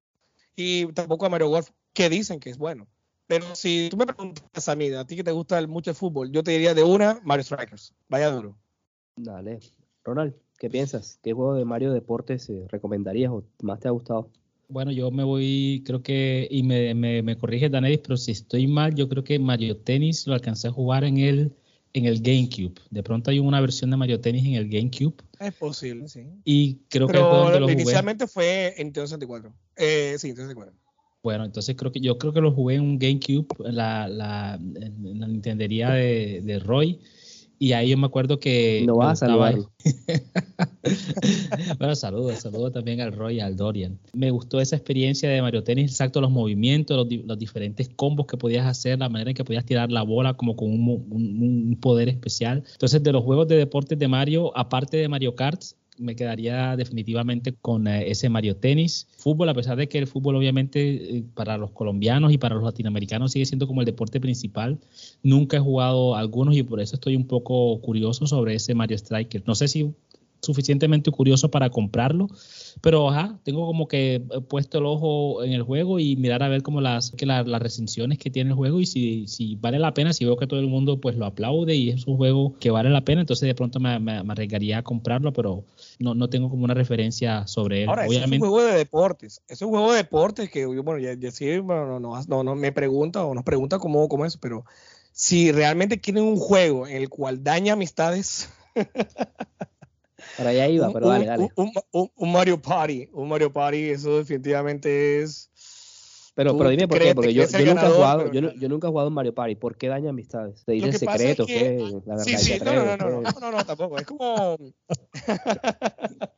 Y 0.56 0.86
tampoco 0.92 1.26
a 1.26 1.28
Mario 1.28 1.48
Golf, 1.48 1.70
que 1.92 2.08
dicen 2.08 2.40
que 2.40 2.50
es 2.50 2.58
bueno. 2.58 2.86
Pero 3.26 3.54
si 3.54 3.88
tú 3.90 3.96
me 3.96 4.06
preguntas 4.06 4.68
a 4.68 4.76
mí, 4.76 4.92
a 4.92 5.04
ti 5.06 5.16
que 5.16 5.24
te 5.24 5.30
gusta 5.30 5.64
mucho 5.66 5.90
el 5.90 5.96
fútbol, 5.96 6.30
yo 6.32 6.42
te 6.42 6.52
diría 6.52 6.74
de 6.74 6.84
una, 6.84 7.20
Mario 7.22 7.44
Strikers. 7.44 7.94
Vaya 8.08 8.30
duro. 8.30 8.56
Dale. 9.16 9.60
Ronald, 10.04 10.34
¿qué 10.58 10.68
piensas? 10.68 11.18
¿Qué 11.22 11.32
juego 11.32 11.54
de 11.54 11.64
Mario 11.64 11.92
Deportes 11.92 12.48
eh, 12.50 12.66
recomendarías 12.68 13.30
o 13.30 13.44
más 13.62 13.80
te 13.80 13.88
ha 13.88 13.92
gustado? 13.92 14.30
Bueno, 14.72 14.90
yo 14.90 15.10
me 15.10 15.22
voy, 15.22 15.82
creo 15.84 16.02
que, 16.02 16.48
y 16.50 16.62
me, 16.62 16.94
me, 16.94 17.22
me 17.22 17.36
corrige 17.36 17.68
Danelis, 17.68 17.98
pero 17.98 18.16
si 18.16 18.32
estoy 18.32 18.66
mal, 18.66 18.94
yo 18.94 19.06
creo 19.06 19.22
que 19.22 19.38
Mario 19.38 19.76
Tennis 19.76 20.26
lo 20.26 20.32
alcancé 20.32 20.68
a 20.68 20.70
jugar 20.70 21.04
en 21.04 21.18
el, 21.18 21.52
en 21.92 22.06
el 22.06 22.22
GameCube. 22.22 22.80
De 22.90 23.02
pronto 23.02 23.30
hay 23.30 23.38
una 23.38 23.60
versión 23.60 23.90
de 23.90 23.98
Mario 23.98 24.18
Tennis 24.20 24.46
en 24.46 24.54
el 24.54 24.70
GameCube 24.70 25.14
Es 25.38 25.52
posible, 25.54 26.08
sí. 26.08 26.22
y 26.44 26.76
creo 26.88 27.06
que 27.06 27.12
fue 27.18 27.20
donde 27.22 27.52
Pero 27.52 27.60
lo 27.60 27.66
jugué. 27.66 27.82
inicialmente 27.82 28.26
fue 28.26 28.68
en 28.78 28.86
Nintendo 28.86 29.06
64. 29.08 29.52
Eh, 29.76 30.14
sí, 30.18 30.28
Nintendo 30.28 30.48
64. 30.48 30.74
Bueno, 31.22 31.44
entonces 31.44 31.76
creo 31.76 31.92
que 31.92 32.00
yo 32.00 32.16
creo 32.16 32.32
que 32.32 32.40
lo 32.40 32.50
jugué 32.52 32.76
en 32.76 32.80
un 32.82 32.98
GameCube, 32.98 33.46
en 33.66 33.76
la, 33.76 34.08
la, 34.08 34.54
en 34.54 35.20
la 35.20 35.28
Nintendería 35.28 35.90
de, 35.90 36.40
de 36.42 36.58
Roy. 36.58 36.98
Y 37.62 37.74
ahí 37.74 37.90
yo 37.90 37.96
me 37.96 38.06
acuerdo 38.06 38.40
que. 38.40 38.82
No 38.84 38.94
me 38.94 39.04
vas 39.04 39.22
a 39.22 39.26
saludarlo. 39.26 39.70
bueno, 41.78 41.94
saludos, 41.94 42.38
saludos 42.40 42.72
también 42.72 43.00
al 43.00 43.12
Roy 43.12 43.36
y 43.36 43.40
al 43.40 43.54
Dorian. 43.56 44.00
Me 44.12 44.32
gustó 44.32 44.60
esa 44.60 44.74
experiencia 44.74 45.28
de 45.28 45.40
Mario 45.40 45.62
Tennis, 45.62 45.92
exacto, 45.92 46.20
los 46.20 46.32
movimientos, 46.32 46.96
los, 46.96 47.06
los 47.24 47.38
diferentes 47.38 47.88
combos 47.94 48.26
que 48.26 48.36
podías 48.36 48.66
hacer, 48.66 48.98
la 48.98 49.08
manera 49.08 49.30
en 49.30 49.36
que 49.36 49.44
podías 49.44 49.64
tirar 49.64 49.92
la 49.92 50.02
bola 50.02 50.34
como 50.34 50.56
con 50.56 50.72
un, 50.72 51.06
un- 51.08 51.66
un 51.68 51.76
poder 51.80 52.08
especial. 52.08 52.64
Entonces, 52.72 53.00
de 53.00 53.12
los 53.12 53.22
juegos 53.22 53.46
de 53.46 53.56
deportes 53.56 53.96
de 53.96 54.08
Mario, 54.08 54.50
aparte 54.56 54.96
de 54.96 55.08
Mario 55.08 55.36
Kart, 55.36 55.62
me 55.98 56.16
quedaría 56.16 56.76
definitivamente 56.76 57.52
con 57.52 57.86
eh, 57.86 58.10
ese 58.10 58.28
Mario 58.28 58.56
Tennis. 58.56 59.06
Fútbol, 59.16 59.48
a 59.48 59.54
pesar 59.54 59.76
de 59.76 59.88
que 59.88 59.98
el 59.98 60.06
fútbol 60.06 60.36
obviamente 60.36 61.18
eh, 61.18 61.24
para 61.34 61.56
los 61.56 61.70
colombianos 61.70 62.32
y 62.32 62.38
para 62.38 62.54
los 62.54 62.64
latinoamericanos 62.64 63.32
sigue 63.32 63.46
siendo 63.46 63.66
como 63.66 63.82
el 63.82 63.86
deporte 63.86 64.20
principal, 64.20 64.78
nunca 65.22 65.56
he 65.56 65.60
jugado 65.60 66.16
algunos 66.16 66.56
y 66.56 66.62
por 66.62 66.80
eso 66.80 66.96
estoy 66.96 67.16
un 67.16 67.26
poco 67.26 67.80
curioso 67.80 68.26
sobre 68.26 68.54
ese 68.54 68.74
Mario 68.74 68.96
Striker. 68.96 69.42
No 69.46 69.54
sé 69.54 69.68
si 69.68 69.92
suficientemente 70.42 71.10
curioso 71.12 71.50
para 71.50 71.70
comprarlo, 71.70 72.26
pero 72.80 73.08
ajá, 73.08 73.38
tengo 73.44 73.64
como 73.64 73.86
que 73.86 74.16
eh, 74.16 74.22
puesto 74.48 74.78
el 74.78 74.86
ojo 74.86 75.44
en 75.44 75.52
el 75.52 75.62
juego 75.62 76.00
y 76.00 76.16
mirar 76.16 76.42
a 76.42 76.48
ver 76.48 76.62
como 76.62 76.80
las, 76.80 77.12
que 77.12 77.26
la- 77.26 77.44
las 77.44 77.62
recensiones 77.62 78.18
que 78.18 78.28
tiene 78.30 78.50
el 78.50 78.56
juego 78.56 78.80
y 78.80 78.86
si, 78.86 79.28
si 79.28 79.54
vale 79.56 79.78
la 79.78 79.94
pena, 79.94 80.12
si 80.12 80.24
veo 80.24 80.36
que 80.36 80.48
todo 80.48 80.58
el 80.58 80.66
mundo 80.66 81.00
pues 81.00 81.16
lo 81.16 81.26
aplaude 81.26 81.74
y 81.76 81.90
es 81.90 82.06
un 82.08 82.16
juego 82.16 82.58
que 82.58 82.70
vale 82.72 82.90
la 82.90 83.02
pena, 83.04 83.20
entonces 83.20 83.46
de 83.46 83.54
pronto 83.54 83.78
me, 83.78 83.98
me- 84.00 84.22
me 84.24 84.32
arriesgaría 84.32 84.78
a 84.78 84.82
comprarlo, 84.82 85.32
pero 85.32 85.64
no, 86.00 86.14
no 86.14 86.28
tengo 86.28 86.50
como 86.50 86.64
una 86.64 86.74
referencia 86.74 87.46
sobre 87.46 87.84
él. 87.84 87.88
Ahora, 87.88 88.02
eso 88.06 88.10
es 88.10 88.16
un 88.16 88.22
Obviamente, 88.24 88.48
juego 88.48 88.62
de 88.64 88.76
deportes. 88.78 89.42
Es 89.46 89.62
un 89.62 89.70
juego 89.70 89.92
de 89.92 89.98
deportes 89.98 90.50
que, 90.50 90.66
bueno, 90.66 90.98
ya, 90.98 91.14
ya 91.14 91.30
sí, 91.30 91.58
bueno, 91.58 91.86
no, 91.86 92.00
no, 92.00 92.20
no, 92.26 92.42
no 92.42 92.54
me 92.56 92.72
pregunta 92.72 93.24
o 93.24 93.32
nos 93.34 93.44
pregunta 93.44 93.78
cómo, 93.78 94.08
cómo 94.08 94.26
es, 94.26 94.36
pero 94.36 94.64
si 95.12 95.52
realmente 95.52 96.00
quieren 96.00 96.24
un 96.24 96.36
juego 96.36 96.86
en 96.88 96.96
el 96.96 97.08
cual 97.08 97.44
daña 97.44 97.74
amistades, 97.74 98.48
Para 100.36 100.50
allá 100.50 100.68
iba, 100.68 100.86
un, 100.86 100.92
pero 100.92 101.08
dale, 101.08 101.20
un- 101.24 101.26
dale. 101.26 101.48
un- 101.56 101.72
un- 101.92 102.10
un 102.14 102.32
Mario 102.32 102.60
Party, 102.60 103.08
un 103.12 103.28
Mario 103.28 103.52
Party, 103.52 103.90
eso 103.90 104.18
definitivamente 104.18 105.22
es. 105.22 105.50
Pero, 106.34 106.56
pero 106.56 106.70
dime 106.70 106.88
por 106.88 106.98
qué, 106.98 107.14
porque 107.14 107.34
yo, 107.34 107.42
nunca 107.42 107.86
he 107.86 107.90
jugado, 107.90 108.30
pero 108.32 108.50
yo, 108.54 108.68
nunca 108.70 108.86
he 108.86 108.90
jugado 108.90 109.08
en 109.08 109.14
Mario 109.14 109.34
Party. 109.34 109.54
¿Por 109.54 109.76
qué 109.76 109.88
daña 109.88 110.08
amistades? 110.10 110.64
¿Te 110.64 110.72
dicen 110.72 110.90
pasa 111.04 111.16
es 111.16 111.36
secretos? 111.36 111.46
que- 111.46 111.52
¿qué? 111.54 112.00
La 112.06 112.16
verdad, 112.16 112.24
Sí, 112.24 112.36
sí, 112.38 112.58
no, 112.64 112.72
no, 112.72 112.84
no, 112.84 112.92
atreves, 112.92 112.98
no, 112.98 113.20
no, 113.20 113.40
no, 113.40 113.50
no, 113.58 113.66
tampoco. 113.66 113.98
Es 113.98 114.06
como. 114.06 114.56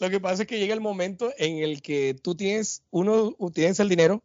Lo 0.00 0.10
que 0.10 0.20
pasa 0.20 0.42
es 0.42 0.48
que 0.48 0.58
llega 0.58 0.74
el 0.74 0.80
momento 0.80 1.32
en 1.38 1.58
el 1.58 1.80
que 1.82 2.14
tú 2.22 2.34
tienes, 2.34 2.82
uno, 2.90 3.34
tienes 3.52 3.80
el 3.80 3.88
dinero 3.88 4.22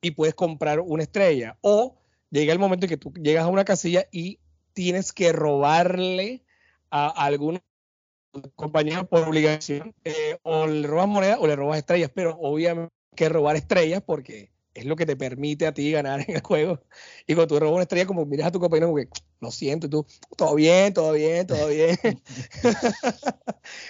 y 0.00 0.10
puedes 0.12 0.34
comprar 0.34 0.80
una 0.80 1.02
estrella. 1.02 1.56
O 1.62 1.96
llega 2.30 2.52
el 2.52 2.58
momento 2.58 2.86
en 2.86 2.90
que 2.90 2.96
tú 2.96 3.12
llegas 3.14 3.44
a 3.44 3.48
una 3.48 3.64
casilla 3.64 4.06
y 4.12 4.38
tienes 4.74 5.12
que 5.12 5.32
robarle 5.32 6.44
a 6.90 7.08
algún 7.08 7.60
compañero 8.54 9.06
por 9.08 9.26
obligación. 9.28 9.94
eh, 10.04 10.38
o 10.42 10.66
le 10.66 10.86
robas 10.86 11.08
moneda 11.08 11.38
o 11.40 11.46
le 11.46 11.56
robas 11.56 11.78
estrellas. 11.78 12.10
Pero 12.14 12.36
obviamente 12.40 12.92
hay 13.12 13.16
que 13.16 13.28
robar 13.28 13.56
estrellas 13.56 14.02
porque 14.04 14.50
es 14.74 14.84
lo 14.84 14.94
que 14.96 15.06
te 15.06 15.16
permite 15.16 15.66
a 15.66 15.72
ti 15.72 15.90
ganar 15.92 16.20
en 16.28 16.36
el 16.36 16.42
juego. 16.42 16.80
Y 17.26 17.34
cuando 17.34 17.54
tú 17.54 17.60
robas 17.60 17.74
una 17.74 17.82
estrella, 17.82 18.06
como 18.06 18.24
miras 18.26 18.48
a 18.48 18.52
tu 18.52 18.60
compañero, 18.60 18.88
como 18.88 18.98
que 18.98 19.08
lo 19.40 19.50
siento, 19.50 19.86
y 19.86 19.90
tú, 19.90 20.06
todo 20.36 20.54
bien, 20.54 20.92
todo 20.92 21.12
bien, 21.12 21.46
todo 21.46 21.68
bien. 21.68 21.98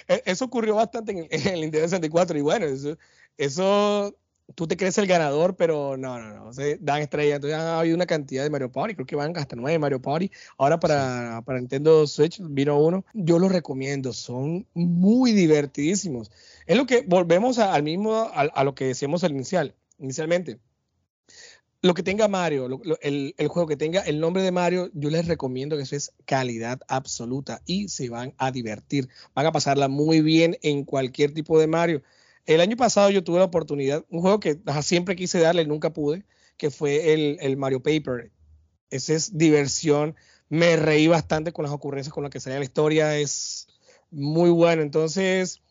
E- 0.07 0.23
eso 0.25 0.45
ocurrió 0.45 0.75
bastante 0.75 1.11
en, 1.11 1.27
en 1.29 1.47
el 1.53 1.61
Nintendo 1.61 1.87
64 1.87 2.37
y 2.37 2.41
bueno, 2.41 2.65
eso, 2.65 2.97
eso, 3.37 4.15
tú 4.55 4.67
te 4.67 4.77
crees 4.77 4.97
el 4.97 5.07
ganador, 5.07 5.55
pero 5.55 5.97
no, 5.97 6.19
no, 6.19 6.33
no, 6.45 6.53
se 6.53 6.77
dan 6.81 7.01
estrellas. 7.01 7.35
Entonces 7.35 7.57
ha 7.59 7.79
habido 7.79 7.95
una 7.95 8.05
cantidad 8.05 8.43
de 8.43 8.49
Mario 8.49 8.71
Party, 8.71 8.95
creo 8.95 9.05
que 9.05 9.15
van 9.15 9.35
hasta 9.37 9.55
nueve 9.55 9.77
Mario 9.79 10.01
Party. 10.01 10.31
Ahora 10.57 10.79
para, 10.79 11.41
para 11.45 11.59
Nintendo 11.59 12.07
Switch 12.07 12.39
vino 12.41 12.79
uno. 12.79 13.05
Yo 13.13 13.39
los 13.39 13.51
recomiendo, 13.51 14.13
son 14.13 14.65
muy 14.73 15.31
divertidísimos. 15.33 16.31
Es 16.65 16.77
lo 16.77 16.85
que 16.85 17.03
volvemos 17.07 17.59
a- 17.59 17.73
al 17.73 17.83
mismo, 17.83 18.13
a, 18.15 18.41
a 18.41 18.63
lo 18.63 18.73
que 18.75 18.85
decíamos 18.85 19.23
al 19.23 19.31
inicial, 19.31 19.75
inicialmente 19.99 20.59
lo 21.81 21.93
que 21.93 22.03
tenga 22.03 22.27
Mario, 22.27 22.67
lo- 22.67 22.81
lo- 22.83 22.99
el, 23.01 23.35
el 23.37 23.47
juego 23.47 23.67
que 23.67 23.77
tenga 23.77 24.01
el 24.01 24.19
nombre 24.19 24.41
de 24.41 24.51
Mario, 24.51 24.89
yo 24.93 25.09
les 25.09 25.27
recomiendo 25.27 25.77
que 25.77 25.83
eso 25.83 25.95
es 25.95 26.11
calidad 26.25 26.79
absoluta 26.87 27.61
y 27.65 27.87
se 27.89 28.09
van 28.09 28.33
a 28.37 28.51
divertir. 28.51 29.07
Van 29.35 29.45
a 29.45 29.51
pasarla 29.51 29.87
muy 29.87 30.21
bien 30.21 30.57
en 30.63 30.83
cualquier 30.85 31.33
tipo 31.33 31.59
de 31.59 31.67
Mario. 31.67 32.01
El 32.47 32.61
año 32.61 32.77
pasado 32.77 33.09
yo 33.09 33.23
tuve 33.23 33.39
la 33.39 33.45
oportunidad, 33.45 34.05
un 34.09 34.21
juego 34.21 34.39
que 34.39 34.59
ajá, 34.65 34.81
siempre 34.81 35.15
quise 35.15 35.39
darle, 35.39 35.65
nunca 35.65 35.93
pude, 35.93 36.25
que 36.57 36.71
fue 36.71 37.13
el, 37.13 37.37
el 37.41 37.57
Mario 37.57 37.83
Paper. 37.83 38.31
Ese 38.89 39.15
es 39.15 39.37
diversión. 39.37 40.15
Me 40.49 40.77
reí 40.77 41.07
bastante 41.07 41.51
con 41.51 41.63
las 41.63 41.73
ocurrencias 41.73 42.13
con 42.13 42.23
las 42.23 42.31
que 42.31 42.39
salía 42.39 42.59
la 42.59 42.63
historia. 42.65 43.17
Es 43.17 43.67
muy 44.11 44.49
bueno. 44.49 44.81
Entonces, 44.81 45.61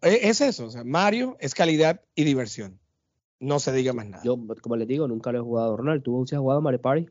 e- 0.00 0.28
es 0.28 0.40
eso. 0.40 0.66
O 0.66 0.70
sea, 0.70 0.84
Mario 0.84 1.36
es 1.40 1.54
calidad 1.54 2.00
y 2.14 2.22
diversión. 2.22 2.78
No 3.40 3.58
se 3.58 3.72
diga 3.72 3.92
más 3.92 4.08
nada. 4.08 4.22
Yo, 4.22 4.38
como 4.60 4.76
les 4.76 4.86
digo, 4.86 5.08
nunca 5.08 5.32
lo 5.32 5.38
he 5.38 5.42
jugado. 5.42 5.76
Ronald, 5.76 6.04
¿tú 6.04 6.24
sí 6.28 6.36
has 6.36 6.40
jugado 6.40 6.60
Mario 6.60 6.80
Party? 6.80 7.06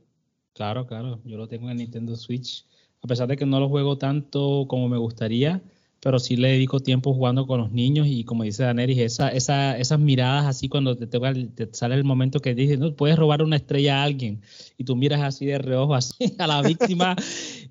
Claro, 0.54 0.88
claro, 0.88 1.20
yo 1.26 1.38
lo 1.38 1.50
tengo 1.50 1.70
en 1.70 1.78
Nintendo 1.78 2.16
Switch. 2.16 2.66
A 3.04 3.08
pesar 3.08 3.28
de 3.28 3.36
que 3.36 3.46
no 3.46 3.60
lo 3.60 3.68
juego 3.68 3.98
tanto 3.98 4.66
como 4.70 4.88
me 4.88 4.98
gustaría, 4.98 5.62
pero 6.02 6.20
sí 6.20 6.36
le 6.36 6.50
dedico 6.50 6.80
tiempo 6.80 7.14
jugando 7.14 7.46
con 7.46 7.60
los 7.60 7.72
niños 7.72 8.08
y 8.08 8.24
como 8.24 8.44
dice 8.44 8.64
Daneris, 8.64 8.98
esa, 8.98 9.30
esa, 9.30 9.78
esas 9.78 10.00
miradas 10.00 10.46
así 10.46 10.68
cuando 10.68 10.98
te, 10.98 11.06
te 11.06 11.70
sale 11.74 11.96
el 11.96 12.04
momento 12.04 12.40
que 12.40 12.56
dices, 12.56 12.80
no, 12.80 12.96
puedes 12.96 13.18
robar 13.18 13.44
una 13.44 13.56
estrella 13.56 14.02
a 14.02 14.04
alguien 14.04 14.42
y 14.78 14.84
tú 14.84 14.96
miras 14.96 15.22
así 15.22 15.46
de 15.46 15.60
reojo 15.60 15.94
así 15.94 16.14
a 16.40 16.48
la 16.48 16.62
víctima 16.64 17.16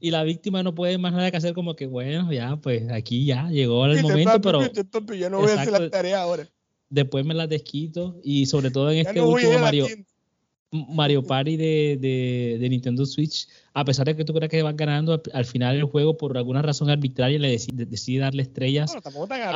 y 0.00 0.12
la 0.12 0.22
víctima 0.22 0.62
no 0.62 0.74
puede 0.74 0.96
más 0.96 1.12
nada 1.12 1.30
que 1.30 1.36
hacer 1.36 1.54
como 1.54 1.74
que 1.74 1.86
bueno, 1.86 2.32
ya, 2.32 2.56
pues 2.56 2.90
aquí 2.92 3.24
ya 3.24 3.48
llegó 3.48 3.84
el 3.86 4.00
momento, 4.00 4.40
papi, 4.40 4.42
pero 4.42 4.88
papi, 4.90 5.18
ya 5.18 5.28
no 5.28 5.40
voy 5.40 5.50
a 5.50 5.60
hacer 5.60 5.72
la 5.72 5.90
tarea 5.90 6.22
ahora. 6.22 6.46
después 6.88 7.26
me 7.26 7.34
las 7.34 7.48
desquito 7.48 8.20
y 8.22 8.46
sobre 8.46 8.70
todo 8.70 8.90
en 8.90 9.02
Ya 9.02 9.10
este 9.10 9.20
no 9.20 9.28
último 9.28 9.58
Mario, 9.58 9.86
tienda. 9.86 10.09
Mario 10.70 11.22
Party 11.22 11.56
de, 11.56 11.98
de- 12.00 12.56
de 12.60 12.68
Nintendo 12.68 13.04
Switch, 13.06 13.48
a 13.74 13.84
pesar 13.84 14.06
de 14.06 14.16
que 14.16 14.24
tú 14.24 14.32
creas 14.32 14.50
que 14.50 14.62
vas 14.62 14.76
ganando, 14.76 15.12
al, 15.14 15.22
al 15.32 15.44
final 15.44 15.76
el 15.76 15.84
juego 15.84 16.16
por 16.16 16.36
alguna 16.36 16.62
razón 16.62 16.90
arbitraria 16.90 17.38
le 17.38 17.50
decide, 17.50 17.86
decide 17.86 18.20
darle 18.20 18.42
estrellas. 18.42 18.90
Bueno, 18.92 19.02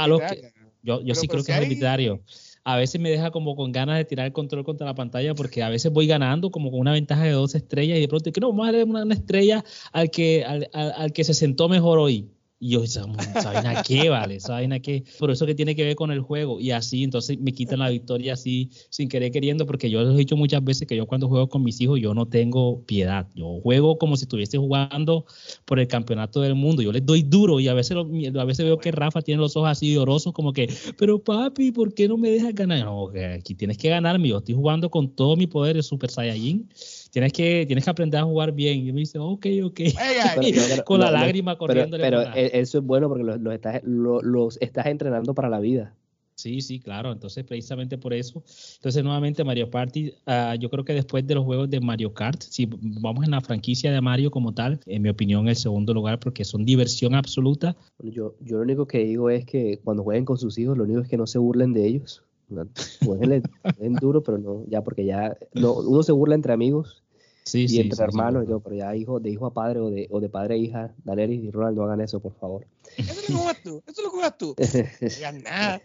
a 0.02 0.06
los 0.08 0.20
que-. 0.20 0.52
Yo, 0.82 1.00
yo 1.00 1.14
sí 1.14 1.26
pues 1.26 1.28
creo 1.28 1.40
si 1.42 1.46
que 1.46 1.52
es 1.52 1.58
hay- 1.58 1.64
arbitrario. 1.64 2.20
A 2.66 2.76
veces 2.76 2.98
me 3.00 3.10
deja 3.10 3.30
como 3.30 3.56
con 3.56 3.72
ganas 3.72 3.98
de 3.98 4.04
tirar 4.06 4.26
el 4.26 4.32
control 4.32 4.64
contra 4.64 4.86
la 4.86 4.94
pantalla 4.94 5.34
porque 5.34 5.62
a 5.62 5.68
veces 5.68 5.92
voy 5.92 6.06
ganando 6.06 6.50
como 6.50 6.70
con 6.70 6.80
una 6.80 6.92
ventaja 6.92 7.22
de 7.24 7.30
dos 7.32 7.54
estrellas 7.54 7.98
y 7.98 8.00
de 8.00 8.08
pronto 8.08 8.32
que 8.32 8.40
no, 8.40 8.48
vamos 8.48 8.64
a 8.68 8.72
darle 8.72 8.84
una, 8.84 9.02
una 9.04 9.14
estrella 9.14 9.62
al 9.92 10.10
que, 10.10 10.44
al, 10.44 10.68
al- 10.72 10.92
al 10.96 11.12
que 11.12 11.24
se 11.24 11.34
sentó 11.34 11.68
mejor 11.68 11.98
hoy. 11.98 12.26
Y 12.64 12.70
yo, 12.70 12.82
esa, 12.82 13.04
vaina 13.04 13.82
qué, 13.82 14.08
vale, 14.08 14.36
esa 14.36 14.54
vaina 14.54 14.80
qué. 14.80 15.04
Por 15.18 15.30
eso 15.30 15.44
que 15.44 15.54
tiene 15.54 15.76
que 15.76 15.84
ver 15.84 15.96
con 15.96 16.10
el 16.10 16.22
juego. 16.22 16.60
Y 16.60 16.70
así, 16.70 17.04
entonces 17.04 17.38
me 17.38 17.52
quitan 17.52 17.80
la 17.80 17.90
victoria 17.90 18.32
así, 18.32 18.70
sin 18.88 19.10
querer 19.10 19.32
queriendo, 19.32 19.66
porque 19.66 19.90
yo 19.90 20.02
les 20.02 20.14
he 20.14 20.16
dicho 20.16 20.34
muchas 20.34 20.64
veces 20.64 20.88
que 20.88 20.96
yo 20.96 21.06
cuando 21.06 21.28
juego 21.28 21.46
con 21.46 21.62
mis 21.62 21.78
hijos, 21.82 22.00
yo 22.00 22.14
no 22.14 22.24
tengo 22.24 22.80
piedad. 22.86 23.28
Yo 23.34 23.60
juego 23.60 23.98
como 23.98 24.16
si 24.16 24.24
estuviese 24.24 24.56
jugando 24.56 25.26
por 25.66 25.78
el 25.78 25.88
campeonato 25.88 26.40
del 26.40 26.54
mundo. 26.54 26.80
Yo 26.80 26.90
les 26.90 27.04
doy 27.04 27.22
duro 27.22 27.60
y 27.60 27.68
a 27.68 27.74
veces, 27.74 27.98
a 27.98 28.44
veces 28.44 28.64
veo 28.64 28.78
que 28.78 28.92
Rafa 28.92 29.20
tiene 29.20 29.42
los 29.42 29.54
ojos 29.58 29.68
así 29.68 29.92
llorosos, 29.92 30.32
como 30.32 30.54
que, 30.54 30.72
pero 30.96 31.22
papi, 31.22 31.70
¿por 31.70 31.92
qué 31.92 32.08
no 32.08 32.16
me 32.16 32.30
dejas 32.30 32.54
ganar? 32.54 32.82
No, 32.86 33.10
aquí 33.36 33.54
tienes 33.54 33.76
que 33.76 33.90
ganarme. 33.90 34.28
Yo 34.28 34.38
estoy 34.38 34.54
jugando 34.54 34.88
con 34.90 35.14
todo 35.14 35.36
mi 35.36 35.46
poder 35.46 35.76
de 35.76 35.82
Super 35.82 36.10
Saiyajin. 36.10 36.66
Tienes 37.14 37.32
que, 37.32 37.64
tienes 37.64 37.84
que 37.84 37.90
aprender 37.90 38.20
a 38.20 38.24
jugar 38.24 38.50
bien. 38.52 38.84
Y 38.86 38.92
me 38.92 38.98
dice, 39.00 39.18
ok, 39.20 39.46
ok. 39.64 39.80
Pero- 40.34 40.40
pero- 40.68 40.84
con 40.84 40.98
la 40.98 41.06
lo- 41.06 41.12
lágrima 41.12 41.52
Pero, 41.52 41.58
corriendo. 41.58 41.96
pero 41.96 42.22
e- 42.34 42.50
eso 42.58 42.78
es 42.78 42.84
bueno 42.84 43.08
porque 43.08 43.22
los, 43.22 43.40
los 43.40 43.54
estás, 43.54 43.80
lo- 43.84 44.20
los 44.20 44.58
estás 44.60 44.86
entrenando 44.86 45.32
para 45.32 45.48
la 45.48 45.60
vida. 45.60 45.94
Sí, 46.34 46.60
sí, 46.60 46.80
claro. 46.80 47.12
Entonces, 47.12 47.44
precisamente 47.44 47.96
por 47.96 48.12
eso. 48.12 48.42
Entonces, 48.78 49.04
nuevamente, 49.04 49.44
Mario 49.44 49.70
Party, 49.70 50.12
ah, 50.26 50.56
yo 50.58 50.68
creo 50.70 50.84
que 50.84 50.92
después 50.92 51.24
de 51.24 51.36
los 51.36 51.44
juegos 51.44 51.70
de 51.70 51.78
Mario 51.78 52.12
Kart, 52.12 52.42
si 52.42 52.68
vamos 52.82 53.24
en 53.24 53.30
la 53.30 53.40
franquicia 53.40 53.92
de 53.92 54.00
Mario 54.00 54.32
como 54.32 54.52
tal, 54.52 54.80
en 54.86 55.02
mi 55.02 55.08
opinión, 55.08 55.46
el 55.46 55.54
segundo 55.54 55.94
lugar, 55.94 56.18
porque 56.18 56.44
son 56.44 56.64
diversión 56.64 57.14
absoluta. 57.14 57.76
Bueno, 57.98 58.12
Yo, 58.12 58.34
yo 58.40 58.56
lo 58.56 58.62
único 58.64 58.88
que 58.88 59.04
digo 59.04 59.30
es 59.30 59.46
que 59.46 59.78
cuando 59.84 60.02
jueguen 60.02 60.24
con 60.24 60.36
sus 60.36 60.58
hijos, 60.58 60.76
lo 60.76 60.82
único 60.82 60.98
es 60.98 61.08
que 61.08 61.16
no 61.16 61.28
se 61.28 61.38
burlen 61.38 61.72
de 61.72 61.86
ellos. 61.86 62.24
¿no? 62.48 62.66
Jueguenle 63.04 63.42
en 63.80 63.94
duro, 63.94 64.22
pero 64.24 64.36
no, 64.38 64.64
ya 64.68 64.82
porque 64.82 65.04
ya 65.06 65.36
no, 65.54 65.74
uno 65.74 66.02
se 66.02 66.10
burla 66.12 66.34
entre 66.34 66.52
amigos 66.52 67.03
Sí, 67.44 67.64
y 67.64 67.68
sí. 67.68 67.80
entre 67.80 67.96
sí, 67.96 68.02
hermanos, 68.02 68.44
y 68.44 68.46
todo, 68.46 68.60
pero 68.60 68.76
ya 68.76 68.96
hijo, 68.96 69.20
de 69.20 69.28
hijo 69.28 69.44
a 69.44 69.52
padre 69.52 69.80
o 69.80 69.90
de, 69.90 70.08
o 70.10 70.18
de 70.18 70.30
padre 70.30 70.54
a 70.54 70.56
hija, 70.56 70.94
Daneris 71.04 71.44
y 71.44 71.50
Ronald, 71.50 71.76
no 71.76 71.84
hagan 71.84 72.00
eso, 72.00 72.18
por 72.18 72.34
favor. 72.36 72.66
Eso 72.96 73.32
lo 73.32 73.38
juegas 73.38 73.62
tú, 73.62 73.82
eso 73.86 74.02
lo 74.02 74.10
juegas 74.10 74.38
tú. 74.38 74.54
No 75.00 75.08
digas 75.08 75.34
nada. 75.42 75.82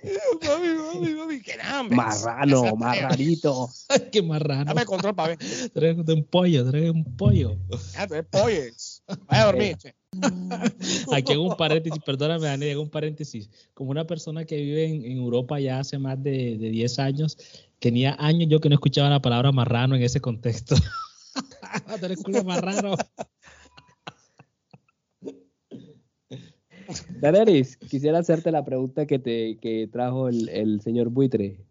Mami, 0.48 0.68
mami, 0.78 1.14
mami, 1.16 1.42
que 1.42 1.58
nada. 1.58 1.84
Marrano, 1.84 2.76
marranito. 2.78 3.70
Qué 4.12 4.22
marrano. 4.22 4.66
Dame 4.66 4.86
control 4.86 5.14
ver. 5.16 5.38
Trae 5.74 5.94
un 5.94 6.24
pollo, 6.24 6.70
trae 6.70 6.90
un 6.90 7.04
pollo. 7.18 7.58
Ah, 7.98 8.08
tú 8.08 8.14
eres 8.14 8.28
polles. 8.30 9.04
Vaya 9.28 9.44
a 9.44 9.46
dormir. 9.48 9.78
che. 9.78 9.96
Aquí 11.14 11.34
hago 11.34 11.44
un 11.44 11.58
paréntesis, 11.58 12.02
perdóname, 12.04 12.48
Dani, 12.48 12.70
hago 12.70 12.82
un 12.82 12.90
paréntesis. 12.90 13.50
Como 13.74 13.92
una 13.92 14.08
persona 14.08 14.46
que 14.46 14.56
vive 14.56 14.86
en, 14.86 15.04
en 15.04 15.18
Europa 15.18 15.60
ya 15.60 15.80
hace 15.80 15.98
más 15.98 16.22
de, 16.24 16.58
de 16.58 16.70
10 16.70 17.00
años, 17.00 17.38
tenía 17.80 18.16
años 18.18 18.48
yo 18.50 18.60
que 18.62 18.70
no 18.70 18.76
escuchaba 18.76 19.10
la 19.10 19.22
palabra 19.22 19.52
marrano 19.52 19.96
en 19.96 20.04
ese 20.04 20.22
contexto. 20.22 20.76
Tú 22.00 22.06
eres 22.06 22.24
culo 22.24 22.44
marrano. 22.44 22.96
Daneris, 27.20 27.78
quisiera 27.78 28.20
hacerte 28.20 28.52
la 28.52 28.66
pregunta 28.66 29.06
que 29.06 29.20
te 29.20 29.58
que 29.60 29.88
trajo 29.92 30.28
el, 30.28 30.50
el 30.50 30.82
señor 30.82 31.10
Buitre. 31.10 31.66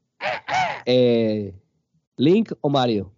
Eh, 0.86 1.54
¿Link 2.16 2.52
o 2.60 2.68
Mario? 2.70 3.12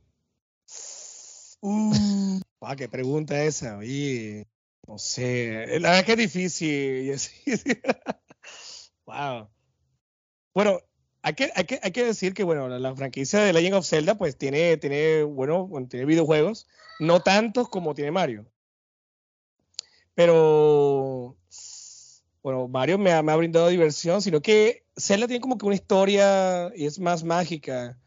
Uh, 1.60 2.40
ah, 2.62 2.74
qué 2.74 2.88
pregunta 2.88 3.42
esa, 3.44 3.78
oye. 3.78 4.46
No 4.88 4.98
sé. 4.98 5.78
La 5.78 5.90
verdad 5.90 6.04
que 6.04 6.12
es 6.12 6.18
difícil. 6.18 7.14
Wow. 9.06 9.48
Bueno, 10.54 10.78
hay 11.22 11.34
que, 11.34 11.50
hay, 11.54 11.64
que, 11.64 11.80
hay 11.82 11.92
que 11.92 12.04
decir 12.04 12.34
que 12.34 12.44
bueno, 12.44 12.68
la, 12.68 12.78
la 12.78 12.94
franquicia 12.96 13.40
de 13.40 13.52
Legend 13.52 13.74
of 13.74 13.86
Zelda 13.86 14.16
pues 14.16 14.36
tiene, 14.36 14.76
tiene, 14.76 15.22
bueno, 15.22 15.68
tiene 15.88 16.06
videojuegos, 16.06 16.66
no 16.98 17.20
tantos 17.20 17.68
como 17.68 17.94
tiene 17.94 18.10
Mario. 18.10 18.46
Pero, 20.14 21.36
bueno, 22.42 22.68
Mario 22.68 22.98
me 22.98 23.12
ha, 23.12 23.22
me 23.22 23.32
ha 23.32 23.36
brindado 23.36 23.68
diversión, 23.68 24.20
sino 24.22 24.42
que 24.42 24.84
Zelda 24.96 25.26
tiene 25.26 25.40
como 25.40 25.56
que 25.56 25.66
una 25.66 25.74
historia 25.74 26.70
y 26.74 26.86
es 26.86 26.98
más 26.98 27.24
mágica. 27.24 27.98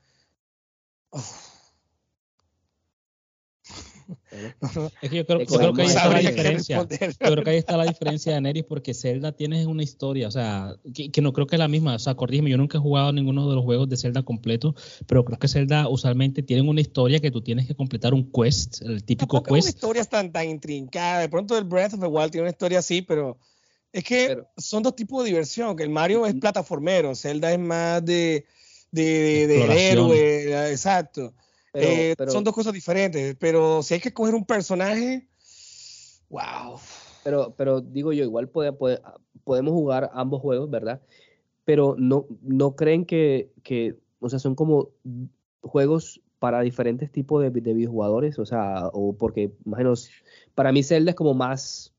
Uf. 1.11 1.52
Es 5.01 5.09
que 5.09 5.17
yo 5.17 5.25
creo, 5.25 5.39
yo 5.39 5.45
creo 5.45 5.73
que 5.73 5.81
ahí 5.83 5.87
está 5.87 6.09
la 6.09 6.19
diferencia. 6.19 6.77
Yo 6.89 7.17
creo 7.17 7.43
que 7.43 7.49
ahí 7.49 7.57
está 7.57 7.77
la 7.77 7.85
diferencia 7.85 8.33
de 8.33 8.41
Neris 8.41 8.63
porque 8.63 8.93
Zelda 8.93 9.31
tiene 9.31 9.65
una 9.67 9.83
historia, 9.83 10.27
o 10.27 10.31
sea, 10.31 10.75
que, 10.93 11.11
que 11.11 11.21
no 11.21 11.33
creo 11.33 11.47
que 11.47 11.55
es 11.55 11.59
la 11.59 11.67
misma, 11.67 11.95
o 11.95 11.99
sea, 11.99 12.15
corrígeme, 12.15 12.49
yo 12.49 12.57
nunca 12.57 12.77
he 12.77 12.81
jugado 12.81 13.11
ninguno 13.13 13.47
de 13.49 13.55
los 13.55 13.63
juegos 13.63 13.89
de 13.89 13.97
Zelda 13.97 14.23
completo, 14.23 14.75
pero 15.07 15.23
creo 15.23 15.37
que 15.39 15.47
Zelda 15.47 15.87
usualmente 15.87 16.43
tienen 16.43 16.67
una 16.67 16.81
historia 16.81 17.19
que 17.19 17.31
tú 17.31 17.41
tienes 17.41 17.67
que 17.67 17.75
completar 17.75 18.13
un 18.13 18.31
quest, 18.31 18.81
el 18.81 19.03
típico 19.03 19.37
Tampoco 19.37 19.55
quest. 19.55 19.69
historia 19.69 20.03
tan, 20.05 20.31
tan 20.31 20.49
intrincada. 20.49 21.19
De 21.19 21.29
pronto 21.29 21.57
el 21.57 21.63
Breath 21.63 21.93
of 21.93 21.99
the 21.99 22.07
Wild 22.07 22.31
tiene 22.31 22.43
una 22.43 22.51
historia 22.51 22.79
así, 22.79 23.01
pero 23.01 23.37
es 23.91 24.03
que 24.03 24.25
Pero- 24.29 24.47
son 24.57 24.81
dos 24.83 24.95
tipos 24.95 25.23
de 25.23 25.29
diversión. 25.29 25.75
Que 25.75 25.83
el 25.83 25.89
Mario 25.89 26.25
es 26.25 26.33
plataformero, 26.35 27.13
Zelda 27.15 27.51
es 27.51 27.59
más 27.59 28.03
de, 28.03 28.45
de, 28.91 29.03
de, 29.03 29.47
de 29.47 29.89
héroe, 29.91 30.71
exacto. 30.71 31.33
Pero, 31.73 31.87
Eh, 31.87 32.13
pero- 32.17 32.31
son 32.31 32.43
dos 32.43 32.53
cosas 32.53 32.71
diferentes, 32.71 33.35
pero 33.39 33.81
si 33.83 33.95
hay 33.95 33.99
que 33.99 34.13
coger 34.13 34.35
un 34.35 34.45
personaje, 34.45 35.27
wow. 36.29 36.79
Pero, 37.23 37.53
pero 37.57 37.81
digo 37.81 38.13
yo, 38.13 38.23
igual 38.23 38.47
pode- 38.49 38.71
podemos 39.43 39.73
jugar 39.73 40.09
ambos 40.13 40.39
juegos, 40.41 40.69
¿verdad? 40.69 41.01
Pero 41.65 41.95
no, 41.97 42.27
no 42.41 42.75
creen 42.75 43.05
que, 43.05 43.49
que, 43.63 43.95
o 44.19 44.29
sea, 44.29 44.39
son 44.39 44.53
como 44.55 44.89
juegos 45.61 46.21
para 46.39 46.61
diferentes 46.61 47.09
tipos 47.11 47.41
de, 47.41 47.49
de 47.49 47.73
videojugadores, 47.73 48.37
o 48.37 48.45
sea, 48.45 48.89
o 48.93 49.13
porque, 49.13 49.51
más 49.65 49.77
o 49.77 49.83
menos, 49.83 50.09
para 50.55 50.71
mí 50.71 50.83
Zelda 50.83 51.11
es 51.11 51.15
como 51.15 51.33
más 51.33 51.91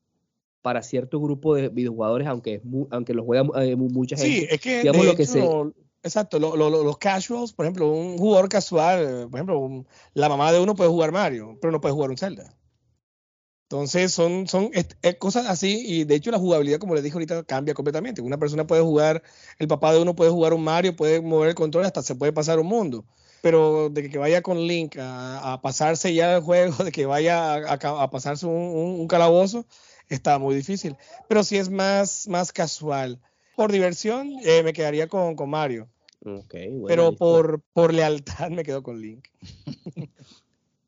para 0.61 0.81
cierto 0.83 1.19
grupo 1.19 1.53
de 1.55 1.69
videojugadores, 1.69 2.27
aunque, 2.27 2.55
es 2.55 2.63
mu- 2.65 2.87
aunque 2.91 3.13
lo 3.13 3.23
juega 3.25 3.45
eh, 3.63 3.75
mu- 3.75 3.89
mucha 3.89 4.15
Sí, 4.15 4.31
gente. 4.31 4.55
es 4.55 4.61
que, 4.61 4.79
digamos 4.79 5.01
de 5.01 5.07
lo 5.11 5.15
que 5.17 5.23
hecho, 5.23 5.31
se- 5.33 5.39
lo- 5.39 5.73
exacto, 6.05 6.39
lo- 6.39 6.55
lo- 6.55 6.69
lo- 6.69 6.83
los 6.83 6.97
casuals, 6.97 7.53
por 7.53 7.65
ejemplo, 7.65 7.89
un 7.89 8.17
jugador 8.17 8.47
casual, 8.49 9.27
por 9.29 9.39
ejemplo, 9.39 9.59
un- 9.59 9.87
la 10.13 10.29
mamá 10.29 10.51
de 10.51 10.59
uno 10.59 10.75
puede 10.75 10.89
jugar 10.89 11.11
Mario, 11.11 11.57
pero 11.61 11.71
no 11.71 11.81
puede 11.81 11.93
jugar 11.93 12.11
un 12.11 12.17
Zelda. 12.17 12.55
Entonces 13.65 14.13
son, 14.13 14.47
son 14.47 14.69
cosas 15.19 15.47
así 15.47 15.83
y 15.85 16.03
de 16.03 16.15
hecho 16.15 16.29
la 16.29 16.37
jugabilidad, 16.37 16.77
como 16.77 16.93
les 16.93 17.03
dije 17.03 17.15
ahorita, 17.15 17.43
cambia 17.43 17.73
completamente. 17.73 18.21
Una 18.21 18.37
persona 18.37 18.67
puede 18.67 18.83
jugar, 18.83 19.23
el 19.57 19.67
papá 19.67 19.91
de 19.91 19.99
uno 20.01 20.15
puede 20.15 20.29
jugar 20.29 20.53
un 20.53 20.63
Mario, 20.63 20.95
puede 20.95 21.19
mover 21.19 21.49
el 21.49 21.55
control, 21.55 21.85
hasta 21.85 22.03
se 22.03 22.15
puede 22.15 22.31
pasar 22.31 22.59
un 22.59 22.67
mundo. 22.67 23.05
Pero 23.41 23.89
de 23.89 24.09
que 24.09 24.17
vaya 24.19 24.41
con 24.43 24.59
Link 24.67 24.97
a, 24.99 25.59
pasarse 25.63 26.13
ya 26.13 26.35
el 26.35 26.43
juego, 26.43 26.75
de 26.83 26.91
que 26.91 27.07
vaya 27.07 27.55
a, 27.55 28.09
pasarse 28.11 28.45
un 28.45 29.07
calabozo, 29.07 29.65
está 30.09 30.37
muy 30.39 30.55
difícil. 30.55 30.95
Pero 31.27 31.43
si 31.43 31.57
es 31.57 31.69
más, 31.69 32.27
más 32.27 32.51
casual. 32.51 33.19
Por 33.55 33.71
diversión, 33.71 34.35
eh, 34.43 34.63
me 34.63 34.73
quedaría 34.73 35.07
con, 35.07 35.35
con 35.35 35.49
Mario. 35.49 35.89
Ok, 36.25 36.53
bueno, 36.71 36.85
pero 36.87 37.11
por, 37.13 37.61
por 37.73 37.93
lealtad 37.93 38.49
me 38.49 38.63
quedo 38.63 38.81
con 38.81 38.99
Link. 38.99 39.27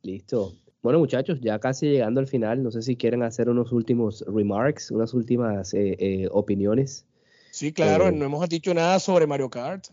Listo. 0.03 0.53
Bueno, 0.81 0.99
muchachos, 0.99 1.39
ya 1.41 1.59
casi 1.59 1.87
llegando 1.87 2.19
al 2.19 2.27
final, 2.27 2.63
no 2.63 2.71
sé 2.71 2.81
si 2.81 2.95
quieren 2.95 3.23
hacer 3.23 3.49
unos 3.49 3.71
últimos 3.71 4.23
remarks, 4.27 4.91
unas 4.91 5.13
últimas 5.13 5.73
eh, 5.73 5.95
eh, 5.99 6.27
opiniones. 6.31 7.05
Sí, 7.51 7.73
claro, 7.73 8.07
Eh. 8.07 8.11
no 8.11 8.25
hemos 8.25 8.47
dicho 8.47 8.73
nada 8.73 8.99
sobre 8.99 9.25
Mario 9.27 9.49
Kart. 9.49 9.85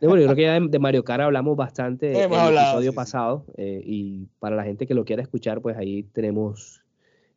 Bueno, 0.00 0.16
yo 0.18 0.24
creo 0.26 0.36
que 0.36 0.42
ya 0.42 0.54
de, 0.60 0.68
de 0.68 0.78
Mario 0.78 1.04
Kart 1.04 1.22
hablamos 1.22 1.56
bastante 1.56 2.10
en 2.12 2.32
el 2.32 2.38
hablado, 2.38 2.68
episodio 2.68 2.92
sí, 2.92 2.96
pasado 2.96 3.44
y 3.58 4.26
para 4.38 4.56
la 4.56 4.64
gente 4.64 4.86
que 4.86 4.94
lo 4.94 5.04
quiera 5.04 5.22
escuchar, 5.22 5.60
pues 5.60 5.76
ahí 5.76 6.04
tenemos 6.04 6.82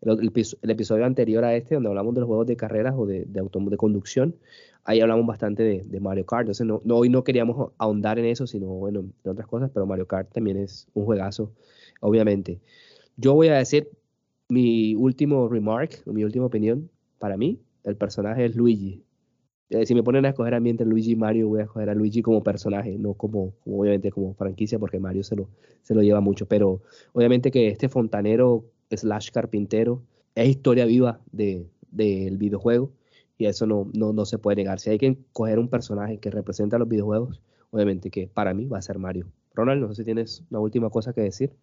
el, 0.01 0.11
el 0.19 0.31
episo- 0.31 0.57
el 0.61 0.69
episodio 0.69 1.05
anterior 1.05 1.43
a 1.43 1.55
este 1.55 1.75
donde 1.75 1.89
hablamos 1.89 2.13
de 2.13 2.21
los 2.21 2.27
juegos 2.27 2.45
de 2.47 2.55
carreras 2.55 2.93
o 2.97 3.05
de, 3.07 3.25
de, 3.25 3.41
autom- 3.41 3.69
de 3.69 3.77
conducción. 3.77 4.35
Ahí 4.83 5.01
hablamos 5.01 5.25
bastante 5.27 5.63
de, 5.63 5.99
Mario 5.99 6.25
Kart. 6.25 6.41
Entonces, 6.41 6.65
no, 6.65 6.81
hoy 6.95 7.09
no 7.09 7.23
queríamos 7.23 7.71
ahondar 7.77 8.17
en 8.19 8.25
eso, 8.25 8.47
sino 8.47 8.67
bueno, 8.67 9.01
en 9.23 9.31
otras 9.31 9.47
cosas, 9.47 9.69
pero 9.73 9.85
Mario 9.85 10.07
Kart 10.07 10.31
también 10.31 10.57
es 10.57 10.87
un 10.93 11.05
juegazo, 11.05 11.51
obviamente. 12.01 12.59
Yo 13.17 13.33
voy 13.35 13.49
a 13.49 13.57
decir 13.57 13.89
mi 14.49 14.95
último 14.95 15.47
remark, 15.49 16.01
mi 16.07 16.23
última 16.23 16.45
opinión. 16.45 16.89
Para 17.19 17.37
mí, 17.37 17.59
el 17.83 17.95
personaje 17.97 18.45
es 18.45 18.55
Luigi. 18.55 19.03
Eh, 19.69 19.85
si 19.85 19.93
me 19.93 20.03
ponen 20.03 20.25
a 20.25 20.29
escoger 20.29 20.55
a 20.55 20.59
mí 20.59 20.69
entre 20.71 20.85
Luigi 20.87 21.11
y 21.11 21.15
Mario, 21.15 21.49
voy 21.49 21.59
a 21.61 21.63
escoger 21.63 21.89
a 21.89 21.95
Luigi 21.95 22.21
como 22.23 22.43
personaje, 22.43 22.97
no 22.97 23.13
como, 23.13 23.53
como 23.63 23.79
obviamente 23.81 24.11
como 24.11 24.33
franquicia, 24.33 24.79
porque 24.79 24.99
Mario 24.99 25.23
se 25.23 25.35
lo, 25.35 25.49
se 25.83 25.93
lo 25.95 26.01
lleva 26.01 26.21
mucho. 26.21 26.47
Pero 26.47 26.81
obviamente 27.13 27.51
que 27.51 27.67
este 27.67 27.89
fontanero 27.89 28.65
slash 28.91 29.29
carpintero 29.31 30.01
es 30.35 30.49
historia 30.49 30.85
viva 30.85 31.19
de- 31.31 31.65
del 31.91 32.37
videojuego. 32.37 32.91
Y 33.39 33.47
eso 33.47 33.65
no, 33.65 33.89
no, 33.93 34.13
no 34.13 34.25
se 34.25 34.37
puede 34.37 34.57
negar. 34.57 34.79
Si 34.79 34.91
hay 34.91 34.99
que 34.99 35.17
coger 35.33 35.57
un 35.57 35.69
personaje 35.69 36.19
que 36.19 36.29
representa 36.29 36.77
los 36.77 36.89
videojuegos, 36.89 37.41
obviamente 37.71 38.11
que 38.11 38.27
para 38.27 38.53
mí 38.53 38.67
va 38.67 38.77
a 38.77 38.81
ser 38.83 38.99
Mario. 38.99 39.31
Ronald, 39.55 39.81
no 39.81 39.87
sé 39.87 39.95
si 39.95 40.03
tienes 40.03 40.43
una 40.51 40.59
última 40.59 40.89
cosa 40.89 41.13
que 41.13 41.21
decir. 41.21 41.55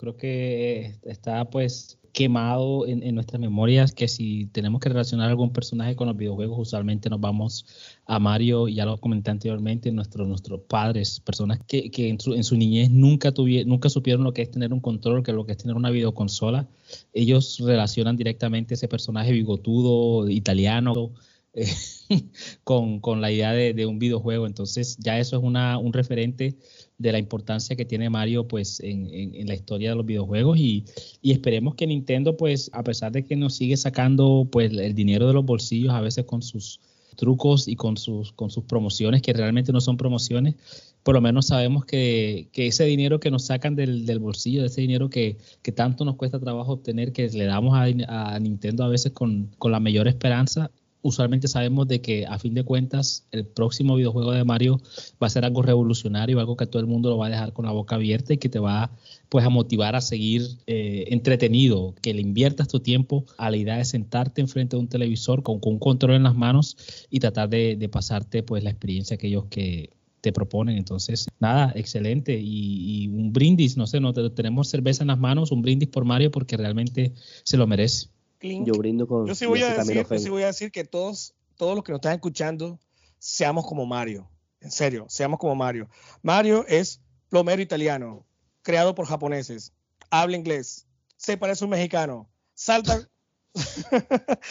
Creo 0.00 0.16
que 0.16 0.94
está 1.02 1.50
pues 1.50 1.98
quemado 2.14 2.86
en, 2.86 3.02
en, 3.02 3.14
nuestras 3.14 3.38
memorias 3.38 3.92
que 3.92 4.08
si 4.08 4.46
tenemos 4.46 4.80
que 4.80 4.88
relacionar 4.88 5.28
algún 5.28 5.52
personaje 5.52 5.94
con 5.94 6.08
los 6.08 6.16
videojuegos, 6.16 6.58
usualmente 6.58 7.10
nos 7.10 7.20
vamos 7.20 7.66
a 8.06 8.18
Mario, 8.18 8.66
ya 8.66 8.86
lo 8.86 8.98
comenté 8.98 9.30
anteriormente, 9.30 9.92
nuestros 9.92 10.26
nuestros 10.26 10.62
padres, 10.62 11.20
personas 11.20 11.60
que, 11.66 11.90
que 11.90 12.08
en, 12.08 12.18
su, 12.18 12.32
en, 12.32 12.44
su, 12.44 12.56
niñez 12.56 12.90
nunca, 12.90 13.30
tuvieron, 13.32 13.68
nunca 13.68 13.90
supieron 13.90 14.24
lo 14.24 14.32
que 14.32 14.40
es 14.40 14.50
tener 14.50 14.72
un 14.72 14.80
control, 14.80 15.22
que 15.22 15.34
lo 15.34 15.44
que 15.44 15.52
es 15.52 15.58
tener 15.58 15.76
una 15.76 15.90
videoconsola. 15.90 16.66
Ellos 17.12 17.58
relacionan 17.60 18.16
directamente 18.16 18.72
ese 18.72 18.88
personaje 18.88 19.32
bigotudo, 19.32 20.30
italiano, 20.30 21.12
eh, 21.52 21.68
con, 22.64 23.00
con, 23.00 23.20
la 23.20 23.30
idea 23.30 23.52
de, 23.52 23.74
de, 23.74 23.84
un 23.84 23.98
videojuego. 23.98 24.46
Entonces 24.46 24.96
ya 24.96 25.18
eso 25.18 25.36
es 25.36 25.42
una, 25.42 25.76
un 25.76 25.92
referente 25.92 26.56
de 27.00 27.12
la 27.12 27.18
importancia 27.18 27.74
que 27.76 27.86
tiene 27.86 28.10
Mario 28.10 28.46
pues 28.46 28.78
en, 28.80 29.08
en, 29.10 29.46
la 29.46 29.54
historia 29.54 29.90
de 29.90 29.96
los 29.96 30.04
videojuegos 30.04 30.58
y, 30.58 30.84
y, 31.22 31.32
esperemos 31.32 31.74
que 31.74 31.86
Nintendo 31.86 32.36
pues 32.36 32.70
a 32.74 32.84
pesar 32.84 33.10
de 33.10 33.24
que 33.24 33.36
nos 33.36 33.54
sigue 33.54 33.78
sacando 33.78 34.46
pues 34.52 34.70
el 34.70 34.94
dinero 34.94 35.26
de 35.26 35.32
los 35.32 35.44
bolsillos 35.44 35.94
a 35.94 36.02
veces 36.02 36.26
con 36.26 36.42
sus 36.42 36.78
trucos 37.16 37.68
y 37.68 37.76
con 37.76 37.96
sus, 37.96 38.32
con 38.32 38.50
sus 38.50 38.64
promociones 38.64 39.22
que 39.22 39.32
realmente 39.32 39.72
no 39.72 39.80
son 39.80 39.96
promociones, 39.96 40.56
por 41.02 41.14
lo 41.14 41.22
menos 41.22 41.46
sabemos 41.46 41.86
que, 41.86 42.48
que 42.52 42.66
ese 42.66 42.84
dinero 42.84 43.18
que 43.18 43.30
nos 43.30 43.46
sacan 43.46 43.74
del, 43.74 44.04
del 44.04 44.18
bolsillo, 44.18 44.60
de 44.60 44.66
ese 44.66 44.82
dinero 44.82 45.08
que, 45.08 45.38
que, 45.62 45.72
tanto 45.72 46.04
nos 46.04 46.16
cuesta 46.16 46.38
trabajo 46.38 46.72
obtener, 46.72 47.12
que 47.12 47.28
le 47.30 47.44
damos 47.46 47.74
a, 47.74 48.34
a 48.34 48.38
Nintendo 48.38 48.84
a 48.84 48.88
veces 48.88 49.12
con, 49.12 49.50
con 49.58 49.72
la 49.72 49.80
mayor 49.80 50.06
esperanza, 50.06 50.70
usualmente 51.02 51.48
sabemos 51.48 51.88
de 51.88 52.00
que 52.00 52.26
a 52.26 52.38
fin 52.38 52.54
de 52.54 52.64
cuentas 52.64 53.26
el 53.30 53.46
próximo 53.46 53.96
videojuego 53.96 54.32
de 54.32 54.44
Mario 54.44 54.80
va 55.22 55.26
a 55.26 55.30
ser 55.30 55.44
algo 55.44 55.62
revolucionario, 55.62 56.40
algo 56.40 56.56
que 56.56 56.66
todo 56.66 56.80
el 56.80 56.86
mundo 56.86 57.10
lo 57.10 57.18
va 57.18 57.26
a 57.26 57.30
dejar 57.30 57.52
con 57.52 57.64
la 57.64 57.72
boca 57.72 57.96
abierta 57.96 58.34
y 58.34 58.38
que 58.38 58.48
te 58.48 58.58
va 58.58 58.90
pues 59.28 59.44
a 59.44 59.48
motivar 59.48 59.96
a 59.96 60.00
seguir 60.00 60.42
eh, 60.66 61.04
entretenido, 61.08 61.94
que 62.02 62.14
le 62.14 62.20
inviertas 62.20 62.68
tu 62.68 62.80
tiempo 62.80 63.24
a 63.38 63.50
la 63.50 63.56
idea 63.56 63.76
de 63.76 63.84
sentarte 63.84 64.40
enfrente 64.40 64.76
de 64.76 64.80
un 64.80 64.88
televisor 64.88 65.42
con, 65.42 65.60
un 65.62 65.78
control 65.78 66.16
en 66.16 66.24
las 66.24 66.34
manos 66.34 66.76
y 67.10 67.20
tratar 67.20 67.48
de, 67.48 67.76
de, 67.76 67.88
pasarte 67.88 68.42
pues 68.42 68.64
la 68.64 68.70
experiencia 68.70 69.16
que 69.16 69.28
ellos 69.28 69.44
que 69.48 69.90
te 70.20 70.32
proponen. 70.32 70.76
Entonces, 70.76 71.28
nada, 71.38 71.72
excelente. 71.74 72.38
Y, 72.38 73.04
y 73.04 73.08
un 73.08 73.32
brindis, 73.32 73.76
no 73.76 73.86
sé, 73.86 74.00
no 74.00 74.12
tenemos 74.12 74.68
cerveza 74.68 75.02
en 75.02 75.08
las 75.08 75.18
manos, 75.18 75.52
un 75.52 75.62
brindis 75.62 75.88
por 75.88 76.04
Mario 76.04 76.30
porque 76.30 76.56
realmente 76.56 77.14
se 77.44 77.56
lo 77.56 77.66
merece. 77.66 78.08
Clink. 78.40 78.66
Yo 78.66 78.72
brindo 78.72 79.06
con. 79.06 79.26
Yo 79.26 79.34
sí 79.34 79.46
voy, 79.46 79.62
a 79.62 79.74
decir, 79.76 80.04
yo 80.08 80.18
sí 80.18 80.28
voy 80.30 80.42
a 80.42 80.46
decir 80.46 80.72
que 80.72 80.84
todos, 80.84 81.34
todos 81.56 81.76
los 81.76 81.84
que 81.84 81.92
nos 81.92 81.98
están 81.98 82.14
escuchando 82.14 82.80
seamos 83.18 83.66
como 83.66 83.86
Mario. 83.86 84.28
En 84.60 84.70
serio, 84.70 85.06
seamos 85.08 85.38
como 85.38 85.54
Mario. 85.54 85.88
Mario 86.22 86.64
es 86.66 87.00
plomero 87.28 87.62
italiano, 87.62 88.26
creado 88.62 88.94
por 88.94 89.06
japoneses, 89.06 89.72
habla 90.10 90.36
inglés, 90.36 90.86
se 91.16 91.36
parece 91.36 91.64
a 91.64 91.66
un 91.66 91.70
mexicano, 91.70 92.28
salta, 92.54 93.08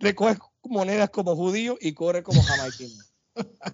recoge 0.00 0.38
monedas 0.64 1.10
como 1.10 1.36
judío 1.36 1.78
y 1.80 1.92
corre 1.92 2.22
como 2.22 2.42
jamaiquino. 2.42 3.02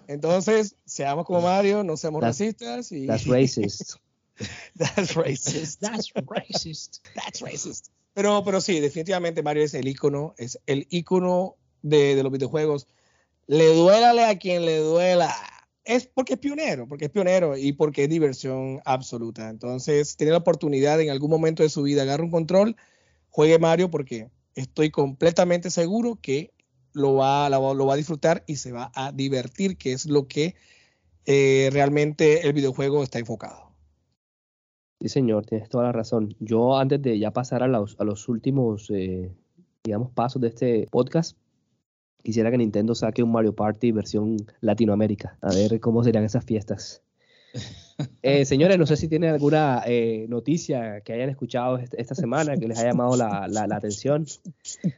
Entonces, 0.07 0.75
seamos 0.85 1.25
como 1.25 1.41
Mario, 1.41 1.83
no 1.83 1.97
seamos 1.97 2.21
that's, 2.21 2.39
racistas. 2.39 2.91
Y... 2.91 3.07
That's 3.07 3.25
racist. 3.25 3.95
that's 4.77 5.15
racist. 5.15 5.79
That's 5.79 6.11
racist. 6.13 7.01
That's 7.15 7.41
racist. 7.41 7.89
Pero, 8.13 8.43
pero 8.43 8.61
sí, 8.61 8.79
definitivamente 8.79 9.41
Mario 9.41 9.63
es 9.63 9.73
el 9.73 9.87
icono, 9.87 10.35
es 10.37 10.59
el 10.67 10.87
icono 10.89 11.55
de, 11.81 12.21
los 12.21 12.31
videojuegos. 12.31 12.87
Le 13.47 13.73
duélale 13.73 14.25
a 14.25 14.37
quien 14.37 14.65
le 14.65 14.77
duela. 14.77 15.33
Es 15.83 16.07
porque 16.07 16.33
es 16.33 16.39
pionero, 16.39 16.87
porque 16.87 17.05
es 17.05 17.11
pionero 17.11 17.57
y 17.57 17.73
porque 17.73 18.03
es 18.03 18.09
diversión 18.09 18.81
absoluta. 18.85 19.49
Entonces, 19.49 20.15
tiene 20.15 20.31
la 20.31 20.37
oportunidad 20.37 21.01
en 21.01 21.09
algún 21.09 21.29
momento 21.29 21.63
de 21.63 21.69
su 21.69 21.83
vida, 21.83 22.03
agarre 22.03 22.23
un 22.23 22.31
control, 22.31 22.77
juegue 23.29 23.59
Mario 23.59 23.89
porque 23.89 24.29
estoy 24.55 24.91
completamente 24.91 25.69
seguro 25.71 26.19
que 26.21 26.53
lo 26.93 27.15
va, 27.15 27.49
lo, 27.49 27.73
lo 27.73 27.85
va 27.85 27.95
a 27.95 27.97
disfrutar 27.97 28.43
y 28.47 28.57
se 28.57 28.71
va 28.71 28.91
a 28.95 29.11
divertir, 29.11 29.75
que 29.77 29.91
es 29.91 30.05
lo 30.05 30.27
que 30.27 30.55
eh, 31.25 31.69
realmente 31.71 32.47
el 32.47 32.53
videojuego 32.53 33.03
está 33.03 33.19
enfocado. 33.19 33.72
Sí, 35.03 35.09
señor, 35.09 35.45
tienes 35.45 35.67
toda 35.67 35.83
la 35.83 35.91
razón. 35.91 36.33
Yo 36.39 36.77
antes 36.77 37.01
de 37.01 37.19
ya 37.19 37.31
pasar 37.31 37.61
a 37.61 37.67
los, 37.67 37.99
a 37.99 38.05
los 38.05 38.29
últimos, 38.29 38.89
eh, 38.89 39.35
digamos, 39.83 40.11
pasos 40.11 40.41
de 40.41 40.47
este 40.47 40.87
podcast, 40.89 41.37
quisiera 42.23 42.49
que 42.49 42.57
Nintendo 42.57 42.95
saque 42.95 43.21
un 43.21 43.33
Mario 43.33 43.53
Party 43.53 43.91
versión 43.91 44.37
Latinoamérica. 44.61 45.37
A 45.41 45.53
ver 45.53 45.81
cómo 45.81 46.05
serían 46.05 46.23
esas 46.23 46.45
fiestas. 46.45 47.03
Eh, 48.23 48.45
señores, 48.45 48.77
no 48.77 48.85
sé 48.85 48.97
si 48.97 49.07
tienen 49.07 49.31
alguna 49.31 49.83
eh, 49.85 50.25
noticia 50.27 51.01
que 51.01 51.13
hayan 51.13 51.29
escuchado 51.29 51.77
este, 51.77 52.01
esta 52.01 52.15
semana 52.15 52.57
que 52.57 52.67
les 52.67 52.77
haya 52.79 52.89
llamado 52.89 53.15
la, 53.15 53.47
la, 53.47 53.67
la 53.67 53.75
atención. 53.75 54.25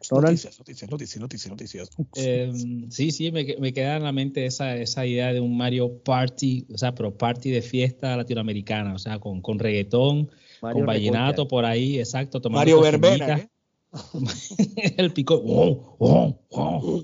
Ronald. 0.09 0.37
Noticias, 0.37 0.59
noticias, 0.59 0.89
noticias, 0.89 1.19
noticias. 1.19 1.51
noticias. 1.51 1.89
Eh, 2.15 2.51
sí, 2.89 3.11
sí, 3.11 3.31
me, 3.31 3.55
me, 3.59 3.73
queda 3.73 3.97
en 3.97 4.03
la 4.03 4.11
mente 4.11 4.45
esa, 4.45 4.75
esa 4.77 5.05
idea 5.05 5.33
de 5.33 5.39
un 5.39 5.57
Mario 5.57 6.01
Party, 6.03 6.67
o 6.73 6.77
sea, 6.77 6.95
pero 6.95 7.17
party 7.17 7.51
de 7.51 7.61
fiesta 7.61 8.15
latinoamericana, 8.15 8.93
o 8.93 8.99
sea, 8.99 9.19
con, 9.19 9.41
con 9.41 9.59
reggaetón, 9.59 10.31
Mario 10.61 10.77
con 10.77 10.85
vallenato 10.85 11.47
por 11.47 11.65
ahí, 11.65 11.99
exacto. 11.99 12.39
Mario 12.49 12.81
Verbena. 12.81 13.37
¿eh? 13.37 13.49
el 14.97 15.11
pico. 15.11 15.41
Oh, 15.45 15.95
oh, 15.99 16.39
oh. 16.49 17.03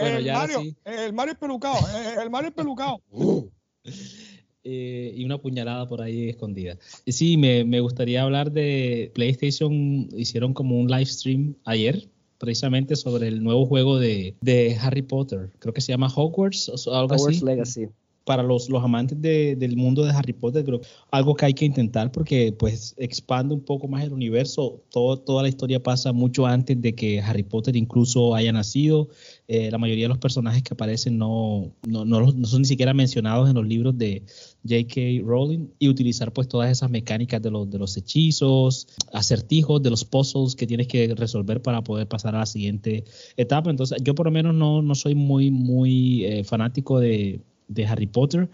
bueno, 0.00 0.20
ya 0.20 0.34
Mario, 0.34 0.60
sí. 0.60 0.76
el 0.84 1.12
Mario 1.12 1.32
es 1.32 1.38
pelucado, 1.38 1.78
el 2.20 2.30
Mario 2.30 2.52
pelucado. 2.52 3.00
Eh, 4.70 5.14
y 5.16 5.24
una 5.24 5.38
puñalada 5.38 5.86
por 5.88 6.02
ahí 6.02 6.28
escondida. 6.28 6.76
Sí, 7.06 7.38
me, 7.38 7.64
me, 7.64 7.80
gustaría 7.80 8.22
hablar 8.22 8.52
de 8.52 9.10
PlayStation. 9.14 10.08
Hicieron 10.14 10.52
como 10.52 10.78
un 10.78 10.88
live 10.88 11.06
stream 11.06 11.54
ayer, 11.64 12.10
precisamente 12.36 12.94
sobre 12.94 13.28
el 13.28 13.42
nuevo 13.42 13.64
juego 13.64 13.98
de, 13.98 14.34
de 14.42 14.76
Harry 14.82 15.00
Potter. 15.00 15.52
Creo 15.58 15.72
que 15.72 15.80
se 15.80 15.92
llama 15.92 16.12
Hogwarts 16.14 16.68
o 16.68 16.94
algo 16.94 17.14
Hogwarts 17.14 17.36
así. 17.38 17.44
Legacy 17.46 17.88
para 18.28 18.42
los, 18.42 18.68
los 18.68 18.84
amantes 18.84 19.18
de, 19.22 19.56
del 19.56 19.74
mundo 19.74 20.04
de 20.04 20.10
Harry 20.10 20.34
Potter, 20.34 20.62
creo 20.62 20.82
algo 21.10 21.34
que 21.34 21.46
hay 21.46 21.54
que 21.54 21.64
intentar 21.64 22.12
porque 22.12 22.52
pues 22.52 22.94
expande 22.98 23.54
un 23.54 23.62
poco 23.62 23.88
más 23.88 24.04
el 24.04 24.12
universo. 24.12 24.82
Todo, 24.90 25.16
toda 25.16 25.42
la 25.42 25.48
historia 25.48 25.82
pasa 25.82 26.12
mucho 26.12 26.44
antes 26.44 26.78
de 26.78 26.94
que 26.94 27.22
Harry 27.22 27.42
Potter 27.42 27.74
incluso 27.74 28.34
haya 28.34 28.52
nacido. 28.52 29.08
Eh, 29.48 29.70
la 29.70 29.78
mayoría 29.78 30.04
de 30.04 30.08
los 30.10 30.18
personajes 30.18 30.62
que 30.62 30.74
aparecen 30.74 31.16
no, 31.16 31.72
no, 31.86 32.04
no, 32.04 32.20
no, 32.20 32.46
son 32.46 32.60
ni 32.60 32.68
siquiera 32.68 32.92
mencionados 32.92 33.48
en 33.48 33.54
los 33.54 33.66
libros 33.66 33.96
de 33.96 34.24
J.K. 34.62 35.24
Rowling 35.24 35.68
y 35.78 35.88
utilizar 35.88 36.30
pues 36.34 36.48
todas 36.48 36.70
esas 36.70 36.90
mecánicas 36.90 37.40
de 37.40 37.50
los, 37.50 37.70
de 37.70 37.78
los 37.78 37.96
hechizos, 37.96 38.88
acertijos, 39.10 39.82
de 39.82 39.88
los 39.88 40.04
puzzles 40.04 40.54
que 40.54 40.66
tienes 40.66 40.86
que 40.86 41.14
resolver 41.14 41.62
para 41.62 41.82
poder 41.82 42.06
pasar 42.06 42.34
a 42.34 42.40
la 42.40 42.46
siguiente 42.46 43.04
etapa. 43.38 43.70
Entonces 43.70 43.96
yo 44.04 44.14
por 44.14 44.26
lo 44.26 44.32
menos 44.32 44.54
no, 44.54 44.82
no 44.82 44.94
soy 44.94 45.14
muy, 45.14 45.50
muy 45.50 46.26
eh, 46.26 46.44
fanático 46.44 47.00
de 47.00 47.40
de 47.68 47.86
Harry 47.86 48.06
Potter. 48.06 48.48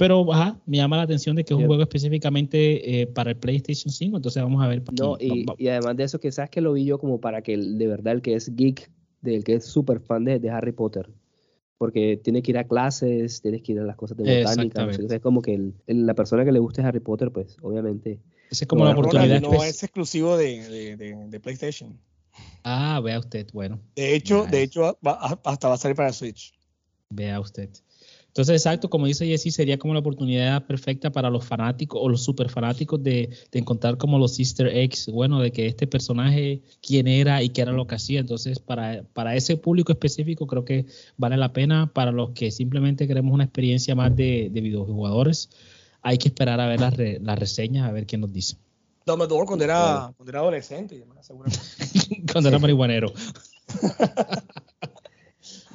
Pero 0.00 0.32
ajá, 0.32 0.58
me 0.64 0.78
llama 0.78 0.96
la 0.96 1.02
atención 1.02 1.36
de 1.36 1.44
que 1.44 1.52
es 1.52 1.60
un 1.60 1.66
juego 1.66 1.82
específicamente 1.82 3.02
eh, 3.02 3.06
para 3.06 3.32
el 3.32 3.36
PlayStation 3.36 3.92
5, 3.92 4.16
entonces 4.16 4.42
vamos 4.42 4.64
a 4.64 4.66
ver. 4.66 4.82
No, 4.98 5.18
y, 5.20 5.44
y, 5.58 5.68
además 5.68 5.94
de 5.94 6.04
eso, 6.04 6.18
que 6.18 6.32
sabes 6.32 6.48
que 6.48 6.62
lo 6.62 6.72
vi 6.72 6.86
yo 6.86 6.98
como 6.98 7.20
para 7.20 7.42
que 7.42 7.52
el, 7.52 7.76
de 7.76 7.86
verdad 7.86 8.14
el 8.14 8.22
que 8.22 8.34
es 8.34 8.56
geek, 8.56 8.90
del 9.20 9.44
que 9.44 9.56
es 9.56 9.66
súper 9.66 10.00
fan 10.00 10.24
de, 10.24 10.38
de, 10.38 10.48
Harry 10.48 10.72
Potter, 10.72 11.10
porque 11.76 12.16
tiene 12.16 12.40
que 12.40 12.52
ir 12.52 12.56
a 12.56 12.64
clases, 12.64 13.42
tienes 13.42 13.60
que 13.60 13.72
ir 13.72 13.80
a 13.80 13.84
las 13.84 13.96
cosas 13.96 14.16
de 14.16 14.42
botánica, 14.42 14.86
no 14.86 14.92
sé, 14.94 15.16
es 15.16 15.20
como 15.20 15.42
que 15.42 15.52
el, 15.52 15.74
el, 15.86 16.06
la 16.06 16.14
persona 16.14 16.46
que 16.46 16.52
le 16.52 16.60
guste 16.60 16.80
Harry 16.80 17.00
Potter, 17.00 17.30
pues 17.30 17.58
obviamente... 17.60 18.20
Esa 18.50 18.64
es 18.64 18.68
como 18.68 18.86
la 18.86 18.92
oportunidad. 18.92 19.42
No 19.42 19.62
es 19.62 19.82
exclusivo 19.82 20.38
de, 20.38 20.96
de, 20.96 21.26
de, 21.28 21.40
PlayStation. 21.40 22.00
Ah, 22.64 23.00
vea 23.04 23.18
usted, 23.18 23.46
bueno. 23.52 23.78
De 23.96 24.14
hecho, 24.14 24.46
de 24.46 24.62
hecho 24.62 24.98
va, 25.06 25.38
hasta 25.44 25.68
va 25.68 25.74
a 25.74 25.76
salir 25.76 25.94
para 25.94 26.10
Switch. 26.14 26.54
Vea 27.10 27.38
usted. 27.38 27.68
Entonces, 28.30 28.54
exacto, 28.54 28.88
como 28.88 29.06
dice 29.06 29.26
Jesse, 29.26 29.52
sería 29.52 29.76
como 29.76 29.92
la 29.92 29.98
oportunidad 29.98 30.64
perfecta 30.64 31.10
para 31.10 31.30
los 31.30 31.44
fanáticos 31.44 32.00
o 32.00 32.08
los 32.08 32.22
super 32.22 32.48
fanáticos 32.48 33.02
de, 33.02 33.28
de, 33.50 33.58
encontrar 33.58 33.98
como 33.98 34.20
los 34.20 34.38
easter 34.38 34.68
eggs, 34.68 35.08
bueno, 35.08 35.40
de 35.40 35.50
que 35.50 35.66
este 35.66 35.88
personaje, 35.88 36.62
quién 36.80 37.08
era 37.08 37.42
y 37.42 37.48
qué 37.48 37.62
era 37.62 37.72
lo 37.72 37.88
que 37.88 37.96
hacía. 37.96 38.20
Entonces, 38.20 38.60
para, 38.60 39.02
para 39.14 39.34
ese 39.34 39.56
público 39.56 39.90
específico, 39.90 40.46
creo 40.46 40.64
que 40.64 40.86
vale 41.16 41.36
la 41.36 41.52
pena. 41.52 41.90
Para 41.92 42.12
los 42.12 42.30
que 42.30 42.52
simplemente 42.52 43.08
queremos 43.08 43.34
una 43.34 43.42
experiencia 43.42 43.96
más 43.96 44.14
de, 44.14 44.48
de 44.52 44.60
videojugadores, 44.60 45.50
hay 46.00 46.16
que 46.16 46.28
esperar 46.28 46.60
a 46.60 46.68
ver 46.68 46.78
las, 46.78 46.96
re, 46.96 47.18
las 47.20 47.36
reseñas, 47.36 47.88
a 47.88 47.92
ver 47.92 48.06
quién 48.06 48.20
nos 48.20 48.32
dice. 48.32 48.56
Dumbledore 49.04 49.44
cuando 49.44 49.64
era, 49.64 50.12
cuando 50.16 50.30
era 50.30 50.38
adolescente, 50.38 51.04
seguramente. 51.20 51.58
cuando 52.32 52.48
era 52.48 52.60
marihuanero. 52.60 53.12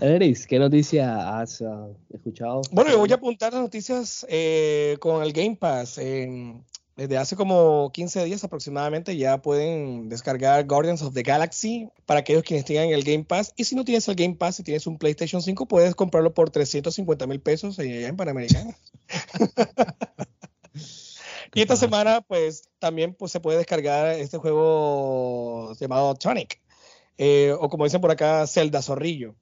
Eris, 0.01 0.45
¿qué 0.45 0.59
noticia 0.59 1.39
has 1.39 1.61
uh, 1.61 1.95
escuchado? 2.13 2.61
Bueno, 2.71 2.91
yo 2.91 2.99
voy 2.99 3.11
a 3.11 3.15
apuntar 3.15 3.53
las 3.53 3.61
noticias 3.61 4.25
eh, 4.29 4.97
con 4.99 5.23
el 5.23 5.31
Game 5.31 5.55
Pass. 5.55 5.97
Eh, 5.99 6.53
desde 6.97 7.17
hace 7.17 7.35
como 7.35 7.91
15 7.93 8.23
días 8.23 8.43
aproximadamente 8.43 9.17
ya 9.17 9.41
pueden 9.41 10.07
descargar 10.07 10.65
Guardians 10.65 11.01
of 11.01 11.13
the 11.13 11.23
Galaxy 11.23 11.89
para 12.05 12.21
aquellos 12.21 12.43
quienes 12.43 12.65
tengan 12.65 12.89
el 12.89 13.03
Game 13.03 13.23
Pass. 13.23 13.53
Y 13.55 13.65
si 13.65 13.75
no 13.75 13.83
tienes 13.83 14.07
el 14.07 14.15
Game 14.15 14.35
Pass, 14.35 14.57
si 14.57 14.63
tienes 14.63 14.87
un 14.87 14.97
PlayStation 14.97 15.41
5, 15.41 15.65
puedes 15.65 15.95
comprarlo 15.95 16.33
por 16.33 16.49
350 16.49 17.27
mil 17.27 17.41
pesos 17.41 17.79
allá 17.79 18.07
en 18.07 18.15
Panamericana. 18.15 18.77
y 21.53 21.61
esta 21.61 21.75
semana, 21.75 22.21
pues 22.21 22.69
también 22.79 23.13
pues, 23.13 23.31
se 23.31 23.39
puede 23.39 23.57
descargar 23.57 24.11
este 24.11 24.37
juego 24.37 25.73
llamado 25.79 26.15
Tonic, 26.15 26.61
eh, 27.17 27.53
o 27.59 27.69
como 27.69 27.85
dicen 27.85 28.01
por 28.01 28.11
acá, 28.11 28.45
Zelda 28.47 28.81
Zorrillo. 28.81 29.35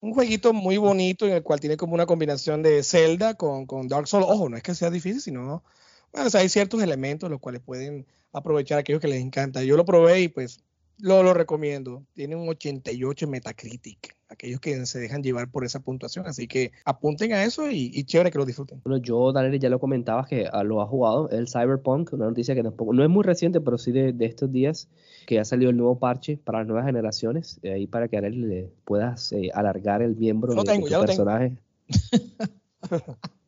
Un 0.00 0.12
jueguito 0.12 0.52
muy 0.52 0.76
bonito 0.76 1.26
en 1.26 1.32
el 1.32 1.42
cual 1.42 1.60
tiene 1.60 1.76
como 1.76 1.94
una 1.94 2.06
combinación 2.06 2.62
de 2.62 2.82
Zelda 2.82 3.34
con, 3.34 3.66
con 3.66 3.88
Dark 3.88 4.06
Souls. 4.06 4.26
Ojo, 4.28 4.48
no 4.48 4.56
es 4.56 4.62
que 4.62 4.74
sea 4.74 4.90
difícil, 4.90 5.20
sino 5.20 5.64
bueno, 6.12 6.30
hay 6.32 6.48
ciertos 6.48 6.82
elementos 6.82 7.30
los 7.30 7.40
cuales 7.40 7.60
pueden 7.62 8.06
aprovechar 8.32 8.78
aquellos 8.78 9.00
que 9.00 9.08
les 9.08 9.20
encanta. 9.20 9.62
Yo 9.62 9.76
lo 9.76 9.84
probé 9.84 10.20
y 10.22 10.28
pues 10.28 10.60
lo, 10.98 11.22
lo 11.22 11.34
recomiendo. 11.34 12.04
Tiene 12.14 12.36
un 12.36 12.48
88 12.48 13.24
en 13.24 13.30
Metacritic. 13.30 14.17
Aquellos 14.30 14.60
que 14.60 14.84
se 14.84 14.98
dejan 14.98 15.22
llevar 15.22 15.50
por 15.50 15.64
esa 15.64 15.80
puntuación. 15.80 16.26
Así 16.26 16.46
que 16.46 16.72
apunten 16.84 17.32
a 17.32 17.44
eso 17.44 17.70
y, 17.70 18.04
chévere 18.04 18.30
que 18.30 18.38
lo 18.38 18.44
disfruten. 18.44 18.80
Bueno, 18.84 18.98
yo, 18.98 19.32
Daniel, 19.32 19.58
ya 19.58 19.70
lo 19.70 19.80
comentabas 19.80 20.28
que 20.28 20.46
ah, 20.52 20.62
lo 20.62 20.82
ha 20.82 20.86
jugado. 20.86 21.30
El 21.30 21.48
Cyberpunk, 21.48 22.12
una 22.12 22.26
noticia 22.26 22.54
que 22.54 22.62
tampoco, 22.62 22.92
no 22.92 23.02
es 23.02 23.08
muy 23.08 23.24
reciente, 23.24 23.60
pero 23.60 23.78
sí 23.78 23.90
de, 23.90 24.14
estos 24.20 24.52
días, 24.52 24.88
que 25.26 25.40
ha 25.40 25.44
salido 25.44 25.70
el 25.70 25.76
nuevo 25.76 25.98
parche 25.98 26.36
para 26.36 26.58
las 26.58 26.68
nuevas 26.68 26.84
generaciones. 26.84 27.58
ahí 27.64 27.86
para 27.86 28.08
que 28.08 28.16
él 28.18 28.48
le 28.48 28.70
puedas 28.84 29.32
eh, 29.32 29.50
alargar 29.54 30.02
el 30.02 30.14
miembro 30.14 30.54
de, 30.54 30.78
tu 30.78 30.88
personaje. 30.88 31.56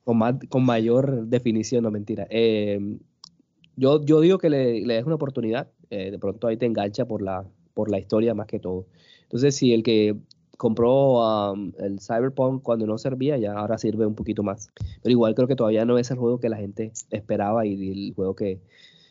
con, 0.05 0.17
más, 0.17 0.37
con 0.49 0.65
mayor 0.65 1.27
definición, 1.27 1.83
no 1.85 1.91
mentira. 1.91 2.27
Eh, 2.31 2.81
yo, 3.77 4.05
yo 4.05 4.21
digo 4.21 4.39
que 4.39 4.51
le, 4.51 4.81
le 4.81 4.95
des 4.95 5.05
una 5.05 5.15
oportunidad, 5.15 5.69
eh, 5.91 6.11
de 6.11 6.19
pronto 6.19 6.47
ahí 6.47 6.57
te 6.57 6.67
engancha 6.67 7.07
por 7.07 7.23
la, 7.23 7.45
por 7.75 7.91
la 7.91 7.99
historia 7.99 8.35
más 8.35 8.47
que 8.47 8.59
todo. 8.59 8.87
Entonces, 9.23 9.57
si 9.57 9.73
el 9.73 9.83
que 9.83 10.17
compró 10.61 11.53
um, 11.53 11.73
el 11.79 12.01
Cyberpunk 12.01 12.63
cuando 12.63 12.87
no 12.87 12.99
servía, 12.99 13.39
ya 13.39 13.55
ahora 13.55 13.79
sirve 13.79 14.05
un 14.05 14.15
poquito 14.15 14.43
más. 14.43 14.69
Pero 15.03 15.11
igual 15.11 15.35
creo 15.35 15.49
que 15.49 15.57
todavía 15.57 15.87
no 15.87 15.97
es 15.97 16.11
el 16.11 16.19
juego 16.19 16.39
que 16.39 16.51
la 16.51 16.59
gente 16.59 16.93
esperaba 17.11 17.65
y 17.65 18.09
el 18.09 18.15
juego 18.15 18.37
que... 18.37 18.61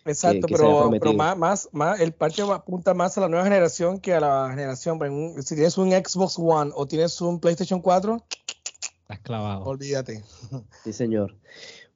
Exacto, 0.05 0.45
pero, 0.47 0.91
pero 0.91 1.13
más, 1.13 1.35
más, 1.35 1.69
más, 1.71 1.99
el 2.01 2.11
parche 2.11 2.43
apunta 2.43 2.93
más 2.93 3.17
a 3.17 3.21
la 3.21 3.29
nueva 3.29 3.45
generación 3.45 3.99
que 3.99 4.13
a 4.13 4.19
la 4.19 4.47
generación. 4.51 4.99
Si 5.41 5.55
tienes 5.55 5.75
un 5.79 5.89
Xbox 5.89 6.37
One 6.37 6.71
o 6.75 6.85
tienes 6.85 7.19
un 7.19 7.39
PlayStation 7.39 7.81
4, 7.81 8.23
Estás 9.09 9.19
clavado. 9.21 9.63
Olvídate. 9.63 10.23
Sí, 10.83 10.93
señor. 10.93 11.35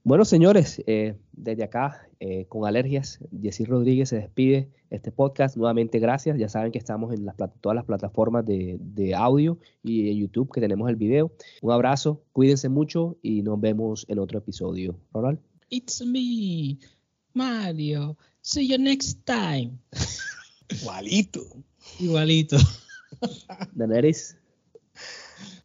Bueno, 0.05 0.25
señores, 0.25 0.83
eh, 0.85 1.15
desde 1.31 1.63
acá, 1.63 2.09
eh, 2.19 2.45
con 2.49 2.67
alergias, 2.67 3.19
Jessy 3.41 3.63
Rodríguez 3.63 4.09
se 4.09 4.17
despide 4.17 4.69
este 4.89 5.13
podcast. 5.13 5.55
Nuevamente, 5.55 5.99
gracias. 5.99 6.37
Ya 6.37 6.49
saben 6.49 6.73
que 6.73 6.77
estamos 6.77 7.13
en 7.13 7.23
las, 7.25 7.37
todas 7.61 7.75
las 7.75 7.85
plataformas 7.85 8.45
de, 8.45 8.77
de, 8.81 9.15
audio 9.15 9.57
y 9.81 10.09
en 10.09 10.17
YouTube 10.17 10.51
que 10.53 10.59
tenemos 10.59 10.89
el 10.89 10.97
video. 10.97 11.31
Un 11.61 11.71
abrazo, 11.71 12.21
cuídense 12.33 12.67
mucho 12.67 13.17
y 13.21 13.43
nos 13.43 13.61
vemos 13.61 14.05
en 14.09 14.19
otro 14.19 14.39
episodio. 14.39 14.99
Ronald. 15.13 15.39
It's 15.69 16.05
me, 16.05 16.77
Mario. 17.33 18.17
See 18.41 18.67
you 18.67 18.77
next 18.77 19.25
time. 19.25 19.79
Igualito. 20.69 21.41
Igualito. 21.99 22.57
Daenerys. 23.73 24.35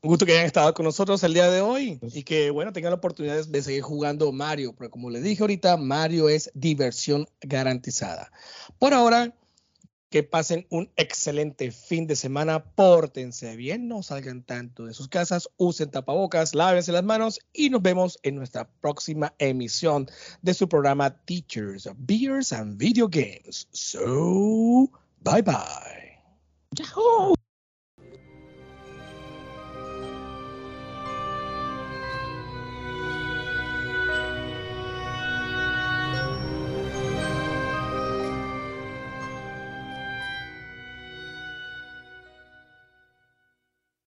Un 0.03 0.09
gusto 0.09 0.27
que 0.27 0.33
hayan 0.33 0.47
estado 0.47 0.73
con 0.75 0.85
nosotros 0.85 1.23
el 1.23 1.35
día 1.35 1.51
de 1.51 1.61
hoy 1.61 1.99
y 2.13 2.23
que, 2.23 2.51
bueno, 2.51 2.73
tengan 2.73 2.91
la 2.91 2.97
oportunidad 2.97 3.45
de 3.45 3.63
seguir 3.63 3.83
jugando 3.83 4.31
Mario, 4.33 4.75
porque 4.75 4.91
como 4.91 5.11
les 5.11 5.23
dije 5.23 5.43
ahorita, 5.43 5.77
Mario 5.77 6.29
es 6.29 6.51
diversión 6.55 7.27
garantizada. 7.41 8.31
Por 8.79 8.95
ahora, 8.95 9.35
que 10.11 10.23
pasen 10.23 10.67
un 10.71 10.91
excelente 10.97 11.71
fin 11.71 12.07
de 12.07 12.17
semana, 12.17 12.65
pórtense 12.65 13.57
bien, 13.57 13.89
no 13.89 14.03
salgan 14.03 14.43
tanto 14.43 14.87
de 14.87 14.95
sus 14.95 15.09
casas, 15.09 15.51
usen 15.57 15.91
tapabocas, 15.91 16.55
lávense 16.55 16.93
las 16.93 17.05
manos 17.05 17.41
y 17.53 17.71
nos 17.71 17.83
vemos 17.83 18.19
en 18.23 18.37
nuestra 18.37 18.69
próxima 18.81 19.35
emisión 19.39 20.09
de 20.43 20.55
su 20.55 20.69
programa 20.69 21.11
Teachers, 21.25 21.89
Beers 21.99 22.53
and 22.53 22.79
Video 22.79 23.09
Games. 23.09 23.69
So, 23.73 24.91
bye 25.23 25.43
bye. 25.43 26.23
Yahoo! 26.73 27.38